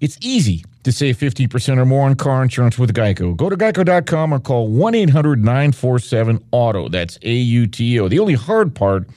It's 0.00 0.18
easy 0.20 0.64
to 0.82 0.92
save 0.92 1.18
50% 1.18 1.78
or 1.78 1.86
more 1.86 2.06
on 2.06 2.14
car 2.14 2.42
insurance 2.42 2.78
with 2.78 2.94
Geico. 2.94 3.36
Go 3.36 3.48
to 3.48 3.56
geico.com 3.56 4.34
or 4.34 4.40
call 4.40 4.68
1 4.68 4.94
800 4.94 5.44
947 5.44 6.38
AUTO. 6.52 6.90
That's 6.90 7.18
A 7.22 7.32
U 7.32 7.66
T 7.66 8.00
O. 8.00 8.08
The 8.08 8.18
only 8.18 8.34
hard 8.34 8.74
part, 8.74 9.08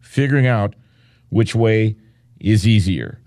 figuring 0.00 0.46
out 0.46 0.74
which 1.30 1.54
way 1.54 1.96
is 2.38 2.66
easier. 2.66 3.19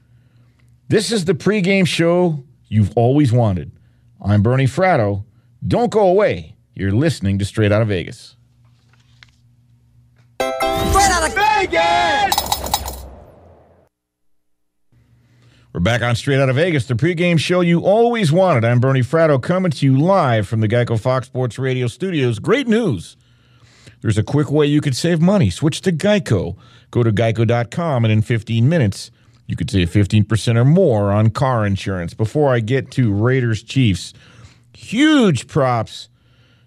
This 0.93 1.11
is 1.11 1.25
the 1.25 1.33
pregame 1.33 1.87
show 1.87 2.43
you've 2.67 2.95
always 2.95 3.33
wanted. 3.33 3.71
I'm 4.23 4.43
Bernie 4.43 4.67
Fratto. 4.67 5.25
Don't 5.67 5.89
go 5.89 6.07
away. 6.07 6.55
You're 6.75 6.91
listening 6.91 7.39
to 7.39 7.45
Straight 7.45 7.71
Out 7.71 7.81
of 7.81 7.87
Vegas. 7.87 8.35
Straight 10.39 11.09
out 11.09 11.27
of 11.27 11.33
Vegas! 11.33 13.05
We're 15.73 15.79
back 15.79 16.03
on 16.03 16.15
Straight 16.15 16.39
Out 16.39 16.49
of 16.49 16.57
Vegas, 16.57 16.85
the 16.85 16.93
pregame 16.93 17.39
show 17.39 17.61
you 17.61 17.79
always 17.79 18.31
wanted. 18.31 18.63
I'm 18.63 18.79
Bernie 18.79 19.01
Fratto 19.01 19.41
coming 19.41 19.71
to 19.71 19.87
you 19.87 19.97
live 19.97 20.47
from 20.47 20.59
the 20.59 20.67
Geico 20.67 20.99
Fox 20.99 21.25
Sports 21.25 21.57
Radio 21.57 21.87
studios. 21.87 22.37
Great 22.37 22.67
news. 22.67 23.17
There's 24.01 24.19
a 24.19 24.23
quick 24.23 24.51
way 24.51 24.67
you 24.67 24.79
could 24.79 24.95
save 24.95 25.19
money. 25.19 25.49
Switch 25.49 25.81
to 25.81 25.91
Geico. 25.91 26.55
Go 26.91 27.01
to 27.01 27.11
geico.com 27.11 28.05
and 28.05 28.11
in 28.11 28.21
15 28.21 28.69
minutes, 28.69 29.09
you 29.47 29.55
could 29.55 29.69
save 29.69 29.89
15% 29.89 30.57
or 30.57 30.65
more 30.65 31.11
on 31.11 31.29
car 31.29 31.65
insurance. 31.65 32.13
Before 32.13 32.53
I 32.53 32.59
get 32.59 32.91
to 32.91 33.13
Raiders 33.13 33.61
Chiefs, 33.63 34.13
huge 34.73 35.47
props 35.47 36.09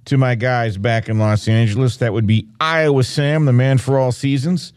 to 0.04 0.16
my 0.16 0.34
guys 0.34 0.76
back 0.76 1.08
in 1.08 1.18
Los 1.18 1.48
Angeles. 1.48 1.96
That 1.96 2.12
would 2.12 2.26
be 2.26 2.48
Iowa 2.60 3.02
Sam, 3.04 3.44
the 3.44 3.52
man 3.52 3.78
for 3.78 3.98
all 3.98 4.12
seasons, 4.12 4.72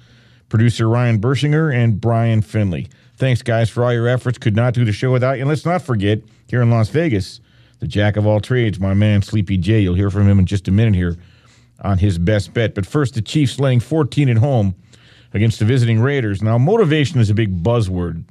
producer 0.47 0.87
Ryan 0.87 1.19
Bershinger, 1.19 1.73
and 1.73 1.99
Brian 1.99 2.41
Finley. 2.41 2.87
Thanks, 3.15 3.41
guys, 3.41 3.69
for 3.69 3.83
all 3.83 3.93
your 3.93 4.07
efforts. 4.07 4.37
Could 4.37 4.55
not 4.55 4.73
do 4.73 4.85
the 4.85 4.93
show 4.93 5.11
without 5.11 5.33
you. 5.33 5.41
And 5.41 5.49
let's 5.49 5.65
not 5.65 5.81
forget, 5.81 6.21
here 6.47 6.61
in 6.61 6.71
Las 6.71 6.89
Vegas, 6.89 7.41
the 7.79 7.87
jack 7.87 8.17
of 8.17 8.25
all 8.25 8.39
trades, 8.39 8.79
my 8.79 8.93
man 8.93 9.21
Sleepy 9.21 9.57
J. 9.57 9.81
You'll 9.81 9.95
hear 9.95 10.09
from 10.09 10.27
him 10.27 10.39
in 10.39 10.45
just 10.45 10.67
a 10.67 10.71
minute 10.71 10.95
here 10.95 11.17
on 11.81 11.97
his 11.97 12.17
best 12.17 12.53
bet. 12.53 12.73
But 12.73 12.85
first, 12.85 13.13
the 13.13 13.21
Chiefs 13.21 13.59
laying 13.59 13.79
14 13.79 14.29
at 14.29 14.37
home 14.37 14.73
against 15.33 15.59
the 15.59 15.65
visiting 15.65 15.99
Raiders. 15.99 16.41
Now, 16.41 16.57
motivation 16.57 17.19
is 17.19 17.29
a 17.29 17.33
big 17.33 17.63
buzzword 17.63 18.23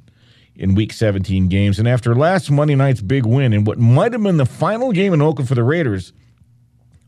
in 0.55 0.75
Week 0.75 0.91
17 0.91 1.47
games. 1.47 1.79
And 1.79 1.87
after 1.87 2.13
last 2.13 2.51
Monday 2.51 2.75
night's 2.75 3.01
big 3.01 3.25
win 3.25 3.53
in 3.53 3.63
what 3.63 3.79
might 3.79 4.13
have 4.13 4.21
been 4.21 4.37
the 4.37 4.45
final 4.45 4.91
game 4.91 5.13
in 5.13 5.21
Oakland 5.21 5.47
for 5.47 5.55
the 5.55 5.63
Raiders, 5.63 6.11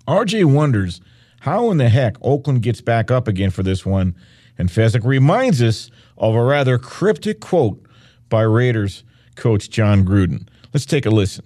RJ 0.08 0.46
wonders 0.46 1.02
how 1.42 1.72
in 1.72 1.78
the 1.78 1.90
heck 1.90 2.18
Oakland 2.22 2.62
gets 2.62 2.82
back 2.82 3.10
up 3.10 3.28
again 3.28 3.50
for 3.50 3.64
this 3.64 3.86
one. 3.86 4.16
And 4.58 4.70
Fezzik 4.70 5.04
reminds 5.04 5.62
us 5.62 5.90
of 6.18 6.36
a 6.36 6.44
rather 6.44 6.78
cryptic 6.78 7.40
quote 7.40 7.84
by 8.30 8.44
Raiders 8.44 9.04
coach 9.36 9.70
Jon 9.70 10.06
Gruden. 10.06 10.48
Let's 10.72 10.86
take 10.86 11.06
a 11.06 11.10
listen. 11.10 11.46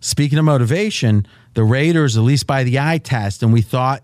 Speaking 0.00 0.38
of 0.38 0.46
motivation, 0.46 1.26
the 1.54 1.62
Raiders, 1.62 2.16
at 2.16 2.22
least 2.22 2.46
by 2.46 2.64
the 2.64 2.78
eye 2.78 2.98
test, 2.98 3.42
and 3.42 3.52
we 3.52 3.62
thought 3.62 4.02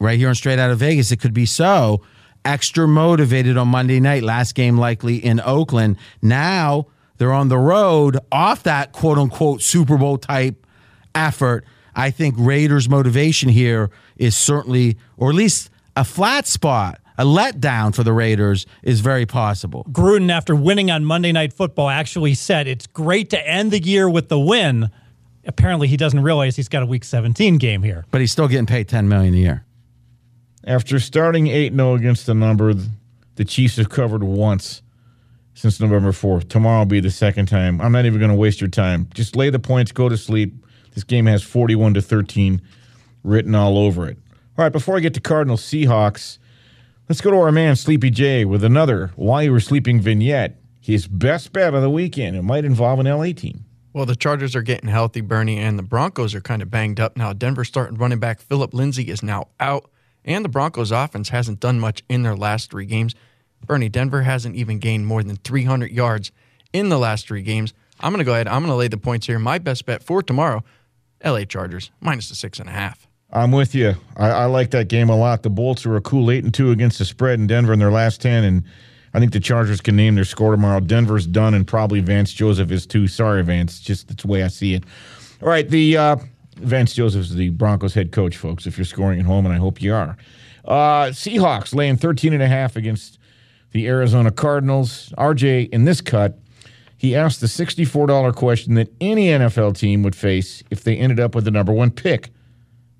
right 0.00 0.18
here 0.18 0.28
on 0.28 0.34
Straight 0.34 0.58
Out 0.58 0.70
of 0.70 0.78
Vegas, 0.78 1.12
it 1.12 1.18
could 1.18 1.34
be 1.34 1.46
so, 1.46 2.02
extra 2.48 2.88
motivated 2.88 3.58
on 3.58 3.68
Monday 3.68 4.00
night, 4.00 4.22
last 4.22 4.54
game 4.54 4.78
likely 4.78 5.16
in 5.16 5.38
Oakland. 5.38 5.98
Now 6.22 6.86
they're 7.18 7.32
on 7.32 7.48
the 7.48 7.58
road 7.58 8.18
off 8.32 8.62
that 8.62 8.92
quote 8.92 9.18
unquote 9.18 9.60
Super 9.60 9.98
Bowl 9.98 10.16
type 10.16 10.66
effort. 11.14 11.64
I 11.94 12.10
think 12.10 12.36
Raiders' 12.38 12.88
motivation 12.88 13.50
here 13.50 13.90
is 14.16 14.34
certainly, 14.36 14.96
or 15.18 15.28
at 15.28 15.34
least 15.34 15.68
a 15.94 16.04
flat 16.04 16.46
spot, 16.46 17.00
a 17.18 17.24
letdown 17.24 17.94
for 17.94 18.02
the 18.02 18.12
Raiders 18.14 18.64
is 18.82 19.00
very 19.00 19.26
possible. 19.26 19.84
Gruden, 19.90 20.30
after 20.30 20.54
winning 20.54 20.90
on 20.90 21.04
Monday 21.04 21.32
Night 21.32 21.52
Football, 21.52 21.90
actually 21.90 22.34
said 22.34 22.66
it's 22.66 22.86
great 22.86 23.28
to 23.30 23.48
end 23.48 23.72
the 23.72 23.82
year 23.82 24.08
with 24.08 24.28
the 24.28 24.38
win. 24.38 24.90
Apparently, 25.44 25.88
he 25.88 25.96
doesn't 25.96 26.22
realize 26.22 26.56
he's 26.56 26.68
got 26.68 26.82
a 26.82 26.86
Week 26.86 27.04
17 27.04 27.58
game 27.58 27.82
here. 27.82 28.06
But 28.10 28.20
he's 28.20 28.32
still 28.32 28.48
getting 28.48 28.66
paid 28.66 28.88
10 28.88 29.08
million 29.08 29.34
a 29.34 29.38
year. 29.38 29.64
After 30.68 31.00
starting 31.00 31.46
8 31.46 31.72
0 31.72 31.94
against 31.94 32.26
the 32.26 32.34
number, 32.34 32.74
the 33.36 33.44
Chiefs 33.46 33.78
have 33.78 33.88
covered 33.88 34.22
once 34.22 34.82
since 35.54 35.80
November 35.80 36.12
4th. 36.12 36.50
Tomorrow 36.50 36.80
will 36.80 36.84
be 36.86 37.00
the 37.00 37.10
second 37.10 37.46
time. 37.46 37.80
I'm 37.80 37.90
not 37.90 38.04
even 38.04 38.18
going 38.18 38.30
to 38.30 38.36
waste 38.36 38.60
your 38.60 38.68
time. 38.68 39.08
Just 39.14 39.34
lay 39.34 39.48
the 39.48 39.58
points, 39.58 39.92
go 39.92 40.10
to 40.10 40.16
sleep. 40.18 40.52
This 40.92 41.04
game 41.04 41.24
has 41.24 41.42
41 41.42 41.94
to 41.94 42.02
13 42.02 42.60
written 43.24 43.54
all 43.54 43.78
over 43.78 44.06
it. 44.08 44.18
All 44.58 44.62
right, 44.62 44.68
before 44.70 44.98
I 44.98 45.00
get 45.00 45.14
to 45.14 45.20
Cardinals 45.20 45.62
Seahawks, 45.62 46.36
let's 47.08 47.22
go 47.22 47.30
to 47.30 47.38
our 47.38 47.50
man 47.50 47.74
Sleepy 47.74 48.10
J 48.10 48.44
with 48.44 48.62
another 48.62 49.10
While 49.16 49.42
You 49.42 49.52
Were 49.52 49.60
Sleeping 49.60 50.02
vignette. 50.02 50.60
His 50.82 51.06
best 51.06 51.54
bet 51.54 51.72
of 51.72 51.80
the 51.80 51.88
weekend. 51.88 52.36
It 52.36 52.42
might 52.42 52.66
involve 52.66 53.00
an 53.00 53.06
LA 53.06 53.32
team. 53.32 53.64
Well, 53.94 54.04
the 54.04 54.16
Chargers 54.16 54.54
are 54.54 54.62
getting 54.62 54.90
healthy, 54.90 55.22
Bernie, 55.22 55.56
and 55.56 55.78
the 55.78 55.82
Broncos 55.82 56.34
are 56.34 56.42
kind 56.42 56.60
of 56.60 56.70
banged 56.70 57.00
up 57.00 57.16
now. 57.16 57.32
Denver 57.32 57.64
starting 57.64 57.96
running 57.96 58.18
back 58.18 58.40
Phillip 58.42 58.74
Lindsay 58.74 59.04
is 59.04 59.22
now 59.22 59.48
out, 59.58 59.90
and 60.28 60.44
the 60.44 60.48
Broncos 60.48 60.92
offense 60.92 61.30
hasn't 61.30 61.58
done 61.58 61.80
much 61.80 62.04
in 62.08 62.22
their 62.22 62.36
last 62.36 62.70
three 62.70 62.84
games. 62.84 63.14
Bernie, 63.66 63.88
Denver 63.88 64.22
hasn't 64.22 64.54
even 64.54 64.78
gained 64.78 65.06
more 65.06 65.24
than 65.24 65.36
300 65.36 65.90
yards 65.90 66.30
in 66.72 66.90
the 66.90 66.98
last 66.98 67.26
three 67.26 67.42
games. 67.42 67.72
I'm 67.98 68.12
going 68.12 68.20
to 68.20 68.24
go 68.24 68.34
ahead. 68.34 68.46
I'm 68.46 68.60
going 68.60 68.70
to 68.70 68.76
lay 68.76 68.88
the 68.88 68.98
points 68.98 69.26
here. 69.26 69.38
My 69.38 69.58
best 69.58 69.86
bet 69.86 70.02
for 70.02 70.22
tomorrow, 70.22 70.62
LA 71.24 71.44
Chargers, 71.44 71.90
minus 72.00 72.28
the 72.28 72.36
six 72.36 72.60
and 72.60 72.68
a 72.68 72.72
half. 72.72 73.08
I'm 73.32 73.50
with 73.50 73.74
you. 73.74 73.94
I, 74.16 74.28
I 74.28 74.44
like 74.44 74.70
that 74.70 74.88
game 74.88 75.08
a 75.08 75.16
lot. 75.16 75.42
The 75.42 75.50
Bolts 75.50 75.84
are 75.86 75.96
a 75.96 76.00
cool 76.00 76.30
eight 76.30 76.44
and 76.44 76.54
two 76.54 76.70
against 76.70 76.98
the 76.98 77.04
spread 77.04 77.40
in 77.40 77.46
Denver 77.46 77.72
in 77.72 77.78
their 77.78 77.90
last 77.90 78.22
ten, 78.22 78.44
and 78.44 78.62
I 79.12 79.20
think 79.20 79.32
the 79.32 79.40
Chargers 79.40 79.80
can 79.80 79.96
name 79.96 80.14
their 80.14 80.24
score 80.24 80.52
tomorrow. 80.52 80.80
Denver's 80.80 81.26
done, 81.26 81.54
and 81.54 81.66
probably 81.66 82.00
Vance 82.00 82.32
Joseph 82.32 82.70
is 82.70 82.86
too. 82.86 83.08
Sorry, 83.08 83.42
Vance. 83.42 83.80
Just 83.80 84.08
that's 84.08 84.22
the 84.22 84.28
way 84.28 84.44
I 84.44 84.48
see 84.48 84.74
it. 84.74 84.84
All 85.42 85.48
right, 85.48 85.68
the 85.68 85.96
uh, 85.96 86.16
Vance 86.60 86.94
Joseph 86.94 87.22
is 87.22 87.34
the 87.34 87.50
Broncos 87.50 87.94
head 87.94 88.12
coach, 88.12 88.36
folks. 88.36 88.66
If 88.66 88.78
you're 88.78 88.84
scoring 88.84 89.20
at 89.20 89.26
home, 89.26 89.46
and 89.46 89.54
I 89.54 89.58
hope 89.58 89.80
you 89.80 89.94
are. 89.94 90.16
Uh, 90.64 91.06
Seahawks 91.06 91.74
laying 91.74 91.96
13 91.96 92.32
and 92.32 92.42
a 92.42 92.48
half 92.48 92.76
against 92.76 93.18
the 93.72 93.86
Arizona 93.86 94.30
Cardinals. 94.30 95.12
RJ 95.18 95.70
in 95.70 95.84
this 95.84 96.00
cut, 96.00 96.38
he 96.96 97.14
asked 97.14 97.40
the 97.40 97.46
$64 97.46 98.34
question 98.34 98.74
that 98.74 98.92
any 99.00 99.28
NFL 99.28 99.78
team 99.78 100.02
would 100.02 100.16
face 100.16 100.62
if 100.70 100.84
they 100.84 100.96
ended 100.96 101.20
up 101.20 101.34
with 101.34 101.44
the 101.44 101.50
number 101.50 101.72
one 101.72 101.90
pick. 101.90 102.30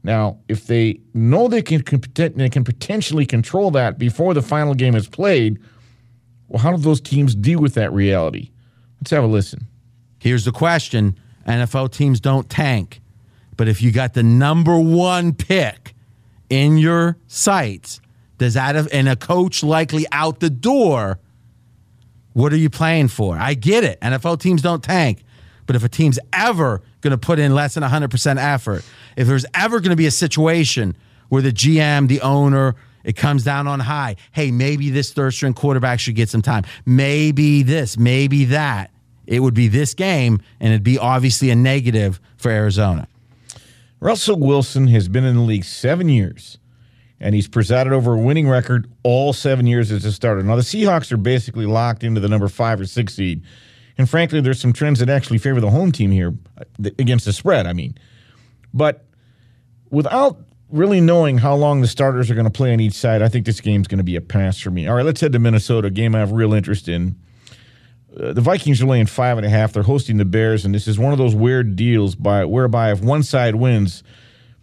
Now, 0.04 0.38
if 0.48 0.66
they 0.66 1.00
know 1.12 1.48
they 1.48 1.62
can, 1.62 1.82
they 2.14 2.48
can 2.48 2.64
potentially 2.64 3.26
control 3.26 3.70
that 3.72 3.98
before 3.98 4.32
the 4.32 4.42
final 4.42 4.74
game 4.74 4.94
is 4.94 5.08
played, 5.08 5.58
well, 6.46 6.62
how 6.62 6.70
do 6.70 6.78
those 6.78 7.00
teams 7.00 7.34
deal 7.34 7.60
with 7.60 7.74
that 7.74 7.92
reality? 7.92 8.50
Let's 9.00 9.10
have 9.10 9.24
a 9.24 9.26
listen. 9.26 9.66
Here's 10.20 10.44
the 10.44 10.52
question 10.52 11.16
NFL 11.46 11.92
teams 11.92 12.20
don't 12.20 12.48
tank, 12.48 13.00
but 13.58 13.68
if 13.68 13.82
you 13.82 13.90
got 13.90 14.14
the 14.14 14.22
number 14.22 14.78
one 14.78 15.34
pick 15.34 15.94
in 16.48 16.78
your 16.78 17.18
sights, 17.26 18.00
does 18.38 18.54
that 18.54 18.76
have, 18.76 18.88
and 18.92 19.08
a 19.08 19.16
coach 19.16 19.62
likely 19.62 20.06
out 20.12 20.38
the 20.38 20.48
door, 20.48 21.18
what 22.34 22.52
are 22.52 22.56
you 22.56 22.70
playing 22.70 23.08
for? 23.08 23.36
I 23.36 23.54
get 23.54 23.82
it. 23.82 24.00
NFL 24.00 24.40
teams 24.40 24.62
don't 24.62 24.82
tank. 24.82 25.24
But 25.66 25.74
if 25.74 25.82
a 25.82 25.88
team's 25.88 26.20
ever 26.32 26.82
going 27.00 27.10
to 27.10 27.18
put 27.18 27.40
in 27.40 27.52
less 27.52 27.74
than 27.74 27.82
100% 27.82 28.36
effort, 28.38 28.84
if 29.16 29.26
there's 29.26 29.44
ever 29.54 29.80
going 29.80 29.90
to 29.90 29.96
be 29.96 30.06
a 30.06 30.12
situation 30.12 30.96
where 31.28 31.42
the 31.42 31.52
GM, 31.52 32.06
the 32.06 32.20
owner, 32.20 32.76
it 33.02 33.16
comes 33.16 33.42
down 33.42 33.66
on 33.66 33.80
high, 33.80 34.16
hey, 34.30 34.52
maybe 34.52 34.88
this 34.90 35.12
third 35.12 35.32
string 35.32 35.52
quarterback 35.52 35.98
should 35.98 36.14
get 36.14 36.28
some 36.28 36.42
time. 36.42 36.62
Maybe 36.86 37.64
this, 37.64 37.98
maybe 37.98 38.46
that. 38.46 38.92
It 39.26 39.40
would 39.40 39.52
be 39.52 39.66
this 39.66 39.94
game, 39.94 40.40
and 40.60 40.72
it'd 40.72 40.84
be 40.84 40.96
obviously 40.96 41.50
a 41.50 41.56
negative 41.56 42.20
for 42.36 42.50
Arizona. 42.50 43.08
Russell 44.00 44.38
Wilson 44.38 44.88
has 44.88 45.08
been 45.08 45.24
in 45.24 45.34
the 45.34 45.42
league 45.42 45.64
seven 45.64 46.08
years, 46.08 46.58
and 47.20 47.34
he's 47.34 47.48
presided 47.48 47.92
over 47.92 48.14
a 48.14 48.18
winning 48.18 48.48
record 48.48 48.90
all 49.02 49.32
seven 49.32 49.66
years 49.66 49.90
as 49.90 50.04
a 50.04 50.12
starter. 50.12 50.42
Now, 50.42 50.56
the 50.56 50.62
Seahawks 50.62 51.10
are 51.10 51.16
basically 51.16 51.66
locked 51.66 52.04
into 52.04 52.20
the 52.20 52.28
number 52.28 52.48
five 52.48 52.80
or 52.80 52.86
six 52.86 53.14
seed. 53.14 53.42
And 53.96 54.08
frankly, 54.08 54.40
there's 54.40 54.60
some 54.60 54.72
trends 54.72 55.00
that 55.00 55.08
actually 55.08 55.38
favor 55.38 55.60
the 55.60 55.70
home 55.70 55.90
team 55.90 56.12
here 56.12 56.32
against 56.98 57.24
the 57.24 57.32
spread, 57.32 57.66
I 57.66 57.72
mean. 57.72 57.98
But 58.72 59.04
without 59.90 60.38
really 60.70 61.00
knowing 61.00 61.38
how 61.38 61.56
long 61.56 61.80
the 61.80 61.88
starters 61.88 62.30
are 62.30 62.34
going 62.34 62.44
to 62.44 62.50
play 62.50 62.72
on 62.72 62.78
each 62.78 62.92
side, 62.92 63.22
I 63.22 63.28
think 63.28 63.46
this 63.46 63.60
game's 63.60 63.88
going 63.88 63.98
to 63.98 64.04
be 64.04 64.14
a 64.14 64.20
pass 64.20 64.60
for 64.60 64.70
me. 64.70 64.86
All 64.86 64.94
right, 64.94 65.04
let's 65.04 65.20
head 65.20 65.32
to 65.32 65.40
Minnesota, 65.40 65.90
game 65.90 66.14
I 66.14 66.20
have 66.20 66.30
real 66.30 66.54
interest 66.54 66.88
in. 66.88 67.16
Uh, 68.18 68.32
the 68.32 68.40
Vikings 68.40 68.82
are 68.82 68.86
laying 68.86 69.06
five 69.06 69.38
and 69.38 69.46
a 69.46 69.50
half. 69.50 69.72
They're 69.72 69.82
hosting 69.82 70.16
the 70.16 70.24
Bears, 70.24 70.64
and 70.64 70.74
this 70.74 70.88
is 70.88 70.98
one 70.98 71.12
of 71.12 71.18
those 71.18 71.34
weird 71.34 71.76
deals 71.76 72.14
by 72.14 72.44
whereby 72.44 72.90
if 72.92 73.00
one 73.00 73.22
side 73.22 73.54
wins, 73.54 74.02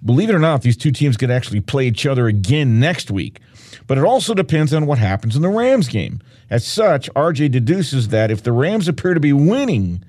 Believe 0.05 0.29
it 0.29 0.35
or 0.35 0.39
not, 0.39 0.61
these 0.61 0.77
two 0.77 0.91
teams 0.91 1.17
could 1.17 1.31
actually 1.31 1.61
play 1.61 1.87
each 1.87 2.05
other 2.05 2.27
again 2.27 2.79
next 2.79 3.09
week. 3.09 3.39
But 3.87 3.97
it 3.97 4.03
also 4.03 4.35
depends 4.35 4.71
on 4.73 4.85
what 4.85 4.99
happens 4.99 5.35
in 5.35 5.41
the 5.41 5.49
Rams 5.49 5.87
game. 5.87 6.21
As 6.49 6.65
such, 6.65 7.09
RJ 7.13 7.51
deduces 7.51 8.09
that 8.09 8.29
if 8.29 8.43
the 8.43 8.51
Rams 8.51 8.87
appear 8.87 9.15
to 9.15 9.19
be 9.19 9.33
winning, 9.33 10.03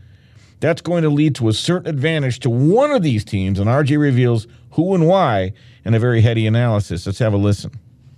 that's 0.61 0.83
going 0.83 1.03
to 1.03 1.09
lead 1.09 1.35
to 1.37 1.49
a 1.49 1.55
certain 1.55 1.89
advantage 1.89 2.41
to 2.41 2.51
one 2.51 2.91
of 2.91 3.03
these 3.03 3.25
teams, 3.25 3.59
and 3.59 3.69
RJ 3.69 3.99
reveals 3.99 4.47
who 4.73 4.95
and 4.95 5.07
why 5.07 5.55
in 5.85 5.95
a 5.95 5.99
very 5.99 6.21
heady 6.21 6.47
analysis. 6.47 7.07
Let's 7.07 7.19
have 7.19 7.33
a 7.33 7.39
listen. 7.39 7.73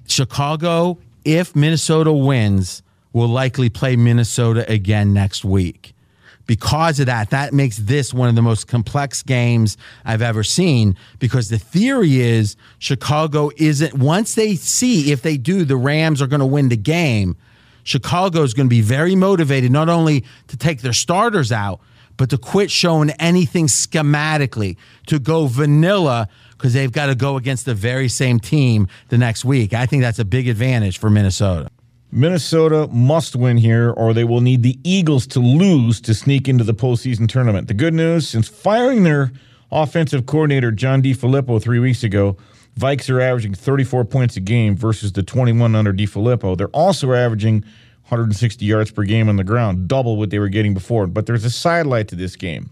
Chicago, 0.09 0.99
if 1.25 1.55
Minnesota 1.55 2.13
wins, 2.13 2.83
will 3.13 3.29
likely 3.29 3.69
play 3.69 3.97
Minnesota 3.97 4.71
again 4.71 5.13
next 5.13 5.45
week. 5.45 5.95
Because 6.47 6.99
of 6.99 7.07
that, 7.07 7.31
that 7.31 7.53
makes 7.53 7.77
this 7.77 8.15
one 8.15 8.31
of 8.31 8.35
the 8.35 8.43
most 8.43 8.69
complex 8.69 9.23
games 9.23 9.77
I've 10.05 10.23
ever 10.23 10.43
seen. 10.43 10.97
Because 11.19 11.51
the 11.51 11.59
theory 11.59 12.21
is 12.21 12.57
Chicago 12.79 13.51
isn't, 13.59 13.95
once 13.95 14.35
they 14.35 14.55
see 14.55 15.13
if 15.13 15.21
they 15.21 15.37
do, 15.37 15.65
the 15.65 15.77
Rams 15.77 16.23
are 16.23 16.27
going 16.27 16.41
to 16.41 16.47
win 16.47 16.71
the 16.71 16.77
game, 16.77 17.37
Chicago 17.85 18.43
is 18.43 18.55
going 18.55 18.67
to 18.67 18.71
be 18.71 18.81
very 18.81 19.15
motivated 19.15 19.71
not 19.71 19.89
only 19.89 20.25
to 20.47 20.57
take 20.57 20.81
their 20.81 20.95
starters 20.95 21.53
out, 21.53 21.81
but 22.17 22.31
to 22.31 22.39
quit 22.39 22.71
showing 22.71 23.11
anything 23.13 23.67
schematically, 23.67 24.77
to 25.07 25.19
go 25.19 25.47
vanilla 25.47 26.29
because 26.53 26.75
they've 26.75 26.93
got 26.93 27.07
to 27.07 27.15
go 27.15 27.37
against 27.37 27.65
the 27.65 27.75
very 27.75 28.09
same 28.09 28.41
team 28.41 28.89
the 29.09 29.17
next 29.17 29.45
week. 29.45 29.73
I 29.73 29.87
think 29.87 30.03
that's 30.03 30.19
a 30.19 30.25
big 30.25 30.49
advantage 30.49 30.99
for 30.99 31.09
Minnesota. 31.09 31.71
Minnesota 32.11 32.89
must 32.91 33.37
win 33.37 33.59
here, 33.59 33.91
or 33.91 34.15
they 34.15 34.25
will 34.25 34.41
need 34.41 34.63
the 34.63 34.79
Eagles 34.83 35.27
to 35.29 35.41
lose 35.41 36.01
to 36.03 36.15
sneak 36.15 36.49
into 36.49 36.65
the 36.65 36.75
postseason 36.75 37.29
tournament. 37.29 37.69
The 37.69 37.75
good 37.75 37.93
news 37.93 38.29
since 38.29 38.49
firing 38.49 39.03
their 39.03 39.31
offensive 39.71 40.25
coordinator, 40.25 40.71
John 40.71 41.03
DeFilippo, 41.03 41.61
three 41.61 41.79
weeks 41.79 42.03
ago, 42.03 42.37
Vikes 42.79 43.11
are 43.11 43.21
averaging 43.21 43.55
34 43.55 44.05
points 44.05 44.37
a 44.37 44.41
game 44.41 44.77
versus 44.77 45.13
the 45.13 45.23
21 45.23 45.75
under 45.75 45.93
DeFilippo. 45.93 46.57
They're 46.57 46.69
also 46.69 47.13
averaging 47.13 47.63
160 48.09 48.65
yards 48.65 48.91
per 48.91 49.03
game 49.03 49.29
on 49.29 49.37
the 49.37 49.45
ground, 49.45 49.87
double 49.87 50.17
what 50.17 50.31
they 50.31 50.39
were 50.39 50.49
getting 50.49 50.73
before. 50.73 51.07
But 51.07 51.27
there's 51.27 51.45
a 51.45 51.51
sidelight 51.51 52.09
to 52.09 52.15
this 52.15 52.37
game. 52.37 52.71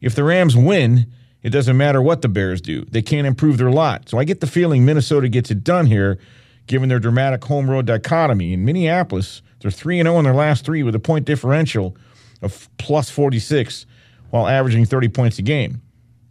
If 0.00 0.16
the 0.16 0.24
Rams 0.24 0.56
win, 0.56 1.06
it 1.42 1.50
doesn't 1.50 1.76
matter 1.76 2.02
what 2.02 2.22
the 2.22 2.28
Bears 2.28 2.60
do. 2.60 2.84
They 2.86 3.02
can't 3.02 3.26
improve 3.26 3.58
their 3.58 3.70
lot. 3.70 4.08
So 4.08 4.18
I 4.18 4.24
get 4.24 4.40
the 4.40 4.46
feeling 4.46 4.84
Minnesota 4.84 5.28
gets 5.28 5.50
it 5.50 5.62
done 5.62 5.86
here, 5.86 6.18
given 6.66 6.88
their 6.88 6.98
dramatic 6.98 7.44
home 7.44 7.70
road 7.70 7.86
dichotomy. 7.86 8.52
In 8.52 8.64
Minneapolis, 8.64 9.42
they're 9.60 9.70
3 9.70 10.02
0 10.02 10.18
in 10.18 10.24
their 10.24 10.34
last 10.34 10.64
three 10.64 10.82
with 10.82 10.94
a 10.94 11.00
point 11.00 11.24
differential 11.24 11.96
of 12.42 12.68
plus 12.78 13.10
46 13.10 13.86
while 14.30 14.48
averaging 14.48 14.84
30 14.84 15.08
points 15.08 15.38
a 15.38 15.42
game. 15.42 15.80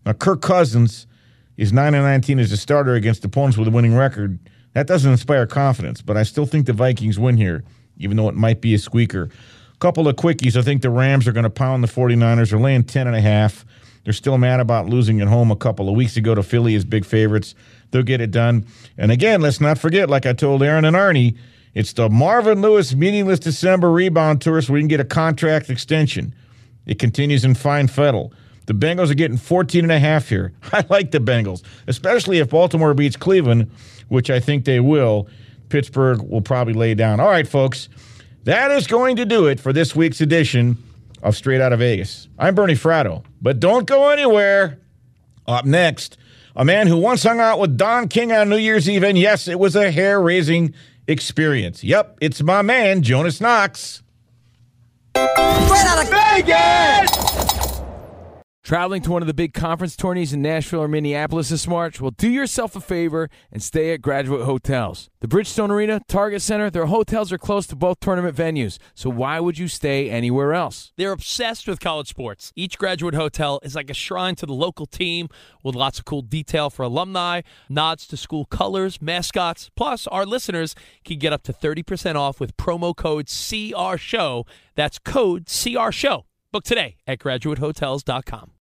Now, 0.06 0.14
Kirk 0.14 0.42
Cousins 0.42 1.08
is 1.58 1.72
9 1.72 1.92
19 1.92 2.40
as 2.40 2.52
a 2.52 2.58
starter 2.58 2.96
against 2.96 3.24
opponents 3.24 3.58
with 3.58 3.68
a 3.68 3.72
winning 3.72 3.96
record. 3.96 4.40
That 4.74 4.88
doesn't 4.88 5.12
inspire 5.12 5.46
confidence, 5.46 6.02
but 6.02 6.18
I 6.18 6.24
still 6.24 6.46
think 6.46 6.66
the 6.66 6.74
Vikings 6.74 7.20
win 7.20 7.38
here 7.38 7.64
even 7.98 8.18
though 8.18 8.30
it 8.30 8.36
might 8.36 8.62
be 8.62 8.74
a 8.74 8.80
squeaker. 8.80 9.30
A 9.74 9.78
couple 9.78 10.08
of 10.08 10.16
quickies. 10.16 10.56
I 10.56 10.62
think 10.62 10.82
the 10.82 10.90
Rams 10.90 11.28
are 11.28 11.32
going 11.32 11.44
to 11.44 11.50
pound 11.50 11.84
the 11.84 11.88
49ers. 11.88 12.50
They're 12.50 12.60
laying 12.60 12.84
10 12.84 13.08
and 13.08 13.16
a 13.16 13.22
half. 13.22 13.66
They're 14.04 14.14
still 14.14 14.38
mad 14.38 14.60
about 14.60 14.88
losing 14.88 15.22
at 15.22 15.28
home 15.28 15.50
a 15.52 15.56
couple 15.56 15.88
of 15.88 15.96
weeks 15.96 16.18
ago 16.18 16.36
to 16.36 16.44
Philly 16.44 16.76
as 16.76 16.84
big 16.84 17.06
favorites. 17.06 17.56
They'll 17.92 18.04
get 18.04 18.22
it 18.22 18.32
done. 18.32 18.66
And 18.98 19.12
again, 19.12 19.42
let's 19.42 19.62
not 19.62 19.78
forget, 19.78 20.10
like 20.10 20.26
I 20.26 20.34
told 20.34 20.62
Aaron 20.62 20.86
and 20.86 20.96
Arnie, 20.96 21.38
it's 21.74 21.94
the 21.94 22.10
Marvin 22.10 22.62
Lewis 22.62 22.94
meaningless 22.94 23.40
December 23.40 23.92
rebound 23.92 24.42
tour 24.42 24.62
so 24.62 24.74
we 24.74 24.82
can 24.82 24.88
get 24.88 25.00
a 25.00 25.06
contract 25.06 25.70
extension. 25.70 26.36
It 26.86 27.00
continues 27.00 27.46
in 27.46 27.56
fine 27.56 27.88
fettle. 27.88 28.34
The 28.66 28.74
Bengals 28.74 29.10
are 29.10 29.16
getting 29.16 29.38
14 29.38 29.84
and 29.86 29.92
a 29.92 30.00
half 30.00 30.30
here. 30.30 30.54
I 30.74 30.86
like 30.90 31.12
the 31.12 31.20
Bengals, 31.20 31.64
especially 31.88 32.40
if 32.40 32.50
Baltimore 32.50 32.94
beats 32.94 33.16
Cleveland, 33.16 33.72
which 34.10 34.30
I 34.30 34.40
think 34.40 34.66
they 34.66 34.80
will. 34.80 35.28
Pittsburgh 35.70 36.22
will 36.22 36.42
probably 36.42 36.74
lay 36.74 36.94
down. 36.94 37.20
All 37.20 37.30
right, 37.30 37.48
folks, 37.48 37.90
that 38.44 38.70
is 38.72 38.86
going 38.86 39.16
to 39.16 39.26
do 39.26 39.48
it 39.48 39.60
for 39.60 39.74
this 39.74 39.96
week's 39.96 40.22
edition 40.22 40.78
of 41.24 41.36
Straight 41.36 41.62
Out 41.62 41.74
of 41.74 41.80
Vegas. 41.80 42.28
I'm 42.38 42.54
Bernie 42.54 42.76
Fratto, 42.76 43.24
but 43.42 43.60
don't 43.60 43.88
go 43.88 44.10
anywhere. 44.10 44.80
Up 45.48 45.66
next, 45.66 46.18
a 46.56 46.64
man 46.64 46.88
who 46.88 46.98
once 46.98 47.24
hung 47.24 47.40
out 47.40 47.60
with 47.60 47.76
Don 47.78 48.08
King 48.08 48.32
on 48.32 48.50
New 48.50 48.58
Year's 48.58 48.88
Eve, 48.88 49.04
and 49.04 49.18
yes, 49.18 49.48
it 49.48 49.60
was 49.60 49.76
a 49.76 49.92
hair 49.92 50.22
raising 50.22 50.74
experience. 51.08 51.84
Yep, 51.84 52.18
it's 52.22 52.42
my 52.44 52.62
man, 52.62 53.02
Jonas 53.02 53.42
Knox. 53.42 54.04
Straight 55.16 55.86
out 55.86 56.04
of 56.04 56.10
Vegas! 56.10 57.43
Traveling 58.64 59.02
to 59.02 59.12
one 59.12 59.22
of 59.22 59.28
the 59.28 59.34
big 59.34 59.54
conference 59.54 59.98
tourneys 59.98 60.32
in 60.32 60.42
Nashville 60.42 60.84
or 60.84 60.88
Minneapolis 60.88 61.50
this 61.50 61.68
March? 61.68 62.00
Well, 62.00 62.12
do 62.12 62.30
yourself 62.30 62.78
a 62.78 62.80
favor 62.80 63.30
and 63.52 63.62
stay 63.62 63.92
at 63.92 64.02
graduate 64.02 64.46
hotels. 64.46 65.10
The 65.20 65.28
Bridgestone 65.28 65.70
Arena, 65.70 66.00
Target 66.08 66.42
Center, 66.42 66.70
their 66.70 66.86
hotels 66.86 67.34
are 67.34 67.38
close 67.38 67.68
to 67.68 67.76
both 67.76 68.00
tournament 68.00 68.38
venues, 68.38 68.78
so 68.96 69.10
why 69.10 69.42
would 69.42 69.58
you 69.58 69.68
stay 69.68 70.10
anywhere 70.10 70.54
else? 70.54 70.94
They're 70.96 71.12
obsessed 71.12 71.68
with 71.68 71.82
college 71.82 72.08
sports. 72.08 72.54
Each 72.56 72.78
graduate 72.78 73.16
hotel 73.16 73.60
is 73.64 73.76
like 73.76 73.90
a 73.90 73.94
shrine 73.94 74.36
to 74.36 74.46
the 74.46 74.54
local 74.54 74.86
team 74.86 75.28
with 75.62 75.76
lots 75.76 76.00
of 76.00 76.06
cool 76.06 76.22
detail 76.22 76.70
for 76.70 76.84
alumni, 76.84 77.42
nods 77.68 78.08
to 78.08 78.16
school 78.16 78.46
colors, 78.46 79.02
mascots. 79.02 79.72
Plus, 79.76 80.08
our 80.08 80.26
listeners 80.26 80.74
can 81.04 81.20
get 81.20 81.34
up 81.34 81.44
to 81.44 81.52
30% 81.52 82.16
off 82.16 82.40
with 82.40 82.56
promo 82.56 82.96
code 82.96 83.28
CR 83.28 83.98
That's 84.76 85.00
code 85.00 85.48
CR 85.48 85.92
Book 86.54 86.64
today 86.64 86.96
at 87.06 87.20
graduatehotels.com. 87.20 88.53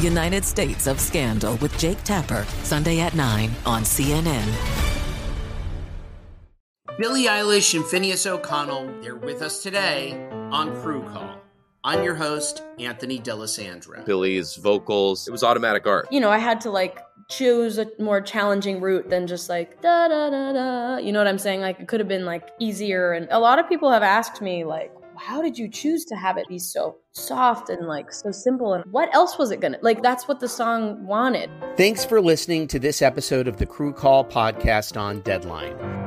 United 0.00 0.44
States 0.44 0.86
of 0.86 1.00
Scandal 1.00 1.56
with 1.56 1.76
Jake 1.78 2.02
Tapper, 2.04 2.44
Sunday 2.62 3.00
at 3.00 3.14
9 3.14 3.50
on 3.64 3.82
CNN. 3.82 4.46
Billie 6.98 7.24
Eilish 7.24 7.74
and 7.74 7.84
Finneas 7.84 8.26
O'Connell, 8.26 8.92
they're 9.00 9.16
with 9.16 9.42
us 9.42 9.62
today 9.62 10.28
on 10.50 10.74
Crew 10.82 11.02
Call. 11.02 11.40
I'm 11.84 12.02
your 12.02 12.14
host, 12.14 12.62
Anthony 12.78 13.18
D'Alessandro. 13.18 14.04
Billie's 14.04 14.56
vocals, 14.56 15.28
it 15.28 15.30
was 15.30 15.44
automatic 15.44 15.86
art. 15.86 16.08
You 16.10 16.20
know, 16.20 16.30
I 16.30 16.38
had 16.38 16.60
to 16.62 16.70
like 16.70 16.98
choose 17.28 17.78
a 17.78 17.86
more 17.98 18.20
challenging 18.20 18.80
route 18.80 19.08
than 19.08 19.26
just 19.26 19.48
like 19.48 19.80
da 19.82 20.08
da 20.08 20.30
da 20.30 20.52
da. 20.52 20.96
You 20.98 21.12
know 21.12 21.20
what 21.20 21.28
I'm 21.28 21.38
saying? 21.38 21.60
Like 21.60 21.80
it 21.80 21.88
could 21.88 22.00
have 22.00 22.08
been 22.08 22.24
like 22.24 22.48
easier. 22.58 23.12
And 23.12 23.28
a 23.30 23.38
lot 23.38 23.58
of 23.58 23.68
people 23.68 23.90
have 23.90 24.02
asked 24.02 24.42
me 24.42 24.64
like, 24.64 24.90
how 25.16 25.40
did 25.40 25.56
you 25.56 25.68
choose 25.68 26.04
to 26.06 26.16
have 26.16 26.36
it 26.36 26.48
be 26.48 26.58
so 26.58 26.96
soft 27.16 27.70
and 27.70 27.86
like 27.86 28.12
so 28.12 28.30
simple? 28.30 28.74
And 28.74 28.84
what 28.92 29.12
else 29.14 29.38
was 29.38 29.50
it 29.50 29.60
gonna 29.60 29.78
like? 29.80 30.02
That's 30.02 30.28
what 30.28 30.40
the 30.40 30.48
song 30.48 31.06
wanted. 31.06 31.50
Thanks 31.76 32.04
for 32.04 32.20
listening 32.20 32.68
to 32.68 32.78
this 32.78 33.02
episode 33.02 33.48
of 33.48 33.56
the 33.56 33.66
Crew 33.66 33.92
Call 33.92 34.24
podcast 34.24 35.00
on 35.00 35.20
Deadline. 35.20 36.05